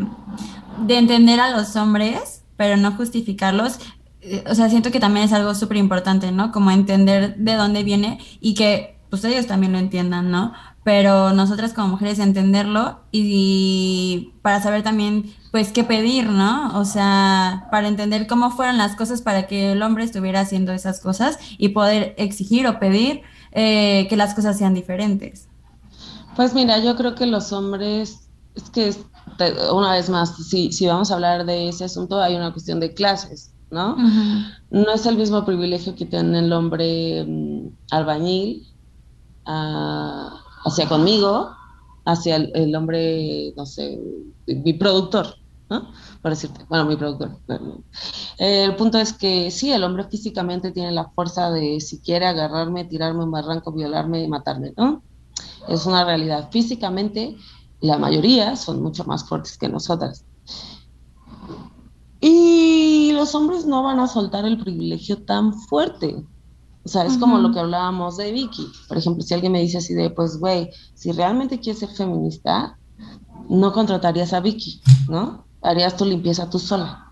de 0.87 0.99
entender 0.99 1.41
a 1.41 1.51
los 1.51 1.75
hombres, 1.75 2.44
pero 2.57 2.77
no 2.77 2.93
justificarlos, 2.93 3.79
eh, 4.21 4.43
o 4.49 4.55
sea, 4.55 4.71
siento 4.71 4.91
que 4.91 5.01
también 5.01 5.27
es 5.27 5.33
algo 5.33 5.55
súper 5.55 5.77
importante, 5.77 6.33
¿no? 6.33 6.51
Como 6.51 6.71
entender 6.71 7.37
de 7.37 7.55
dónde 7.55 7.85
viene 7.85 8.19
y 8.41 8.55
que 8.55 8.97
pues 9.11 9.23
ellos 9.25 9.47
también 9.47 9.73
lo 9.73 9.79
entiendan, 9.79 10.31
¿no? 10.31 10.53
Pero 10.83 11.33
nosotras 11.33 11.73
como 11.73 11.89
mujeres 11.89 12.19
entenderlo 12.19 13.01
y 13.13 14.33
para 14.43 14.61
saber 14.61 14.83
también 14.83 15.33
pues 15.53 15.73
qué 15.73 15.85
pedir, 15.85 16.29
¿no? 16.29 16.77
O 16.79 16.85
sea, 16.85 17.69
para 17.71 17.87
entender 17.87 18.27
cómo 18.27 18.51
fueron 18.51 18.79
las 18.79 18.97
cosas 18.97 19.23
para 19.23 19.47
que 19.47 19.73
el 19.73 19.83
hombre 19.83 20.05
estuviera 20.05 20.41
haciendo 20.41 20.73
esas 20.73 21.01
cosas 21.01 21.39
y 21.59 21.69
poder 21.69 22.15
exigir 22.19 22.67
o 22.67 22.79
pedir 22.81 23.23
eh, 23.53 24.07
que 24.09 24.17
las 24.17 24.35
cosas 24.35 24.59
sean 24.59 24.75
diferentes. 24.75 25.49
Pues 26.35 26.55
mira, 26.55 26.79
yo 26.79 26.97
creo 26.97 27.15
que 27.15 27.27
los 27.27 27.53
hombres, 27.53 28.29
es 28.57 28.71
que 28.71 28.93
una 29.73 29.93
vez 29.93 30.09
más, 30.11 30.37
si, 30.37 30.73
si 30.73 30.87
vamos 30.87 31.11
a 31.11 31.15
hablar 31.15 31.45
de 31.45 31.69
ese 31.69 31.85
asunto, 31.85 32.21
hay 32.21 32.37
una 32.37 32.53
cuestión 32.53 32.81
de 32.81 32.95
clases, 32.95 33.53
¿no? 33.71 33.97
No 34.71 34.93
es 34.93 35.07
el 35.07 35.17
mismo 35.17 35.45
privilegio 35.45 35.95
que 35.95 36.07
tiene 36.07 36.39
el 36.39 36.53
hombre 36.53 37.25
mm, 37.27 37.69
albañil 37.91 38.67
ah, 39.47 40.41
hacia 40.65 40.89
conmigo, 40.89 41.51
hacia 42.05 42.37
el 42.37 42.75
hombre, 42.77 43.53
no 43.57 43.67
sé, 43.67 43.99
mi 44.47 44.75
productor, 44.75 45.35
por 46.23 46.31
decirte, 46.31 46.65
bueno, 46.69 46.85
mi 46.85 46.97
productor. 46.97 47.39
El 48.39 48.77
punto 48.77 48.99
es 48.99 49.13
que 49.13 49.51
sí, 49.51 49.73
el 49.73 49.85
hombre 49.85 50.05
físicamente 50.05 50.73
tiene 50.73 50.93
la 50.93 51.11
fuerza 51.11 51.51
de 51.51 51.81
si 51.81 52.01
quiere 52.01 52.27
agarrarme, 52.27 52.85
tirarme 52.85 53.25
un 53.25 53.31
barranco, 53.31 53.73
violarme 53.73 54.23
y 54.23 54.29
matarme, 54.29 54.73
¿no? 54.77 55.03
Es 55.69 55.87
una 55.87 56.05
realidad. 56.05 56.51
Físicamente, 56.51 57.37
la 57.85 57.99
mayoría 57.99 58.57
son 58.57 58.83
mucho 58.83 59.05
más 59.05 59.25
fuertes 59.25 59.59
que 59.59 59.69
nosotras. 59.69 60.25
Y 62.21 63.13
los 63.13 63.35
hombres 63.35 63.67
no 63.67 63.83
van 63.83 64.01
a 64.01 64.07
soltar 64.07 64.47
el 64.47 64.59
privilegio 64.59 65.23
tan 65.25 65.53
fuerte. 65.53 66.25
O 66.85 66.89
sea, 66.89 67.05
es 67.05 67.19
como 67.19 67.39
lo 67.39 67.53
que 67.53 67.61
hablábamos 67.61 68.17
de 68.17 68.33
Vicky. 68.33 68.67
Por 68.89 68.99
ejemplo, 68.99 69.23
si 69.23 69.35
alguien 69.35 69.53
me 69.53 69.61
dice 69.61 69.79
así 69.79 69.95
de, 69.95 70.11
pues, 70.11 70.39
güey, 70.39 70.71
si 70.95 71.13
realmente 71.13 71.61
quieres 71.61 71.81
ser 71.81 71.91
feminista, 71.91 72.79
no 73.49 73.73
contratarías 73.73 74.33
a 74.33 74.41
Vicky, 74.41 74.81
¿no? 75.09 75.47
Harías 75.63 75.97
tu 75.97 76.05
limpieza 76.05 76.49
tú 76.49 76.59
sola. 76.59 77.11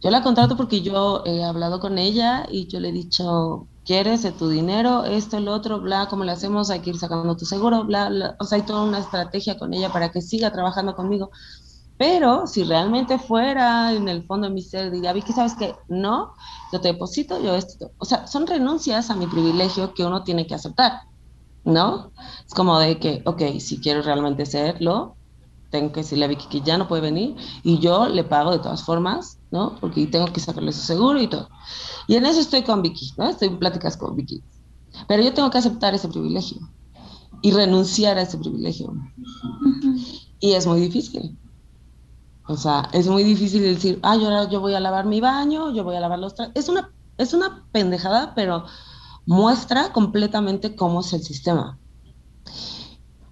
Yo 0.00 0.10
la 0.10 0.22
contrato 0.22 0.56
porque 0.56 0.82
yo 0.82 1.22
he 1.26 1.44
hablado 1.44 1.78
con 1.78 1.98
ella 1.98 2.46
y 2.50 2.66
yo 2.68 2.80
le 2.80 2.88
he 2.88 2.92
dicho, 2.92 3.66
¿quieres 3.90 4.22
de 4.22 4.30
tu 4.30 4.48
dinero? 4.48 5.04
Esto, 5.04 5.36
el 5.38 5.48
otro, 5.48 5.80
bla, 5.80 6.06
¿cómo 6.08 6.22
le 6.22 6.30
hacemos? 6.30 6.70
Hay 6.70 6.78
que 6.80 6.90
ir 6.90 6.98
sacando 6.98 7.36
tu 7.36 7.44
seguro, 7.44 7.84
bla, 7.84 8.08
bla. 8.08 8.36
O 8.38 8.44
sea, 8.44 8.58
hay 8.58 8.62
toda 8.64 8.84
una 8.84 9.00
estrategia 9.00 9.58
con 9.58 9.74
ella 9.74 9.90
para 9.92 10.12
que 10.12 10.22
siga 10.22 10.52
trabajando 10.52 10.94
conmigo. 10.94 11.30
Pero 11.96 12.46
si 12.46 12.64
realmente 12.64 13.18
fuera 13.18 13.92
en 13.92 14.08
el 14.08 14.24
fondo 14.26 14.48
de 14.48 14.54
mi 14.54 14.62
ser, 14.62 14.92
diría, 14.92 15.12
Vicky, 15.12 15.32
¿sabes 15.32 15.54
qué? 15.58 15.74
No, 15.88 16.32
yo 16.72 16.80
te 16.80 16.88
deposito, 16.92 17.42
yo 17.42 17.56
esto. 17.56 17.92
O 17.98 18.04
sea, 18.04 18.26
son 18.28 18.46
renuncias 18.46 19.10
a 19.10 19.16
mi 19.16 19.26
privilegio 19.26 19.92
que 19.94 20.04
uno 20.04 20.24
tiene 20.24 20.46
que 20.46 20.54
aceptar, 20.54 21.00
¿no? 21.64 22.12
Es 22.46 22.54
como 22.54 22.78
de 22.80 22.98
que, 23.00 23.22
ok, 23.26 23.42
si 23.60 23.80
quiero 23.80 24.02
realmente 24.02 24.46
serlo, 24.46 25.18
tengo 25.70 25.92
que 25.92 26.00
decirle 26.00 26.24
a 26.24 26.28
Vicky 26.28 26.46
que 26.48 26.60
ya 26.60 26.76
no 26.76 26.88
puede 26.88 27.02
venir 27.02 27.36
y 27.62 27.78
yo 27.78 28.08
le 28.08 28.24
pago 28.24 28.50
de 28.50 28.58
todas 28.58 28.84
formas, 28.84 29.38
¿no? 29.50 29.76
Porque 29.80 30.06
tengo 30.06 30.26
que 30.26 30.40
sacarle 30.40 30.72
su 30.72 30.80
seguro 30.80 31.20
y 31.20 31.28
todo. 31.28 31.48
Y 32.08 32.16
en 32.16 32.26
eso 32.26 32.40
estoy 32.40 32.62
con 32.62 32.82
Vicky, 32.82 33.12
¿no? 33.16 33.28
Estoy 33.28 33.48
en 33.48 33.58
pláticas 33.58 33.96
con 33.96 34.16
Vicky. 34.16 34.42
Pero 35.06 35.22
yo 35.22 35.32
tengo 35.32 35.50
que 35.50 35.58
aceptar 35.58 35.94
ese 35.94 36.08
privilegio 36.08 36.58
y 37.42 37.52
renunciar 37.52 38.18
a 38.18 38.22
ese 38.22 38.38
privilegio. 38.38 38.92
Y 40.40 40.52
es 40.52 40.66
muy 40.66 40.80
difícil. 40.80 41.38
O 42.48 42.56
sea, 42.56 42.88
es 42.92 43.06
muy 43.06 43.22
difícil 43.22 43.62
decir, 43.62 44.00
ah, 44.02 44.16
yo, 44.16 44.50
yo 44.50 44.60
voy 44.60 44.74
a 44.74 44.80
lavar 44.80 45.06
mi 45.06 45.20
baño, 45.20 45.72
yo 45.72 45.84
voy 45.84 45.94
a 45.96 46.00
lavar 46.00 46.18
los 46.18 46.34
trastes. 46.34 46.64
Es 46.64 46.68
una, 46.68 46.92
es 47.16 47.32
una 47.32 47.64
pendejada, 47.70 48.34
pero 48.34 48.64
muestra 49.24 49.92
completamente 49.92 50.74
cómo 50.74 51.00
es 51.00 51.12
el 51.12 51.22
sistema. 51.22 51.78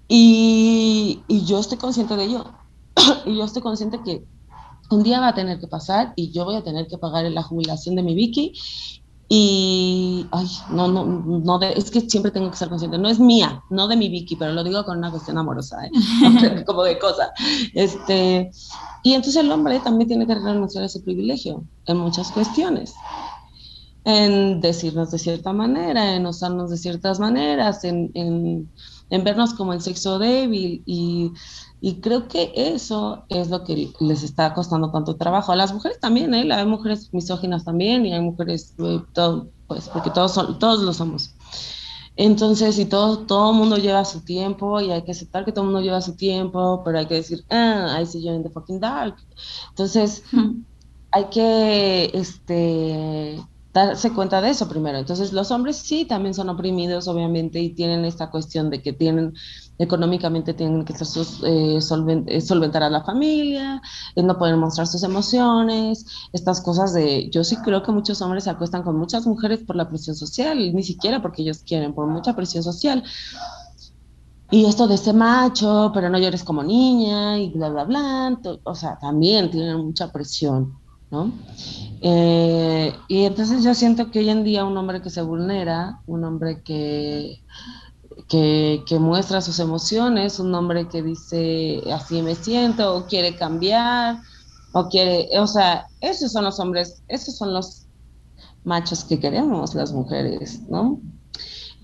Y, 0.08 1.22
y 1.28 1.44
yo 1.44 1.60
estoy 1.60 1.78
consciente 1.78 2.16
de 2.16 2.24
ello. 2.24 2.44
y 3.26 3.36
yo 3.36 3.44
estoy 3.44 3.62
consciente 3.62 4.00
que 4.02 4.24
un 4.90 5.02
día 5.02 5.20
va 5.20 5.28
a 5.28 5.34
tener 5.34 5.60
que 5.60 5.68
pasar 5.68 6.14
y 6.16 6.30
yo 6.30 6.44
voy 6.44 6.56
a 6.56 6.64
tener 6.64 6.86
que 6.86 6.98
pagar 6.98 7.24
la 7.30 7.42
jubilación 7.42 7.94
de 7.94 8.02
mi 8.02 8.14
Vicky 8.14 8.54
y, 9.30 10.26
ay, 10.30 10.46
no, 10.70 10.88
no, 10.88 11.04
no, 11.04 11.60
es 11.60 11.90
que 11.90 12.00
siempre 12.00 12.32
tengo 12.32 12.50
que 12.50 12.56
ser 12.56 12.70
consciente, 12.70 12.96
no 12.96 13.10
es 13.10 13.20
mía, 13.20 13.62
no 13.68 13.86
de 13.86 13.96
mi 13.96 14.08
Vicky, 14.08 14.36
pero 14.36 14.52
lo 14.52 14.64
digo 14.64 14.82
con 14.86 14.96
una 14.96 15.10
cuestión 15.10 15.36
amorosa, 15.36 15.84
¿eh? 15.84 15.90
como 16.66 16.82
de 16.82 16.98
cosa. 16.98 17.30
Este, 17.74 18.50
y 19.02 19.12
entonces 19.12 19.44
el 19.44 19.52
hombre 19.52 19.80
también 19.80 20.08
tiene 20.08 20.26
que 20.26 20.34
renunciar 20.34 20.82
a 20.82 20.86
ese 20.86 21.00
privilegio 21.00 21.62
en 21.84 21.98
muchas 21.98 22.32
cuestiones. 22.32 22.94
En 24.04 24.62
decirnos 24.62 25.10
de 25.10 25.18
cierta 25.18 25.52
manera, 25.52 26.14
en 26.14 26.24
usarnos 26.24 26.70
de 26.70 26.78
ciertas 26.78 27.20
maneras, 27.20 27.84
en, 27.84 28.10
en, 28.14 28.70
en 29.10 29.24
vernos 29.24 29.54
como 29.54 29.72
el 29.72 29.80
sexo 29.80 30.18
débil 30.18 30.82
y 30.86 31.32
y 31.80 32.00
creo 32.00 32.26
que 32.26 32.52
eso 32.56 33.24
es 33.28 33.50
lo 33.50 33.62
que 33.64 33.92
les 34.00 34.22
está 34.24 34.52
costando 34.52 34.90
tanto 34.90 35.16
trabajo. 35.16 35.52
A 35.52 35.56
las 35.56 35.72
mujeres 35.72 36.00
también, 36.00 36.34
¿eh? 36.34 36.52
Hay 36.52 36.66
mujeres 36.66 37.12
misóginas 37.12 37.64
también 37.64 38.04
y 38.04 38.12
hay 38.12 38.20
mujeres, 38.20 38.74
eh, 38.78 39.00
todo, 39.12 39.50
pues, 39.68 39.88
porque 39.88 40.10
todos, 40.10 40.34
son, 40.34 40.58
todos 40.58 40.82
lo 40.82 40.92
somos. 40.92 41.34
Entonces, 42.16 42.78
y 42.80 42.86
todo, 42.86 43.26
todo 43.26 43.52
mundo 43.52 43.76
lleva 43.76 44.04
su 44.04 44.24
tiempo 44.24 44.80
y 44.80 44.90
hay 44.90 45.02
que 45.04 45.12
aceptar 45.12 45.44
que 45.44 45.52
todo 45.52 45.66
el 45.66 45.70
mundo 45.70 45.84
lleva 45.84 46.00
su 46.00 46.16
tiempo, 46.16 46.82
pero 46.84 46.98
hay 46.98 47.06
que 47.06 47.14
decir, 47.14 47.44
ah, 47.48 47.96
I 48.00 48.06
see 48.06 48.24
you 48.24 48.34
in 48.34 48.42
the 48.42 48.50
fucking 48.50 48.80
dark. 48.80 49.16
Entonces, 49.70 50.24
hay 51.12 51.24
que, 51.26 52.10
este, 52.12 53.40
darse 53.86 54.12
cuenta 54.12 54.40
de 54.40 54.50
eso 54.50 54.68
primero. 54.68 54.98
Entonces, 54.98 55.32
los 55.32 55.50
hombres 55.50 55.76
sí 55.76 56.04
también 56.04 56.34
son 56.34 56.48
oprimidos, 56.48 57.08
obviamente, 57.08 57.60
y 57.60 57.74
tienen 57.74 58.04
esta 58.04 58.30
cuestión 58.30 58.70
de 58.70 58.82
que 58.82 58.92
tienen 58.92 59.34
económicamente 59.78 60.54
tienen 60.54 60.84
que 60.84 60.92
eh, 60.92 61.78
eh, 61.78 62.40
solventar 62.40 62.82
a 62.82 62.90
la 62.90 63.04
familia, 63.04 63.80
eh, 64.16 64.22
no 64.22 64.36
pueden 64.38 64.58
mostrar 64.58 64.86
sus 64.86 65.02
emociones, 65.04 66.04
estas 66.32 66.60
cosas 66.60 66.92
de, 66.92 67.30
yo 67.30 67.44
sí 67.44 67.56
creo 67.58 67.82
que 67.82 67.92
muchos 67.92 68.20
hombres 68.20 68.44
se 68.44 68.50
acuestan 68.50 68.82
con 68.82 68.98
muchas 68.98 69.26
mujeres 69.26 69.60
por 69.64 69.76
la 69.76 69.88
presión 69.88 70.16
social, 70.16 70.74
ni 70.74 70.82
siquiera 70.82 71.22
porque 71.22 71.42
ellos 71.42 71.62
quieren, 71.62 71.94
por 71.94 72.06
mucha 72.08 72.34
presión 72.34 72.62
social. 72.62 73.04
Y 74.50 74.64
esto 74.64 74.88
de 74.88 74.94
ese 74.94 75.12
macho, 75.12 75.90
pero 75.92 76.08
no 76.08 76.18
llores 76.18 76.42
como 76.42 76.62
niña 76.62 77.38
y 77.38 77.50
bla, 77.50 77.68
bla, 77.68 77.84
bla, 77.84 78.38
o 78.64 78.74
sea, 78.74 78.98
también 78.98 79.50
tienen 79.50 79.76
mucha 79.76 80.10
presión, 80.10 80.77
¿no? 81.10 81.32
y 82.00 83.24
entonces 83.24 83.64
yo 83.64 83.74
siento 83.74 84.10
que 84.10 84.20
hoy 84.20 84.28
en 84.28 84.44
día 84.44 84.64
un 84.64 84.76
hombre 84.76 85.02
que 85.02 85.10
se 85.10 85.20
vulnera, 85.20 86.00
un 86.06 86.22
hombre 86.22 86.62
que 86.62 87.42
que, 88.28 88.98
muestra 89.00 89.40
sus 89.40 89.58
emociones, 89.58 90.38
un 90.38 90.54
hombre 90.54 90.88
que 90.88 91.02
dice 91.02 91.82
así 91.92 92.22
me 92.22 92.34
siento, 92.34 92.96
o 92.96 93.06
quiere 93.06 93.36
cambiar, 93.36 94.20
o 94.72 94.88
quiere, 94.88 95.28
o 95.38 95.46
sea, 95.46 95.86
esos 96.00 96.32
son 96.32 96.44
los 96.44 96.60
hombres, 96.60 97.02
esos 97.08 97.36
son 97.36 97.54
los 97.54 97.86
machos 98.64 99.04
que 99.04 99.18
queremos 99.18 99.74
las 99.74 99.92
mujeres, 99.92 100.60
¿no? 100.68 101.00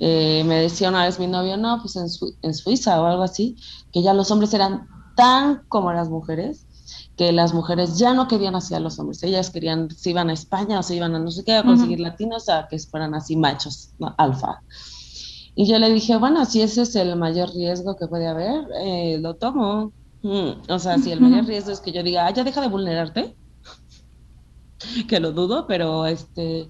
Eh, 0.01 0.43
me 0.45 0.57
decía 0.57 0.89
una 0.89 1.05
vez 1.05 1.18
mi 1.18 1.29
novio, 1.29 1.57
no, 1.57 1.81
pues 1.81 1.97
en, 1.97 2.07
en 2.43 2.55
Suiza 2.55 3.01
o 3.01 3.07
algo 3.07 3.22
así, 3.22 3.57
que 3.93 4.03
ya 4.03 4.12
los 4.12 4.31
hombres 4.31 4.53
eran 4.53 4.87
tan 5.16 5.62
como 5.68 5.93
las 5.93 6.11
mujeres, 6.11 6.64
que 7.16 7.32
las 7.32 7.55
mujeres 7.55 7.99
ya 7.99 8.14
no 8.14 8.28
querían 8.28 8.55
así 8.55 8.74
a 8.74 8.80
los 8.80 8.99
hombres, 8.99 9.22
ellas 9.22 9.51
querían, 9.51 9.91
se 9.91 10.11
iban 10.11 10.30
a 10.30 10.32
España 10.32 10.78
o 10.78 10.82
se 10.82 10.97
iban 10.97 11.14
a 11.14 11.18
no 11.18 11.30
sé 11.30 11.45
qué, 11.45 11.55
a 11.55 11.62
conseguir 11.62 12.01
latinos, 12.01 12.49
a 12.49 12.66
que 12.68 12.78
fueran 12.78 13.14
así 13.14 13.37
machos, 13.37 13.91
alfa. 14.16 14.62
Y 15.55 15.68
yo 15.68 15.78
le 15.78 15.93
dije, 15.93 16.16
bueno, 16.16 16.45
si 16.45 16.62
ese 16.62 16.82
es 16.82 16.97
el 16.97 17.14
mayor 17.16 17.55
riesgo 17.55 17.97
que 17.97 18.09
puede 18.09 18.26
haber, 18.26 18.66
eh, 18.80 19.18
lo 19.20 19.35
tomo. 19.35 19.93
Mm, 20.22 20.70
o 20.70 20.78
sea, 20.78 20.99
si 20.99 21.12
el 21.12 21.20
mayor 21.20 21.47
riesgo 21.47 21.70
es 21.70 21.80
que 21.80 21.93
yo 21.93 22.03
diga, 22.03 22.26
ah, 22.26 22.30
ya 22.32 22.43
deja 22.43 22.61
de 22.61 22.68
vulnerarte, 22.68 23.37
que 25.09 25.20
lo 25.20 25.32
dudo, 25.32 25.66
pero 25.68 26.07
este, 26.07 26.66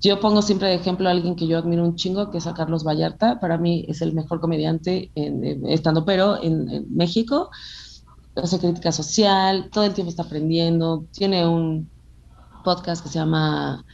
yo 0.00 0.20
pongo 0.20 0.42
siempre 0.42 0.68
de 0.68 0.74
ejemplo 0.74 1.08
a 1.08 1.12
alguien 1.12 1.36
que 1.36 1.46
yo 1.46 1.58
admiro 1.58 1.84
un 1.84 1.96
chingo, 1.96 2.30
que 2.30 2.38
es 2.38 2.46
a 2.46 2.54
Carlos 2.54 2.84
Vallarta. 2.84 3.40
Para 3.40 3.58
mí 3.58 3.84
es 3.88 4.02
el 4.02 4.12
mejor 4.14 4.40
comediante 4.40 5.10
en, 5.14 5.66
estando 5.66 6.04
pero 6.04 6.42
en, 6.42 6.86
México. 6.94 7.50
Hace 8.34 8.58
crítica 8.58 8.92
social, 8.92 9.68
todo 9.70 9.84
el 9.84 9.94
tiempo 9.94 10.10
está 10.10 10.22
aprendiendo. 10.22 11.06
Tiene 11.12 11.46
un 11.46 11.90
podcast 12.64 13.02
que 13.02 13.10
se 13.10 13.18
llama 13.18 13.84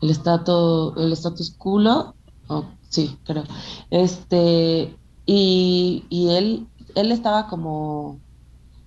El 0.00 0.10
Status, 0.10 0.94
el 0.96 1.12
status 1.12 1.54
Culo, 1.56 2.14
Sí, 2.94 3.18
creo. 3.24 3.42
Este, 3.90 4.96
y, 5.26 6.06
y 6.08 6.28
él, 6.30 6.68
él 6.94 7.10
estaba 7.10 7.48
como 7.48 8.20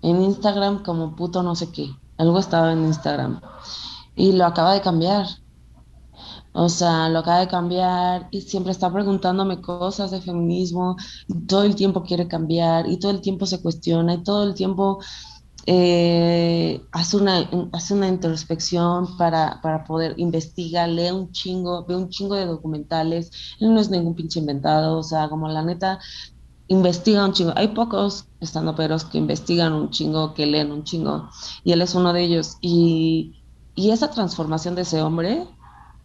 en 0.01 0.21
Instagram 0.21 0.83
como 0.83 1.15
puto 1.15 1.43
no 1.43 1.55
sé 1.55 1.71
qué. 1.73 1.89
Algo 2.17 2.39
estaba 2.39 2.71
en 2.71 2.85
Instagram. 2.85 3.41
Y 4.15 4.31
lo 4.31 4.45
acaba 4.45 4.73
de 4.73 4.81
cambiar. 4.81 5.27
O 6.59 6.69
sea, 6.69 7.07
lo 7.09 7.19
acaba 7.19 7.41
de 7.41 7.47
cambiar 7.47 8.29
y 8.31 8.41
siempre 8.41 8.71
está 8.71 8.91
preguntándome 8.91 9.61
cosas 9.61 10.09
de 10.09 10.21
feminismo 10.21 10.95
y 11.27 11.45
todo 11.45 11.61
el 11.61 11.75
tiempo 11.75 12.01
quiere 12.01 12.27
cambiar 12.27 12.89
y 12.89 12.97
todo 12.97 13.11
el 13.11 13.21
tiempo 13.21 13.45
se 13.45 13.61
cuestiona 13.61 14.15
y 14.15 14.23
todo 14.23 14.43
el 14.43 14.55
tiempo 14.55 14.97
eh, 15.67 16.81
hace, 16.91 17.17
una, 17.17 17.47
hace 17.73 17.93
una 17.93 18.07
introspección 18.07 19.17
para, 19.17 19.61
para, 19.61 19.83
poder 19.83 20.15
investigar, 20.17 20.89
lee 20.89 21.11
un 21.11 21.31
chingo, 21.31 21.85
ve 21.85 21.95
un 21.95 22.09
chingo 22.09 22.33
de 22.33 22.47
documentales, 22.47 23.29
él 23.59 23.71
no 23.71 23.79
es 23.79 23.91
ningún 23.91 24.15
pinche 24.15 24.39
inventado, 24.39 24.97
o 24.97 25.03
sea, 25.03 25.29
como 25.29 25.47
la 25.49 25.61
neta, 25.61 25.99
investiga 26.69 27.23
un 27.23 27.33
chingo. 27.33 27.53
Hay 27.55 27.67
pocos 27.67 28.25
estando 28.39 28.73
peros 28.73 29.05
que 29.05 29.19
investigan 29.19 29.73
un 29.73 29.91
chingo, 29.91 30.33
que 30.33 30.47
leen 30.47 30.71
un 30.71 30.83
chingo, 30.83 31.29
y 31.63 31.71
él 31.73 31.83
es 31.83 31.93
uno 31.93 32.13
de 32.13 32.23
ellos. 32.23 32.57
Y, 32.61 33.43
y 33.75 33.91
esa 33.91 34.09
transformación 34.09 34.73
de 34.73 34.81
ese 34.81 35.03
hombre, 35.03 35.45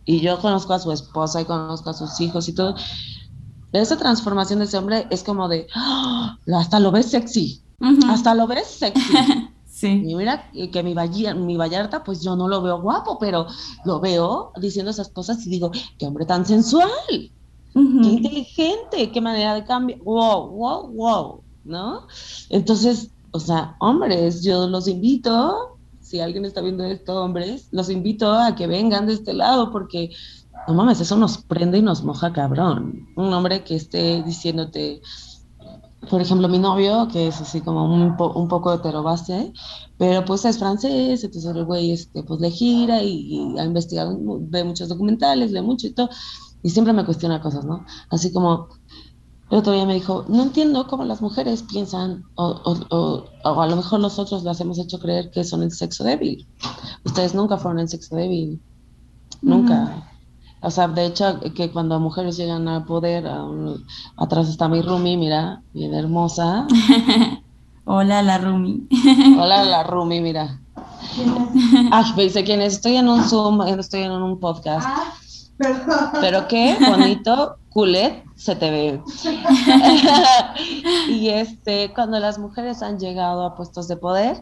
y 0.04 0.20
yo 0.20 0.40
conozco 0.40 0.74
a 0.74 0.78
su 0.78 0.92
esposa 0.92 1.40
y 1.40 1.44
conozco 1.44 1.90
a 1.90 1.94
sus 1.94 2.20
hijos 2.20 2.48
y 2.48 2.54
todo, 2.54 2.74
esa 3.72 3.96
transformación 3.96 4.58
de 4.58 4.66
ese 4.66 4.78
hombre 4.78 5.06
es 5.10 5.22
como 5.22 5.48
de, 5.48 5.66
¡ah! 5.74 6.38
hasta 6.54 6.80
lo 6.80 6.90
ves 6.90 7.06
sexy, 7.06 7.62
hasta 8.08 8.34
lo 8.34 8.46
ves 8.46 8.66
sexy. 8.66 9.14
Y 9.84 10.14
mira 10.14 10.48
que 10.52 10.82
mi, 10.82 10.94
mi 10.94 11.56
Vallarta, 11.56 12.04
pues 12.04 12.22
yo 12.22 12.36
no 12.36 12.46
lo 12.46 12.62
veo 12.62 12.80
guapo, 12.80 13.18
pero 13.18 13.46
lo 13.84 13.98
veo 14.00 14.52
diciendo 14.60 14.92
esas 14.92 15.08
cosas 15.08 15.44
y 15.46 15.50
digo, 15.50 15.72
qué 15.98 16.06
hombre 16.06 16.24
tan 16.24 16.46
sensual, 16.46 16.88
qué 17.10 17.30
inteligente, 17.74 19.10
qué 19.12 19.20
manera 19.20 19.54
de 19.54 19.64
cambiar, 19.64 19.98
wow, 20.00 20.50
wow, 20.50 20.88
wow, 20.92 21.42
¿no? 21.64 22.06
Entonces, 22.50 23.10
o 23.32 23.40
sea, 23.40 23.76
hombres, 23.80 24.44
yo 24.44 24.68
los 24.68 24.86
invito, 24.86 25.71
si 26.12 26.20
alguien 26.20 26.44
está 26.44 26.60
viendo 26.60 26.84
esto, 26.84 27.24
hombres, 27.24 27.68
los 27.70 27.88
invito 27.88 28.30
a 28.30 28.54
que 28.54 28.66
vengan 28.66 29.06
de 29.06 29.14
este 29.14 29.32
lado 29.32 29.70
porque, 29.72 30.10
no 30.68 30.74
mames, 30.74 31.00
eso 31.00 31.16
nos 31.16 31.38
prende 31.38 31.78
y 31.78 31.82
nos 31.82 32.04
moja 32.04 32.34
cabrón. 32.34 33.08
Un 33.16 33.32
hombre 33.32 33.64
que 33.64 33.76
esté 33.76 34.22
diciéndote, 34.22 35.00
por 36.10 36.20
ejemplo, 36.20 36.48
mi 36.48 36.58
novio, 36.58 37.08
que 37.10 37.28
es 37.28 37.40
así 37.40 37.62
como 37.62 37.86
un, 37.86 38.14
un 38.18 38.48
poco 38.48 38.74
heterobase, 38.74 39.54
pero 39.96 40.22
pues 40.26 40.44
es 40.44 40.58
francés, 40.58 41.24
entonces 41.24 41.56
el 41.56 41.64
güey 41.64 41.92
este, 41.92 42.22
pues 42.24 42.40
le 42.40 42.50
gira 42.50 43.02
y, 43.02 43.58
ha 43.58 43.64
investigado, 43.64 44.14
ve 44.20 44.64
muchos 44.64 44.90
documentales, 44.90 45.50
lee 45.50 45.62
mucho 45.62 45.86
y 45.86 45.94
todo, 45.94 46.10
y 46.62 46.68
siempre 46.68 46.92
me 46.92 47.06
cuestiona 47.06 47.40
cosas, 47.40 47.64
¿no? 47.64 47.86
Así 48.10 48.30
como, 48.34 48.68
el 49.52 49.58
otro 49.58 49.74
día 49.74 49.84
me 49.84 49.92
dijo, 49.92 50.24
no 50.28 50.44
entiendo 50.44 50.86
cómo 50.86 51.04
las 51.04 51.20
mujeres 51.20 51.62
piensan, 51.62 52.24
o, 52.36 52.58
o, 52.64 53.26
o, 53.44 53.60
a 53.60 53.66
lo 53.66 53.76
mejor 53.76 54.00
nosotros 54.00 54.44
las 54.44 54.58
hemos 54.62 54.78
hecho 54.78 54.98
creer 54.98 55.30
que 55.30 55.44
son 55.44 55.62
el 55.62 55.70
sexo 55.70 56.04
débil. 56.04 56.48
Ustedes 57.04 57.34
nunca 57.34 57.58
fueron 57.58 57.78
el 57.80 57.88
sexo 57.90 58.16
débil, 58.16 58.62
nunca. 59.42 60.08
O 60.62 60.70
sea, 60.70 60.88
de 60.88 61.04
hecho, 61.04 61.38
que 61.54 61.70
cuando 61.70 62.00
mujeres 62.00 62.38
llegan 62.38 62.66
al 62.66 62.86
poder, 62.86 63.30
atrás 64.16 64.48
está 64.48 64.68
mi 64.68 64.80
Rumi, 64.80 65.18
mira, 65.18 65.60
bien 65.74 65.92
hermosa. 65.92 66.66
Hola, 67.84 68.22
la 68.22 68.38
Rumi. 68.38 68.88
Hola, 69.38 69.64
la 69.64 69.82
Rumi, 69.82 70.22
mira. 70.22 70.62
Ay, 71.90 72.04
me 72.16 72.22
dice 72.22 72.42
quién 72.42 72.62
es. 72.62 72.72
Estoy 72.72 72.96
en 72.96 73.06
un 73.06 73.22
Zoom, 73.24 73.60
estoy 73.60 74.04
en 74.04 74.12
un 74.12 74.40
podcast. 74.40 74.86
Ah, 74.88 75.12
Pero 76.20 76.48
qué 76.48 76.76
bonito, 76.80 77.56
culet, 77.70 78.24
se 78.36 78.56
te 78.56 78.70
ve. 78.70 79.02
y 81.08 81.28
este, 81.28 81.92
cuando 81.94 82.18
las 82.18 82.38
mujeres 82.38 82.82
han 82.82 82.98
llegado 82.98 83.44
a 83.44 83.54
puestos 83.54 83.88
de 83.88 83.96
poder, 83.96 84.40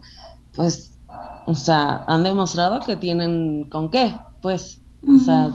pues, 0.55 0.97
o 1.45 1.55
sea, 1.55 2.03
han 2.07 2.23
demostrado 2.23 2.79
que 2.81 2.95
tienen 2.95 3.69
con 3.69 3.89
qué, 3.89 4.15
pues, 4.41 4.81
o 5.07 5.19
sea, 5.23 5.51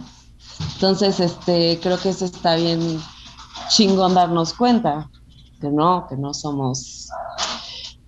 entonces, 0.74 1.20
este, 1.20 1.78
creo 1.82 1.98
que 1.98 2.10
eso 2.10 2.24
está 2.24 2.56
bien 2.56 3.00
chingón 3.68 4.14
darnos 4.14 4.52
cuenta 4.52 5.10
que 5.60 5.70
no, 5.70 6.06
que 6.08 6.16
no 6.16 6.34
somos 6.34 7.08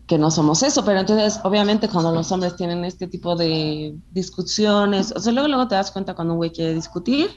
que 0.09 0.19
no 0.19 0.31
somos 0.31 0.63
eso, 0.63 0.85
pero 0.85 1.01
entonces 1.01 1.39
obviamente 1.45 1.87
cuando 1.87 2.11
los 2.13 2.33
hombres 2.33 2.57
tienen 2.57 2.83
este 2.85 3.07
tipo 3.07 3.37
de 3.37 3.95
discusiones, 4.11 5.13
o 5.15 5.21
sea, 5.21 5.33
luego, 5.33 5.49
luego 5.49 5.69
te 5.69 5.75
das 5.75 5.91
cuenta 5.91 6.15
cuando 6.15 6.33
un 6.33 6.39
güey 6.39 6.51
quiere 6.51 6.75
discutir 6.75 7.31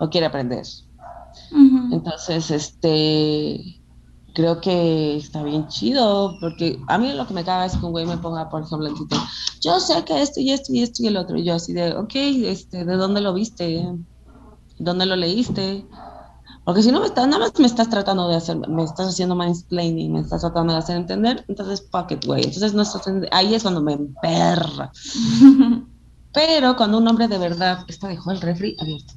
o 0.00 0.10
quiere 0.10 0.26
aprender. 0.26 0.66
Entonces, 1.92 2.50
este, 2.50 3.80
creo 4.34 4.60
que 4.60 5.16
está 5.16 5.44
bien 5.44 5.68
chido, 5.68 6.36
porque 6.40 6.80
a 6.88 6.98
mí 6.98 7.12
lo 7.12 7.24
que 7.24 7.34
me 7.34 7.44
caga 7.44 7.66
es 7.66 7.76
que 7.76 7.86
un 7.86 7.92
güey 7.92 8.04
me 8.04 8.18
ponga, 8.18 8.48
por 8.48 8.62
ejemplo, 8.62 8.88
el 8.88 8.94
título, 8.94 9.22
yo 9.60 9.78
sé 9.78 10.04
que 10.04 10.20
esto 10.20 10.40
y 10.40 10.50
esto 10.50 10.72
y 10.72 10.82
esto 10.82 11.04
y 11.04 11.06
el 11.06 11.16
otro, 11.16 11.38
y 11.38 11.44
yo 11.44 11.54
así 11.54 11.72
de, 11.72 11.94
ok, 11.94 12.14
este, 12.14 12.84
¿de 12.84 12.96
dónde 12.96 13.20
lo 13.20 13.32
viste? 13.32 13.86
¿Dónde 14.78 15.06
lo 15.06 15.14
leíste? 15.14 15.86
Porque 16.68 16.82
si 16.82 16.92
no 16.92 17.00
me 17.00 17.06
estás, 17.06 17.26
nada 17.26 17.38
más 17.38 17.58
me 17.58 17.66
estás 17.66 17.88
tratando 17.88 18.28
de 18.28 18.36
hacer, 18.36 18.58
me 18.68 18.84
estás 18.84 19.08
haciendo 19.08 19.34
mansplaining, 19.34 20.12
me 20.12 20.20
estás 20.20 20.42
tratando 20.42 20.74
de 20.74 20.78
hacer 20.78 20.98
entender, 20.98 21.42
entonces 21.48 21.88
fuck 21.90 22.10
it, 22.10 22.26
güey. 22.26 22.44
Entonces 22.44 22.74
no 22.74 22.82
estás, 22.82 23.10
ahí 23.30 23.54
es 23.54 23.62
cuando 23.62 23.80
me 23.80 23.94
emperra. 23.94 24.92
Pero 26.34 26.76
cuando 26.76 26.98
un 26.98 27.08
hombre 27.08 27.26
de 27.26 27.38
verdad, 27.38 27.86
está 27.88 28.08
dejó 28.08 28.32
el 28.32 28.42
refri 28.42 28.76
abierto. 28.78 29.14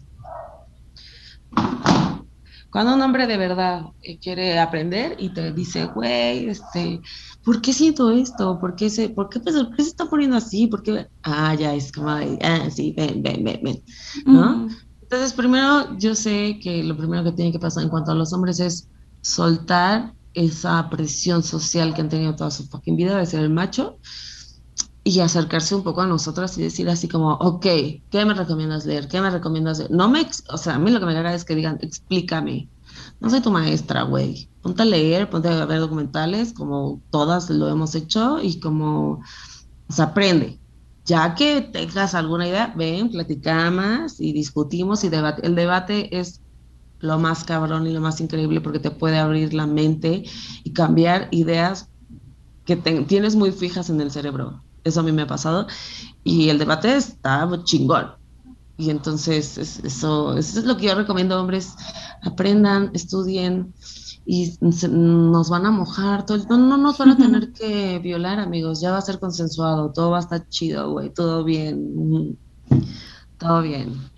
Cuando 2.71 2.95
un 2.95 3.01
hombre 3.01 3.27
de 3.27 3.35
verdad 3.35 3.81
eh, 4.01 4.17
quiere 4.17 4.57
aprender 4.57 5.17
y 5.19 5.33
te 5.33 5.51
dice, 5.51 5.87
güey, 5.87 6.47
este, 6.47 7.01
¿por 7.43 7.61
qué 7.61 7.73
siento 7.73 8.11
esto? 8.11 8.61
¿Por 8.61 8.75
qué 8.75 8.89
se, 8.89 9.09
por 9.09 9.27
qué, 9.27 9.41
pues, 9.41 9.57
¿por 9.57 9.75
qué 9.75 9.83
se 9.83 9.89
está 9.89 10.05
poniendo 10.05 10.37
así? 10.37 10.67
¿Por 10.67 10.83
qué? 10.83 11.05
Ah, 11.23 11.53
ya 11.55 11.75
es 11.75 11.91
como, 11.91 12.11
ah, 12.11 12.69
sí, 12.73 12.93
ven, 12.95 13.21
ven, 13.21 13.43
ven, 13.43 13.59
ven, 13.61 13.83
¿no? 14.25 14.69
Entonces, 15.11 15.33
primero, 15.33 15.97
yo 15.97 16.15
sé 16.15 16.57
que 16.63 16.81
lo 16.85 16.95
primero 16.95 17.21
que 17.25 17.33
tiene 17.33 17.51
que 17.51 17.59
pasar 17.59 17.83
en 17.83 17.89
cuanto 17.89 18.11
a 18.11 18.15
los 18.15 18.31
hombres 18.31 18.61
es 18.61 18.87
soltar 19.19 20.13
esa 20.33 20.89
presión 20.89 21.43
social 21.43 21.93
que 21.93 21.99
han 21.99 22.07
tenido 22.07 22.33
toda 22.33 22.49
su 22.49 22.65
fucking 22.65 22.95
vida 22.95 23.17
de 23.17 23.25
ser 23.25 23.41
el 23.41 23.49
macho 23.49 23.97
y 25.03 25.19
acercarse 25.19 25.75
un 25.75 25.83
poco 25.83 25.99
a 25.99 26.07
nosotras 26.07 26.57
y 26.57 26.61
decir 26.61 26.89
así 26.89 27.09
como, 27.09 27.33
ok, 27.33 27.65
¿qué 28.09 28.25
me 28.25 28.33
recomiendas 28.33 28.85
leer? 28.85 29.09
¿Qué 29.09 29.19
me 29.19 29.29
recomiendas 29.29 29.79
leer? 29.79 29.91
No 29.91 30.07
me, 30.07 30.25
o 30.47 30.57
sea, 30.57 30.75
a 30.75 30.79
mí 30.79 30.89
lo 30.89 31.01
que 31.01 31.07
me 31.07 31.11
agrada 31.11 31.35
es 31.35 31.43
que 31.43 31.55
digan, 31.55 31.77
explícame. 31.81 32.69
No 33.19 33.29
soy 33.29 33.41
tu 33.41 33.51
maestra, 33.51 34.03
güey. 34.03 34.49
Ponte 34.61 34.83
a 34.83 34.85
leer, 34.85 35.29
ponte 35.29 35.49
a 35.49 35.65
ver 35.65 35.81
documentales, 35.81 36.53
como 36.53 37.01
todas 37.09 37.49
lo 37.49 37.67
hemos 37.67 37.95
hecho, 37.95 38.41
y 38.41 38.61
como, 38.61 39.19
o 39.89 39.93
sea, 39.93 40.05
aprende 40.05 40.60
ya 41.05 41.35
que 41.35 41.61
tengas 41.61 42.13
alguna 42.13 42.47
idea, 42.47 42.73
ven, 42.75 43.09
platicamos 43.09 44.19
y 44.19 44.33
discutimos 44.33 45.03
y 45.03 45.09
debate. 45.09 45.45
El 45.45 45.55
debate 45.55 46.17
es 46.17 46.41
lo 46.99 47.17
más 47.17 47.43
cabrón 47.43 47.87
y 47.87 47.91
lo 47.91 48.01
más 48.01 48.21
increíble 48.21 48.61
porque 48.61 48.79
te 48.79 48.91
puede 48.91 49.17
abrir 49.17 49.53
la 49.53 49.65
mente 49.65 50.23
y 50.63 50.73
cambiar 50.73 51.27
ideas 51.31 51.89
que 52.65 52.75
tienes 52.75 53.35
muy 53.35 53.51
fijas 53.51 53.89
en 53.89 53.99
el 54.01 54.11
cerebro. 54.11 54.61
Eso 54.83 54.99
a 54.99 55.03
mí 55.03 55.11
me 55.11 55.23
ha 55.23 55.27
pasado. 55.27 55.67
Y 56.23 56.49
el 56.49 56.59
debate 56.59 56.95
está 56.95 57.49
chingón. 57.63 58.11
Y 58.77 58.89
entonces 58.89 59.57
eso, 59.57 60.37
eso 60.37 60.59
es 60.59 60.65
lo 60.65 60.77
que 60.77 60.87
yo 60.87 60.95
recomiendo, 60.95 61.39
hombres. 61.39 61.75
Aprendan, 62.23 62.91
estudien, 62.93 63.73
y 64.25 64.53
nos 64.61 65.49
van 65.49 65.65
a 65.65 65.71
mojar, 65.71 66.25
todo, 66.25 66.37
no, 66.49 66.57
no 66.57 66.77
nos 66.77 66.97
van 66.97 67.09
a 67.09 67.17
tener 67.17 67.51
que 67.53 67.99
violar, 67.99 68.39
amigos, 68.39 68.79
ya 68.81 68.91
va 68.91 68.97
a 68.97 69.01
ser 69.01 69.19
consensuado, 69.19 69.91
todo 69.91 70.11
va 70.11 70.17
a 70.17 70.21
estar 70.21 70.47
chido, 70.49 70.91
güey, 70.91 71.09
todo 71.09 71.43
bien, 71.43 72.37
todo 73.37 73.61
bien. 73.61 74.11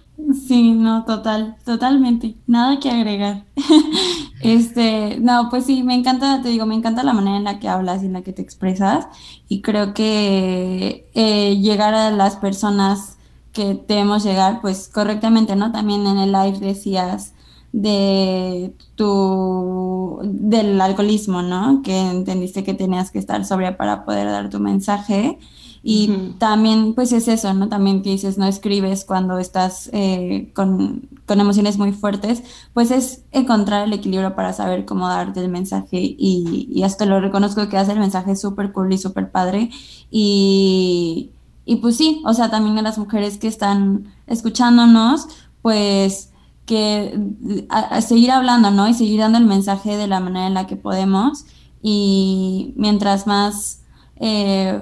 Sí, 0.47 0.73
no, 0.73 1.05
total, 1.05 1.55
totalmente, 1.65 2.35
nada 2.47 2.79
que 2.79 2.89
agregar. 2.89 3.45
este, 4.41 5.17
no, 5.19 5.49
pues 5.49 5.65
sí, 5.65 5.83
me 5.83 5.95
encanta, 5.95 6.41
te 6.41 6.49
digo, 6.49 6.65
me 6.65 6.75
encanta 6.75 7.03
la 7.03 7.13
manera 7.13 7.37
en 7.37 7.43
la 7.45 7.59
que 7.59 7.67
hablas 7.69 8.03
y 8.03 8.07
en 8.07 8.13
la 8.13 8.21
que 8.21 8.33
te 8.33 8.41
expresas 8.41 9.07
y 9.47 9.61
creo 9.61 9.93
que 9.93 11.09
eh, 11.13 11.57
llegar 11.59 11.93
a 11.93 12.11
las 12.11 12.35
personas 12.35 13.17
que 13.53 13.83
debemos 13.87 14.23
llegar, 14.23 14.61
pues 14.61 14.89
correctamente, 14.89 15.55
¿no? 15.55 15.71
También 15.71 16.05
en 16.07 16.17
el 16.17 16.31
live 16.31 16.59
decías 16.59 17.32
de 17.73 18.75
tu 18.95 20.19
del 20.23 20.79
alcoholismo, 20.79 21.41
¿no? 21.41 21.81
Que 21.83 21.99
entendiste 21.99 22.63
que 22.63 22.75
tenías 22.75 23.11
que 23.11 23.19
estar 23.19 23.43
sobria 23.45 23.77
para 23.77 24.05
poder 24.05 24.27
dar 24.27 24.49
tu 24.49 24.59
mensaje. 24.59 25.39
Y 25.85 26.35
también, 26.37 26.93
pues 26.93 27.11
es 27.11 27.27
eso, 27.27 27.53
¿no? 27.53 27.67
También 27.67 28.03
que 28.03 28.11
dices, 28.11 28.37
no 28.37 28.45
escribes 28.45 29.03
cuando 29.03 29.37
estás 29.37 29.89
eh, 29.91 30.49
con, 30.53 31.09
con, 31.25 31.41
emociones 31.41 31.77
muy 31.77 31.91
fuertes, 31.91 32.41
pues 32.73 32.89
es 32.89 33.23
encontrar 33.33 33.85
el 33.85 33.91
equilibrio 33.91 34.33
para 34.33 34.53
saber 34.53 34.85
cómo 34.85 35.09
darte 35.09 35.41
el 35.41 35.49
mensaje. 35.49 35.97
Y, 35.99 36.69
y 36.71 36.83
hasta 36.83 37.05
lo 37.05 37.19
reconozco 37.19 37.67
que 37.67 37.77
hace 37.77 37.91
el 37.91 37.99
mensaje 37.99 38.37
súper 38.37 38.71
cool 38.71 38.93
y 38.93 38.97
súper 38.97 39.29
padre. 39.29 39.71
Y, 40.09 41.31
y 41.65 41.77
pues 41.77 41.97
sí, 41.97 42.21
o 42.23 42.33
sea, 42.33 42.49
también 42.49 42.77
a 42.77 42.81
las 42.81 42.97
mujeres 42.97 43.37
que 43.37 43.47
están 43.47 44.13
escuchándonos, 44.27 45.27
pues 45.61 46.29
que 46.65 47.67
seguir 48.01 48.31
hablando, 48.31 48.71
¿no? 48.71 48.87
Y 48.87 48.93
seguir 48.93 49.19
dando 49.19 49.37
el 49.37 49.45
mensaje 49.45 49.97
de 49.97 50.07
la 50.07 50.19
manera 50.19 50.47
en 50.47 50.53
la 50.53 50.67
que 50.67 50.75
podemos. 50.75 51.45
Y 51.81 52.73
mientras 52.77 53.27
más 53.27 53.81
eh, 54.15 54.81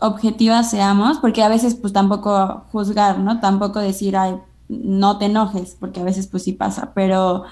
objetivas 0.00 0.70
seamos, 0.70 1.18
porque 1.18 1.42
a 1.42 1.48
veces 1.48 1.74
pues 1.74 1.92
tampoco 1.92 2.64
juzgar, 2.70 3.18
¿no? 3.18 3.40
Tampoco 3.40 3.80
decir, 3.80 4.16
ay, 4.16 4.36
no 4.68 5.18
te 5.18 5.26
enojes, 5.26 5.76
porque 5.78 6.00
a 6.00 6.04
veces 6.04 6.26
pues 6.26 6.42
sí 6.42 6.52
pasa, 6.52 6.92
pero, 6.94 7.44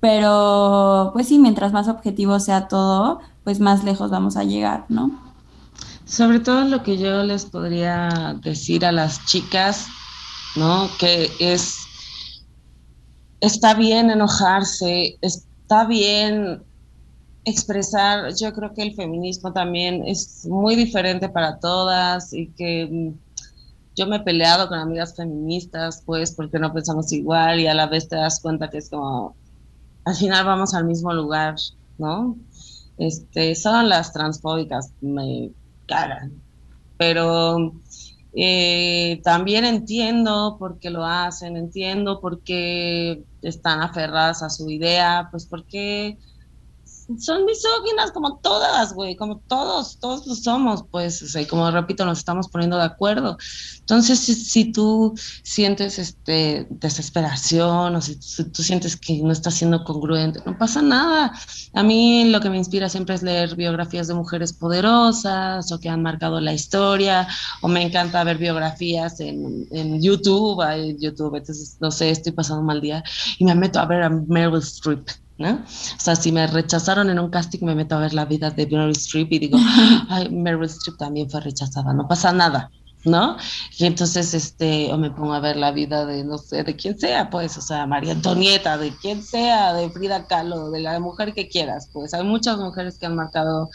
pero 0.00 1.10
pues 1.12 1.28
sí, 1.28 1.38
mientras 1.38 1.72
más 1.72 1.88
objetivo 1.88 2.40
sea 2.40 2.68
todo, 2.68 3.20
pues 3.44 3.60
más 3.60 3.84
lejos 3.84 4.10
vamos 4.10 4.36
a 4.36 4.44
llegar, 4.44 4.86
¿no? 4.88 5.10
Sobre 6.06 6.40
todo 6.40 6.64
lo 6.64 6.82
que 6.82 6.98
yo 6.98 7.22
les 7.22 7.44
podría 7.44 8.36
decir 8.42 8.84
a 8.84 8.92
las 8.92 9.24
chicas, 9.26 9.86
¿no? 10.56 10.88
Que 10.98 11.30
es 11.38 11.81
está 13.42 13.74
bien 13.74 14.08
enojarse, 14.08 15.18
está 15.20 15.84
bien 15.84 16.62
expresar, 17.44 18.32
yo 18.36 18.52
creo 18.52 18.72
que 18.72 18.82
el 18.82 18.94
feminismo 18.94 19.52
también 19.52 20.04
es 20.06 20.46
muy 20.46 20.76
diferente 20.76 21.28
para 21.28 21.58
todas 21.58 22.32
y 22.32 22.46
que 22.52 22.86
mm, 22.88 23.18
yo 23.96 24.06
me 24.06 24.16
he 24.16 24.20
peleado 24.20 24.68
con 24.68 24.78
amigas 24.78 25.16
feministas, 25.16 26.02
pues 26.06 26.30
porque 26.30 26.60
no 26.60 26.72
pensamos 26.72 27.12
igual 27.12 27.58
y 27.58 27.66
a 27.66 27.74
la 27.74 27.88
vez 27.88 28.08
te 28.08 28.14
das 28.14 28.38
cuenta 28.40 28.70
que 28.70 28.78
es 28.78 28.88
como, 28.88 29.34
al 30.04 30.14
final 30.14 30.46
vamos 30.46 30.72
al 30.72 30.84
mismo 30.84 31.12
lugar, 31.12 31.56
¿no? 31.98 32.36
Este, 32.96 33.56
son 33.56 33.88
las 33.88 34.12
transfóbicas, 34.12 34.92
me 35.00 35.50
cagan, 35.86 36.32
pero 36.96 37.72
eh, 38.34 39.20
también 39.24 39.64
entiendo 39.64 40.56
por 40.58 40.78
qué 40.78 40.90
lo 40.90 41.04
hacen, 41.04 41.56
entiendo 41.56 42.20
por 42.20 42.42
qué 42.42 43.24
están 43.42 43.82
aferradas 43.82 44.42
a 44.42 44.50
su 44.50 44.70
idea, 44.70 45.28
pues 45.30 45.46
porque 45.46 46.18
son 47.18 47.44
misóginas 47.44 48.12
como 48.12 48.38
todas, 48.38 48.92
güey, 48.92 49.16
como 49.16 49.38
todos, 49.40 49.98
todos 49.98 50.26
lo 50.26 50.34
somos, 50.34 50.84
pues, 50.90 51.22
o 51.22 51.26
sea, 51.26 51.46
como 51.46 51.70
repito, 51.70 52.04
nos 52.04 52.18
estamos 52.18 52.48
poniendo 52.48 52.76
de 52.76 52.84
acuerdo. 52.84 53.36
Entonces, 53.80 54.18
si, 54.20 54.72
tú 54.72 55.14
sientes 55.42 55.98
este, 55.98 56.66
desesperación 56.70 57.96
o 57.96 58.00
si, 58.00 58.16
tú 58.50 58.62
sientes 58.62 58.96
que 58.96 59.20
no 59.22 59.32
estás 59.32 59.54
siendo 59.54 59.84
congruente, 59.84 60.40
no 60.46 60.56
pasa 60.56 60.82
nada. 60.82 61.32
A 61.74 61.82
mí 61.82 62.30
lo 62.30 62.40
que 62.40 62.50
me 62.50 62.58
inspira 62.58 62.88
siempre 62.88 63.14
es 63.14 63.22
leer 63.22 63.56
biografías 63.56 64.08
de 64.08 64.14
mujeres 64.14 64.52
poderosas 64.52 65.70
o 65.72 65.80
que 65.80 65.88
han 65.88 66.02
marcado 66.02 66.40
la 66.40 66.54
historia, 66.54 67.26
o 67.60 67.68
me 67.68 67.82
encanta 67.82 68.24
ver 68.24 68.38
biografías 68.38 69.20
en, 69.20 69.66
en 69.70 70.00
YouTube, 70.00 70.60
hay 70.62 70.96
YouTube, 70.98 71.36
entonces, 71.36 71.76
no 71.80 71.90
sé, 71.90 72.10
estoy 72.10 72.32
pasando 72.32 72.60
un 72.60 72.66
mal 72.66 72.80
día 72.80 73.02
y 73.38 73.44
me 73.44 73.54
meto 73.54 73.80
a 73.80 73.86
ver 73.86 74.02
a 74.02 74.10
Meryl 74.10 74.58
Streep 74.58 75.08
o 75.38 76.00
sea, 76.00 76.16
si 76.16 76.30
me 76.32 76.46
rechazaron 76.46 77.10
en 77.10 77.18
un 77.18 77.30
casting, 77.30 77.64
me 77.64 77.74
meto 77.74 77.96
a 77.96 78.00
ver 78.00 78.14
la 78.14 78.24
vida 78.24 78.50
de 78.50 78.66
Meryl 78.66 78.92
Streep 78.92 79.32
y 79.32 79.38
digo, 79.38 79.58
ay, 80.08 80.28
Meryl 80.30 80.64
Streep 80.64 80.98
también 80.98 81.28
fue 81.30 81.40
rechazada, 81.40 81.92
no 81.92 82.06
pasa 82.06 82.32
nada, 82.32 82.70
¿no? 83.04 83.36
Y 83.78 83.86
entonces, 83.86 84.34
este, 84.34 84.92
o 84.92 84.98
me 84.98 85.10
pongo 85.10 85.34
a 85.34 85.40
ver 85.40 85.56
la 85.56 85.72
vida 85.72 86.06
de, 86.06 86.24
no 86.24 86.38
sé, 86.38 86.62
de 86.62 86.76
quien 86.76 86.98
sea, 86.98 87.30
pues, 87.30 87.56
o 87.58 87.60
sea, 87.60 87.86
María 87.86 88.12
Antonieta, 88.12 88.78
de 88.78 88.94
quien 88.96 89.22
sea, 89.22 89.72
de 89.74 89.90
Frida 89.90 90.26
Kahlo, 90.26 90.70
de 90.70 90.80
la 90.80 90.98
mujer 91.00 91.34
que 91.34 91.48
quieras, 91.48 91.90
pues, 91.92 92.14
hay 92.14 92.24
muchas 92.24 92.58
mujeres 92.58 92.98
que 92.98 93.06
han 93.06 93.16
marcado 93.16 93.68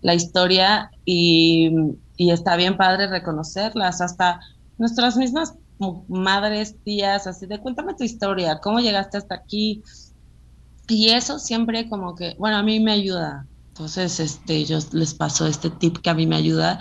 la 0.00 0.14
historia 0.14 0.90
y, 1.04 1.70
y 2.16 2.30
está 2.30 2.56
bien 2.56 2.76
padre 2.76 3.06
reconocerlas, 3.06 4.00
hasta 4.00 4.40
nuestras 4.78 5.16
mismas 5.16 5.54
madres, 6.08 6.76
tías, 6.84 7.26
así 7.26 7.46
de 7.46 7.58
cuéntame 7.58 7.94
tu 7.94 8.04
historia, 8.04 8.60
cómo 8.60 8.80
llegaste 8.80 9.18
hasta 9.18 9.34
aquí, 9.34 9.82
y 10.92 11.10
eso 11.10 11.38
siempre 11.38 11.88
como 11.88 12.14
que, 12.14 12.34
bueno, 12.38 12.56
a 12.58 12.62
mí 12.62 12.80
me 12.80 12.92
ayuda. 12.92 13.46
Entonces, 13.68 14.20
este, 14.20 14.64
yo 14.64 14.78
les 14.92 15.14
paso 15.14 15.46
este 15.46 15.70
tip 15.70 15.98
que 15.98 16.10
a 16.10 16.14
mí 16.14 16.26
me 16.26 16.36
ayuda, 16.36 16.78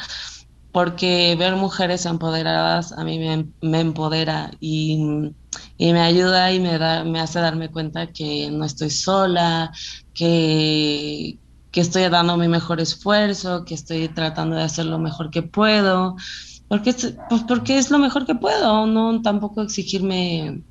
porque 0.71 1.35
ver 1.39 1.55
mujeres 1.55 2.05
empoderadas 2.05 2.91
a 2.93 3.03
mí 3.03 3.19
me, 3.61 3.79
empodera 3.79 4.51
y, 4.59 5.31
y, 5.77 5.93
me 5.93 6.01
ayuda 6.01 6.51
y 6.53 6.59
me, 6.59 6.77
da, 6.77 7.03
me 7.05 7.19
hace 7.21 7.39
darme 7.39 7.71
cuenta 7.71 8.11
que 8.11 8.49
no 8.51 8.65
estoy 8.65 8.89
sola, 8.89 9.71
que, 10.13 11.39
que 11.71 11.81
estoy 11.81 12.03
dando 12.09 12.37
mi 12.37 12.47
mejor 12.47 12.81
esfuerzo, 12.81 13.65
que 13.65 13.75
estoy 13.75 14.09
tratando 14.09 14.55
de 14.57 14.63
hacer 14.63 14.85
lo 14.85 14.99
mejor 14.99 15.31
que 15.31 15.43
puedo, 15.43 16.15
porque, 16.67 16.93
pues 17.29 17.43
porque 17.47 17.77
es 17.77 17.91
lo 17.91 17.99
mejor 17.99 18.25
que 18.25 18.35
puedo, 18.35 18.85
no 18.87 19.21
tampoco 19.21 19.61
exigirme 19.61 20.63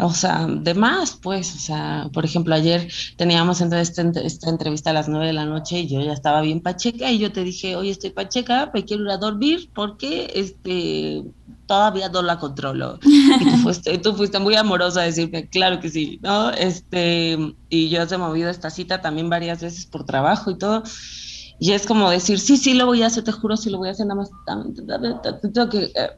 o 0.00 0.12
sea, 0.12 0.46
de 0.46 0.74
más, 0.74 1.16
pues, 1.16 1.54
o 1.56 1.58
sea, 1.58 2.08
por 2.12 2.24
ejemplo, 2.24 2.54
ayer 2.54 2.88
teníamos 3.16 3.60
entonces 3.60 3.90
esta, 3.90 4.20
esta, 4.20 4.48
entrevista 4.48 4.90
a 4.90 4.92
las 4.92 5.08
nueve 5.08 5.26
de 5.26 5.32
la 5.32 5.44
noche 5.44 5.80
y 5.80 5.88
yo 5.88 6.00
ya 6.00 6.12
estaba 6.12 6.40
bien 6.40 6.60
pacheca 6.60 7.10
y 7.10 7.18
yo 7.18 7.32
te 7.32 7.42
dije, 7.42 7.74
oye, 7.74 7.90
estoy 7.90 8.10
pacheca, 8.10 8.70
me 8.72 8.84
quiero 8.84 9.02
ir 9.04 9.10
a 9.10 9.16
dormir 9.16 9.70
porque 9.74 10.30
este, 10.36 11.24
todavía 11.66 12.08
no 12.10 12.22
la 12.22 12.38
controlo. 12.38 13.00
Y 13.02 13.44
tú 13.44 13.56
fuiste, 13.62 13.98
tú 13.98 14.14
fuiste 14.14 14.38
muy 14.38 14.54
amorosa 14.54 15.00
a 15.00 15.04
decirme, 15.04 15.48
claro 15.48 15.80
que 15.80 15.90
sí, 15.90 16.20
¿no? 16.22 16.50
Este, 16.50 17.36
y 17.68 17.88
yo 17.88 18.02
he 18.02 18.18
movido 18.18 18.50
esta 18.50 18.70
cita 18.70 19.00
también 19.00 19.28
varias 19.28 19.60
veces 19.60 19.86
por 19.86 20.04
trabajo 20.04 20.52
y 20.52 20.58
todo. 20.58 20.84
Y 21.58 21.72
es 21.72 21.86
como 21.86 22.08
decir, 22.08 22.38
sí, 22.38 22.56
sí, 22.56 22.74
lo 22.74 22.86
voy 22.86 23.02
a 23.02 23.08
hacer, 23.08 23.24
te 23.24 23.32
juro, 23.32 23.56
sí 23.56 23.68
lo 23.68 23.78
voy 23.78 23.88
a 23.88 23.90
hacer, 23.90 24.06
nada 24.06 24.20
más 24.20 24.30
tengo 25.42 25.68
que 25.68 25.86
eh, 25.86 26.10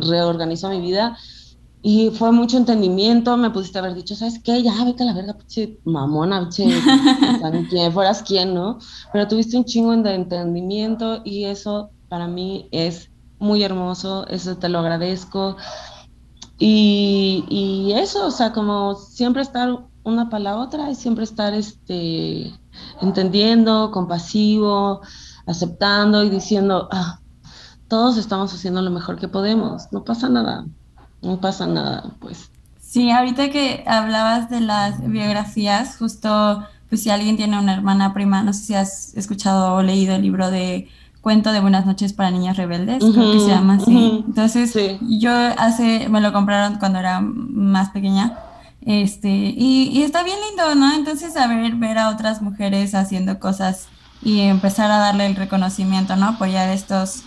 reorganizar 0.00 0.72
mi 0.72 0.80
vida 0.80 1.16
y 1.82 2.10
fue 2.10 2.30
mucho 2.30 2.58
entendimiento, 2.58 3.36
me 3.38 3.50
pudiste 3.50 3.78
haber 3.78 3.94
dicho, 3.94 4.14
¿sabes 4.14 4.38
qué? 4.42 4.62
Ya, 4.62 4.84
vete 4.84 5.02
a 5.02 5.06
la 5.06 5.14
verga, 5.14 5.34
pinche 5.34 5.78
mamona, 5.84 6.40
pinche, 6.40 6.66
quien 7.70 7.92
fueras 7.92 8.22
quien, 8.22 8.52
¿no? 8.52 8.78
Pero 9.12 9.26
tuviste 9.28 9.56
un 9.56 9.64
chingo 9.64 9.96
de 9.96 10.14
entendimiento 10.14 11.22
y 11.24 11.44
eso 11.44 11.90
para 12.08 12.28
mí 12.28 12.68
es 12.70 13.10
muy 13.38 13.62
hermoso, 13.62 14.26
eso 14.28 14.58
te 14.58 14.68
lo 14.68 14.80
agradezco. 14.80 15.56
Y, 16.58 17.46
y 17.48 17.92
eso, 17.92 18.26
o 18.26 18.30
sea, 18.30 18.52
como 18.52 18.94
siempre 18.94 19.40
estar 19.40 19.86
una 20.02 20.28
para 20.28 20.44
la 20.44 20.56
otra 20.58 20.90
y 20.90 20.94
siempre 20.94 21.24
estar 21.24 21.54
este, 21.54 22.52
entendiendo, 23.00 23.90
compasivo, 23.90 25.00
aceptando 25.46 26.24
y 26.24 26.28
diciendo, 26.28 26.88
ah, 26.92 27.20
todos 27.88 28.18
estamos 28.18 28.52
haciendo 28.52 28.82
lo 28.82 28.90
mejor 28.90 29.18
que 29.18 29.28
podemos, 29.28 29.90
no 29.92 30.04
pasa 30.04 30.28
nada 30.28 30.66
no 31.22 31.40
pasa 31.40 31.66
nada, 31.66 32.12
pues. 32.20 32.50
Sí, 32.80 33.10
ahorita 33.10 33.50
que 33.50 33.84
hablabas 33.86 34.50
de 34.50 34.60
las 34.60 35.06
biografías, 35.08 35.96
justo, 35.96 36.64
pues 36.88 37.02
si 37.02 37.10
alguien 37.10 37.36
tiene 37.36 37.58
una 37.58 37.74
hermana 37.74 38.12
prima, 38.12 38.42
no 38.42 38.52
sé 38.52 38.64
si 38.64 38.74
has 38.74 39.14
escuchado 39.16 39.74
o 39.74 39.82
leído 39.82 40.16
el 40.16 40.22
libro 40.22 40.50
de 40.50 40.88
Cuento 41.20 41.52
de 41.52 41.60
Buenas 41.60 41.86
noches 41.86 42.12
para 42.12 42.30
Niñas 42.30 42.56
Rebeldes, 42.56 42.98
creo 42.98 43.32
que 43.32 43.40
se 43.40 43.48
llama 43.48 43.74
así. 43.74 44.24
Entonces, 44.26 44.76
yo 45.02 45.30
hace, 45.32 46.08
me 46.08 46.20
lo 46.20 46.32
compraron 46.32 46.78
cuando 46.78 46.98
era 46.98 47.20
más 47.20 47.90
pequeña, 47.90 48.38
este, 48.82 49.28
y, 49.28 49.90
y, 49.92 50.02
está 50.02 50.22
bien 50.22 50.38
lindo, 50.48 50.74
¿no? 50.74 50.94
Entonces, 50.94 51.36
a 51.36 51.46
ver, 51.46 51.74
ver 51.76 51.98
a 51.98 52.08
otras 52.08 52.40
mujeres 52.40 52.94
haciendo 52.94 53.38
cosas 53.38 53.88
y 54.22 54.40
empezar 54.40 54.90
a 54.90 54.98
darle 54.98 55.26
el 55.26 55.36
reconocimiento, 55.36 56.16
¿no? 56.16 56.28
Apoyar 56.28 56.70
estos... 56.70 57.22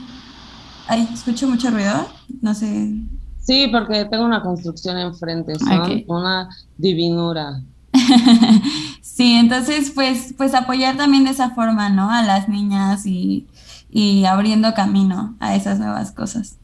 Ay, 0.88 1.08
escucho 1.14 1.48
mucho 1.48 1.70
ruido, 1.70 2.08
no 2.42 2.54
sé. 2.54 2.96
Sí, 3.44 3.68
porque 3.68 4.06
tengo 4.06 4.24
una 4.24 4.42
construcción 4.42 4.98
enfrente, 4.98 5.56
son 5.60 6.04
una 6.08 6.50
divinura. 6.78 7.62
sí, 9.02 9.34
entonces 9.34 9.92
pues, 9.94 10.34
pues 10.38 10.54
apoyar 10.54 10.96
también 10.96 11.26
de 11.26 11.32
esa 11.32 11.50
forma, 11.50 11.90
¿no? 11.90 12.10
A 12.10 12.24
las 12.24 12.48
niñas 12.48 13.06
y, 13.06 13.48
y 13.92 14.24
abriendo 14.26 14.74
camino 14.74 15.36
a 15.40 15.56
esas 15.56 15.78
nuevas 15.78 16.12
cosas. 16.14 16.58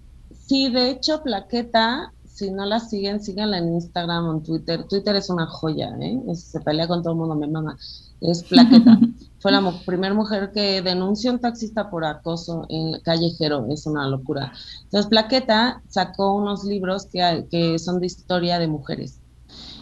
Sí, 0.47 0.69
de 0.69 0.89
hecho, 0.89 1.21
Plaqueta, 1.21 2.13
si 2.25 2.49
no 2.49 2.65
la 2.65 2.79
siguen, 2.79 3.21
síganla 3.21 3.57
en 3.57 3.73
Instagram 3.73 4.25
o 4.27 4.33
en 4.35 4.43
Twitter. 4.43 4.85
Twitter 4.85 5.17
es 5.17 5.29
una 5.29 5.47
joya, 5.47 5.89
¿eh? 5.99 6.17
se 6.33 6.61
pelea 6.61 6.87
con 6.87 7.03
todo 7.03 7.11
el 7.13 7.19
mundo, 7.19 7.35
mi 7.35 7.47
mamá. 7.47 7.77
Es 8.21 8.43
Plaqueta. 8.43 8.99
Fue 9.39 9.51
la 9.51 9.61
primera 9.85 10.13
mujer 10.13 10.51
que 10.53 10.81
denunció 10.81 11.31
a 11.31 11.33
un 11.35 11.39
taxista 11.39 11.89
por 11.89 12.03
acoso 12.03 12.65
en 12.69 12.99
callejero, 13.01 13.67
es 13.69 13.85
una 13.85 14.07
locura. 14.07 14.51
Entonces, 14.83 15.09
Plaqueta 15.09 15.81
sacó 15.87 16.33
unos 16.33 16.63
libros 16.65 17.05
que, 17.05 17.47
que 17.49 17.79
son 17.79 17.99
de 17.99 18.07
historia 18.07 18.59
de 18.59 18.67
mujeres 18.67 19.19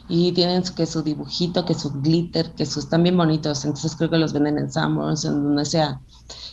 y 0.09 0.31
tienen 0.31 0.63
que 0.75 0.85
su 0.85 1.01
dibujito, 1.01 1.65
que 1.65 1.73
su 1.73 1.91
glitter, 2.01 2.51
que 2.53 2.65
sus 2.65 2.85
están 2.85 3.03
bien 3.03 3.17
bonitos, 3.17 3.65
entonces 3.65 3.95
creo 3.95 4.09
que 4.09 4.17
los 4.17 4.33
venden 4.33 4.57
en 4.57 4.71
Summers, 4.71 5.25
en 5.25 5.43
donde 5.43 5.65
sea. 5.65 6.01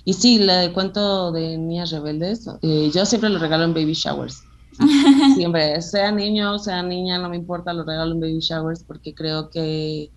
Y 0.04 0.14
sí, 0.14 0.38
le 0.38 0.72
cuento 0.72 1.32
de 1.32 1.56
niñas 1.56 1.90
rebeldes, 1.90 2.46
eh, 2.62 2.90
yo 2.92 3.06
siempre 3.06 3.30
lo 3.30 3.38
regalo 3.38 3.64
en 3.64 3.74
baby 3.74 3.94
showers. 3.94 4.42
Siempre, 5.36 5.80
sea 5.82 6.10
niño, 6.10 6.58
sea 6.58 6.82
niña, 6.82 7.18
no 7.18 7.28
me 7.28 7.36
importa, 7.36 7.72
lo 7.72 7.84
regalo 7.84 8.12
en 8.12 8.18
baby 8.18 8.40
showers 8.40 8.82
porque 8.82 9.14
creo 9.14 9.48
que 9.48 10.10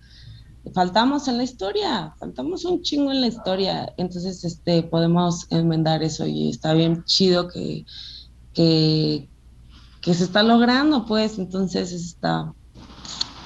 faltamos 0.74 1.28
en 1.28 1.38
la 1.38 1.44
historia, 1.44 2.14
faltamos 2.18 2.64
un 2.64 2.82
chingo 2.82 3.10
en 3.10 3.20
la 3.20 3.26
historia, 3.26 3.92
entonces 3.96 4.44
este, 4.44 4.82
podemos 4.82 5.46
enmendar 5.50 6.02
eso 6.02 6.26
y 6.26 6.50
está 6.50 6.74
bien 6.74 7.04
chido 7.04 7.48
que, 7.48 7.84
que, 8.54 9.28
se 10.02 10.24
está 10.24 10.42
logrando, 10.42 11.04
pues, 11.04 11.38
entonces 11.38 11.92
está 11.92 12.52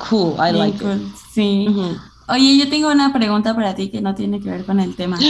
cool, 0.08 0.34
I 0.34 0.52
like 0.52 0.84
it. 0.84 1.14
Sí. 1.32 1.66
Oye, 2.28 2.56
yo 2.56 2.68
tengo 2.68 2.88
una 2.88 3.12
pregunta 3.12 3.54
para 3.54 3.74
ti 3.74 3.90
que 3.90 4.00
no 4.00 4.14
tiene 4.14 4.40
que 4.40 4.50
ver 4.50 4.64
con 4.64 4.80
el 4.80 4.94
tema. 4.96 5.18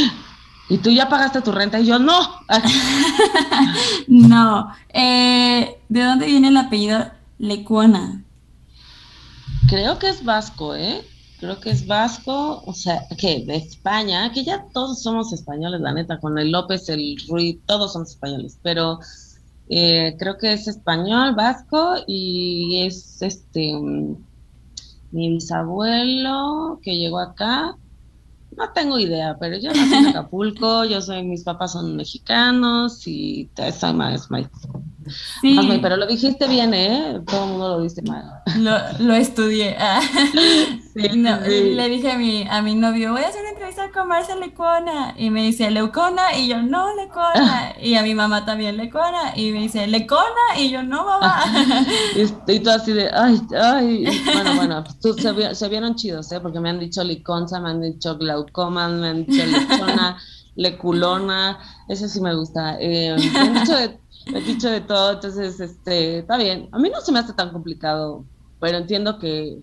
Y 0.69 0.79
tú 0.79 0.91
ya 0.91 1.09
pagaste 1.09 1.43
tu 1.43 1.53
renta 1.53 1.81
y 1.81 1.87
yo 1.87 1.99
no. 1.99 2.19
no. 4.07 4.73
Eh, 4.89 5.83
¿De 5.89 6.03
dónde 6.03 6.27
viene 6.27 6.49
el 6.49 6.57
apellido 6.57 7.11
Lecuona? 7.37 8.23
Creo 9.69 9.99
que 9.99 10.09
es 10.09 10.25
vasco, 10.25 10.75
¿eh? 10.75 11.05
Creo 11.43 11.59
que 11.59 11.71
es 11.71 11.89
vasco, 11.89 12.63
o 12.65 12.73
sea, 12.73 13.09
que 13.19 13.45
de 13.45 13.57
España, 13.57 14.31
que 14.33 14.45
ya 14.45 14.65
todos 14.73 15.03
somos 15.03 15.33
españoles, 15.33 15.81
la 15.81 15.93
neta, 15.93 16.21
con 16.21 16.39
el 16.39 16.53
López, 16.53 16.89
el 16.89 17.17
Ruiz, 17.29 17.59
todos 17.67 17.95
somos 17.95 18.11
españoles, 18.11 18.61
pero 18.63 19.01
eh, 19.69 20.15
creo 20.21 20.39
que 20.39 20.53
es 20.53 20.69
español, 20.69 21.35
vasco, 21.35 21.97
y 22.07 22.85
es 22.87 23.21
este 23.23 23.73
mi 25.11 25.31
bisabuelo 25.31 26.79
que 26.81 26.97
llegó 26.97 27.19
acá, 27.19 27.77
no 28.57 28.73
tengo 28.73 29.01
idea, 29.01 29.37
pero 29.41 29.57
yo 29.59 29.73
nací 29.73 29.95
en 29.95 30.07
Acapulco, 30.11 30.85
yo 30.85 31.01
soy, 31.01 31.25
mis 31.25 31.43
papás 31.43 31.73
son 31.73 31.97
mexicanos 31.97 33.05
y 33.09 33.51
soy 33.57 33.93
más, 33.95 34.29
sí. 35.41 35.79
pero 35.81 35.97
lo 35.97 36.07
dijiste 36.07 36.49
bien, 36.49 36.75
¿eh? 36.75 37.21
Todo 37.27 37.45
el 37.45 37.51
mundo 37.51 37.69
lo 37.77 37.83
dice 37.83 38.03
mal. 38.03 38.43
Lo, 38.59 38.77
lo 38.99 39.15
estudié. 39.15 39.77
Ah. 39.85 40.01
Sí, 40.95 41.09
Le 41.09 41.89
dije 41.89 42.11
a 42.13 42.19
mi, 42.19 42.47
a 42.49 42.61
mi 42.61 42.75
novio, 42.75 43.13
voy 43.13 43.23
a 43.23 43.29
hacer 43.29 43.41
una 43.41 43.51
entrevista 43.51 43.87
saco 43.87 44.07
Marce 44.07 44.37
Lecona. 44.37 45.15
Y 45.17 45.31
me 45.31 45.43
dice, 45.43 45.71
Leucona. 45.71 46.37
Y 46.37 46.49
yo, 46.49 46.63
no, 46.63 46.95
Lecona. 46.95 47.75
Y 47.83 47.95
a 47.95 48.03
mi 48.03 48.15
mamá 48.15 48.45
también, 48.45 48.77
Lecona. 48.77 49.33
Y 49.35 49.53
me 49.53 49.61
dice, 49.61 49.87
Lecona. 49.87 50.59
Y 50.59 50.71
yo, 50.71 50.83
no, 50.83 51.05
mamá. 51.05 51.45
y, 52.47 52.59
tú 52.61 52.71
así 52.71 52.93
de, 52.93 53.11
ay, 53.13 53.41
ay. 53.59 54.05
Bueno, 54.33 54.55
bueno, 54.55 54.85
pues 54.85 55.01
tú, 55.01 55.15
se, 55.15 55.69
vieron 55.69 55.95
chidos, 55.95 56.31
¿eh? 56.33 56.41
Porque 56.41 56.61
me 56.61 56.71
han 56.71 56.79
dicho 56.79 57.03
liconza, 57.03 57.61
me 57.61 57.71
han 57.71 57.81
dicho 57.81 58.17
glaucoma, 58.19 58.89
me 58.89 59.09
han 59.09 59.27
dicho 59.27 59.45
lechona, 59.47 60.19
leculona. 60.57 61.59
Eso 61.89 62.09
sí 62.09 62.21
me 62.21 62.35
gusta. 62.35 62.77
Eh, 62.81 63.17
me 63.33 63.39
han 63.39 63.55
dicho 63.55 63.77
de 63.77 64.02
he 64.27 64.41
dicho 64.41 64.71
de 64.71 64.81
todo, 64.81 65.13
entonces, 65.13 65.61
este, 65.61 66.19
está 66.19 66.37
bien. 66.37 66.69
A 66.73 66.79
mí 66.79 66.91
no 66.91 67.01
se 67.01 67.13
me 67.13 67.19
hace 67.19 67.33
tan 67.33 67.51
complicado, 67.51 68.25
pero 68.61 68.79
entiendo 68.79 69.19
que 69.19 69.59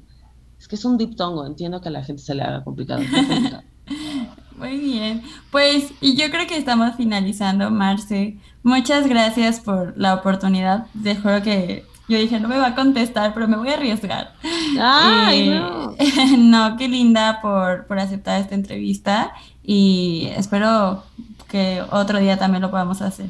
es 0.59 0.67
que 0.67 0.75
es 0.75 0.85
un 0.85 0.97
diptongo, 0.97 1.45
entiendo 1.45 1.81
que 1.81 1.87
a 1.87 1.91
la 1.91 2.03
gente 2.03 2.21
se 2.21 2.35
le 2.35 2.43
haga 2.43 2.63
complicado. 2.63 3.01
Muy 4.57 4.77
bien, 4.77 5.23
pues 5.51 5.93
y 6.01 6.17
yo 6.17 6.29
creo 6.29 6.45
que 6.45 6.57
estamos 6.57 6.95
finalizando, 6.95 7.71
Marce. 7.71 8.37
Muchas 8.61 9.07
gracias 9.07 9.61
por 9.61 9.97
la 9.97 10.15
oportunidad. 10.15 10.87
Te 11.01 11.15
juro 11.15 11.41
que 11.41 11.85
yo 12.09 12.17
dije, 12.17 12.41
no 12.41 12.49
me 12.49 12.57
va 12.57 12.67
a 12.67 12.75
contestar, 12.75 13.33
pero 13.33 13.47
me 13.47 13.55
voy 13.55 13.69
a 13.69 13.75
arriesgar. 13.75 14.33
Ay, 14.81 15.49
no. 15.51 15.95
no, 16.37 16.75
qué 16.75 16.89
linda 16.89 17.39
por, 17.41 17.87
por 17.87 17.99
aceptar 17.99 18.41
esta 18.41 18.55
entrevista 18.55 19.31
y 19.63 20.27
espero 20.35 21.03
que 21.47 21.81
otro 21.91 22.19
día 22.19 22.37
también 22.37 22.61
lo 22.61 22.69
podamos 22.69 23.01
hacer. 23.01 23.29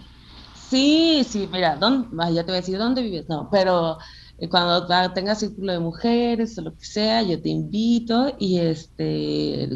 Sí, 0.70 1.26
sí, 1.28 1.49
mira, 1.51 1.78
¿dónde, 1.78 2.09
ya 2.34 2.43
te 2.43 2.51
voy 2.51 2.57
a 2.57 2.61
decir 2.61 2.78
dónde 2.78 3.01
vives, 3.01 3.28
no, 3.28 3.49
pero 3.51 3.97
eh, 4.38 4.47
cuando 4.49 4.86
tengas 5.13 5.39
círculo 5.39 5.74
de 5.74 5.80
mujeres 5.80 6.57
o 6.57 6.61
lo 6.61 6.78
que 6.78 6.86
sea, 6.86 7.24
yo 7.24 7.41
te 7.41 7.49
invito 7.49 8.36
y 8.38 8.59
este 8.59 9.67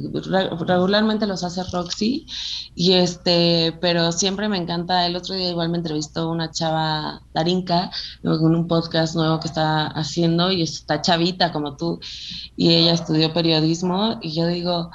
regularmente 0.68 1.26
los 1.26 1.44
hace 1.44 1.64
Roxy 1.72 2.28
y 2.76 2.94
este, 2.94 3.76
pero 3.82 4.12
siempre 4.12 4.48
me 4.50 4.58
encanta, 4.58 5.08
el 5.08 5.16
otro 5.16 5.34
día 5.36 5.50
igual 5.50 5.70
me 5.70 5.78
entrevistó 5.78 6.30
una 6.30 6.52
chava 6.52 7.22
Darinka 7.34 7.90
con 8.22 8.56
un 8.56 8.68
podcast 8.68 9.16
nuevo 9.16 9.40
que 9.40 9.48
está 9.48 9.88
haciendo 9.88 10.52
y 10.52 10.62
está 10.62 11.02
chavita 11.02 11.52
como 11.52 11.76
tú 11.76 12.00
y 12.56 12.74
ella 12.74 12.94
estudió 12.94 13.34
periodismo 13.34 14.20
y 14.22 14.34
yo 14.36 14.46
digo, 14.48 14.92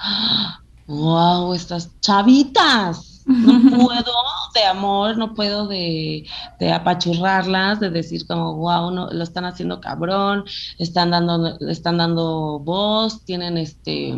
wow, 0.87 1.53
estas 1.55 2.01
chavitas 2.01 3.18
no 3.29 3.71
puedo 3.87 4.13
de 4.55 4.65
amor, 4.65 5.17
no 5.19 5.35
puedo 5.35 5.67
de, 5.69 6.27
apachurrarlas, 6.73 7.79
de 7.79 7.91
decir 7.91 8.27
como, 8.27 8.57
wow, 8.57 8.91
no, 8.91 9.11
lo 9.11 9.23
están 9.23 9.45
haciendo 9.45 9.81
cabrón, 9.81 10.45
están 10.79 11.11
dando, 11.11 11.59
están 11.69 11.99
dando 11.99 12.59
voz, 12.59 13.25
tienen 13.25 13.59
este, 13.59 14.15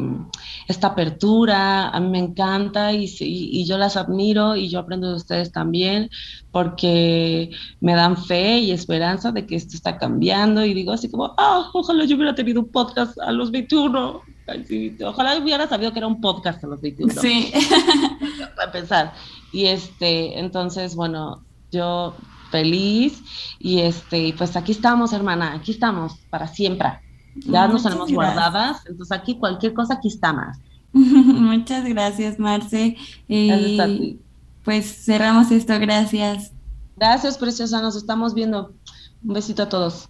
esta 0.69 0.89
apertura, 0.89 1.89
a 1.89 2.01
mí 2.01 2.09
me 2.09 2.19
encanta 2.19 2.93
y, 2.93 3.13
y, 3.21 3.65
yo 3.67 3.77
las 3.79 3.97
admiro 3.97 4.57
y 4.57 4.69
yo 4.69 4.79
aprendo 4.79 5.09
de 5.09 5.17
ustedes 5.17 5.53
también 5.53 6.11
porque 6.53 7.51
me 7.81 7.95
dan 7.95 8.17
fe 8.17 8.59
y 8.59 8.71
esperanza 8.71 9.33
de 9.33 9.47
que 9.47 9.57
esto 9.57 9.77
está 9.77 9.99
cambiando 9.99 10.65
y 10.65 10.75
digo 10.75 10.93
así 10.93 11.11
como, 11.11 11.35
ah, 11.37 11.69
ojalá 11.73 12.05
yo 12.05 12.17
hubiera 12.17 12.35
tenido 12.35 12.61
un 12.61 12.69
podcast 12.69 13.19
a 13.21 13.33
los 13.33 13.51
21 13.51 14.23
ojalá 15.05 15.39
hubiera 15.39 15.69
sabido 15.69 15.93
que 15.93 15.99
era 15.99 16.07
un 16.07 16.21
podcast 16.21 16.63
a 16.65 16.67
los 16.67 16.81
21. 16.81 17.15
Sí. 17.21 17.53
Para 18.57 18.67
empezar. 18.67 19.13
Y 19.53 19.67
este, 19.67 20.39
entonces, 20.39 20.95
bueno, 20.95 21.45
yo 21.71 22.15
feliz 22.51 23.23
y 23.59 23.81
este, 23.81 24.35
pues 24.37 24.57
aquí 24.57 24.73
estamos, 24.73 25.13
hermana, 25.13 25.55
aquí 25.55 25.73
estamos 25.73 26.15
para 26.31 26.49
siempre. 26.49 26.89
Ya 27.47 27.69
nos 27.69 27.85
tenemos 27.85 28.13
guardadas, 28.13 28.85
entonces 28.87 29.17
aquí 29.17 29.37
cualquier 29.37 29.73
cosa, 29.73 29.95
aquí 29.95 30.09
estamos. 30.09 30.57
Muchas 30.93 31.85
gracias, 31.85 32.39
Marce. 32.39 32.97
Y 33.29 34.19
pues 34.65 35.05
cerramos 35.05 35.51
esto, 35.51 35.79
gracias. 35.79 36.53
Gracias, 36.97 37.39
preciosa, 37.39 37.81
nos 37.81 37.97
estamos 37.97 38.35
viendo. 38.35 38.75
Un 39.23 39.35
besito 39.35 39.63
a 39.63 39.69
todos. 39.69 40.09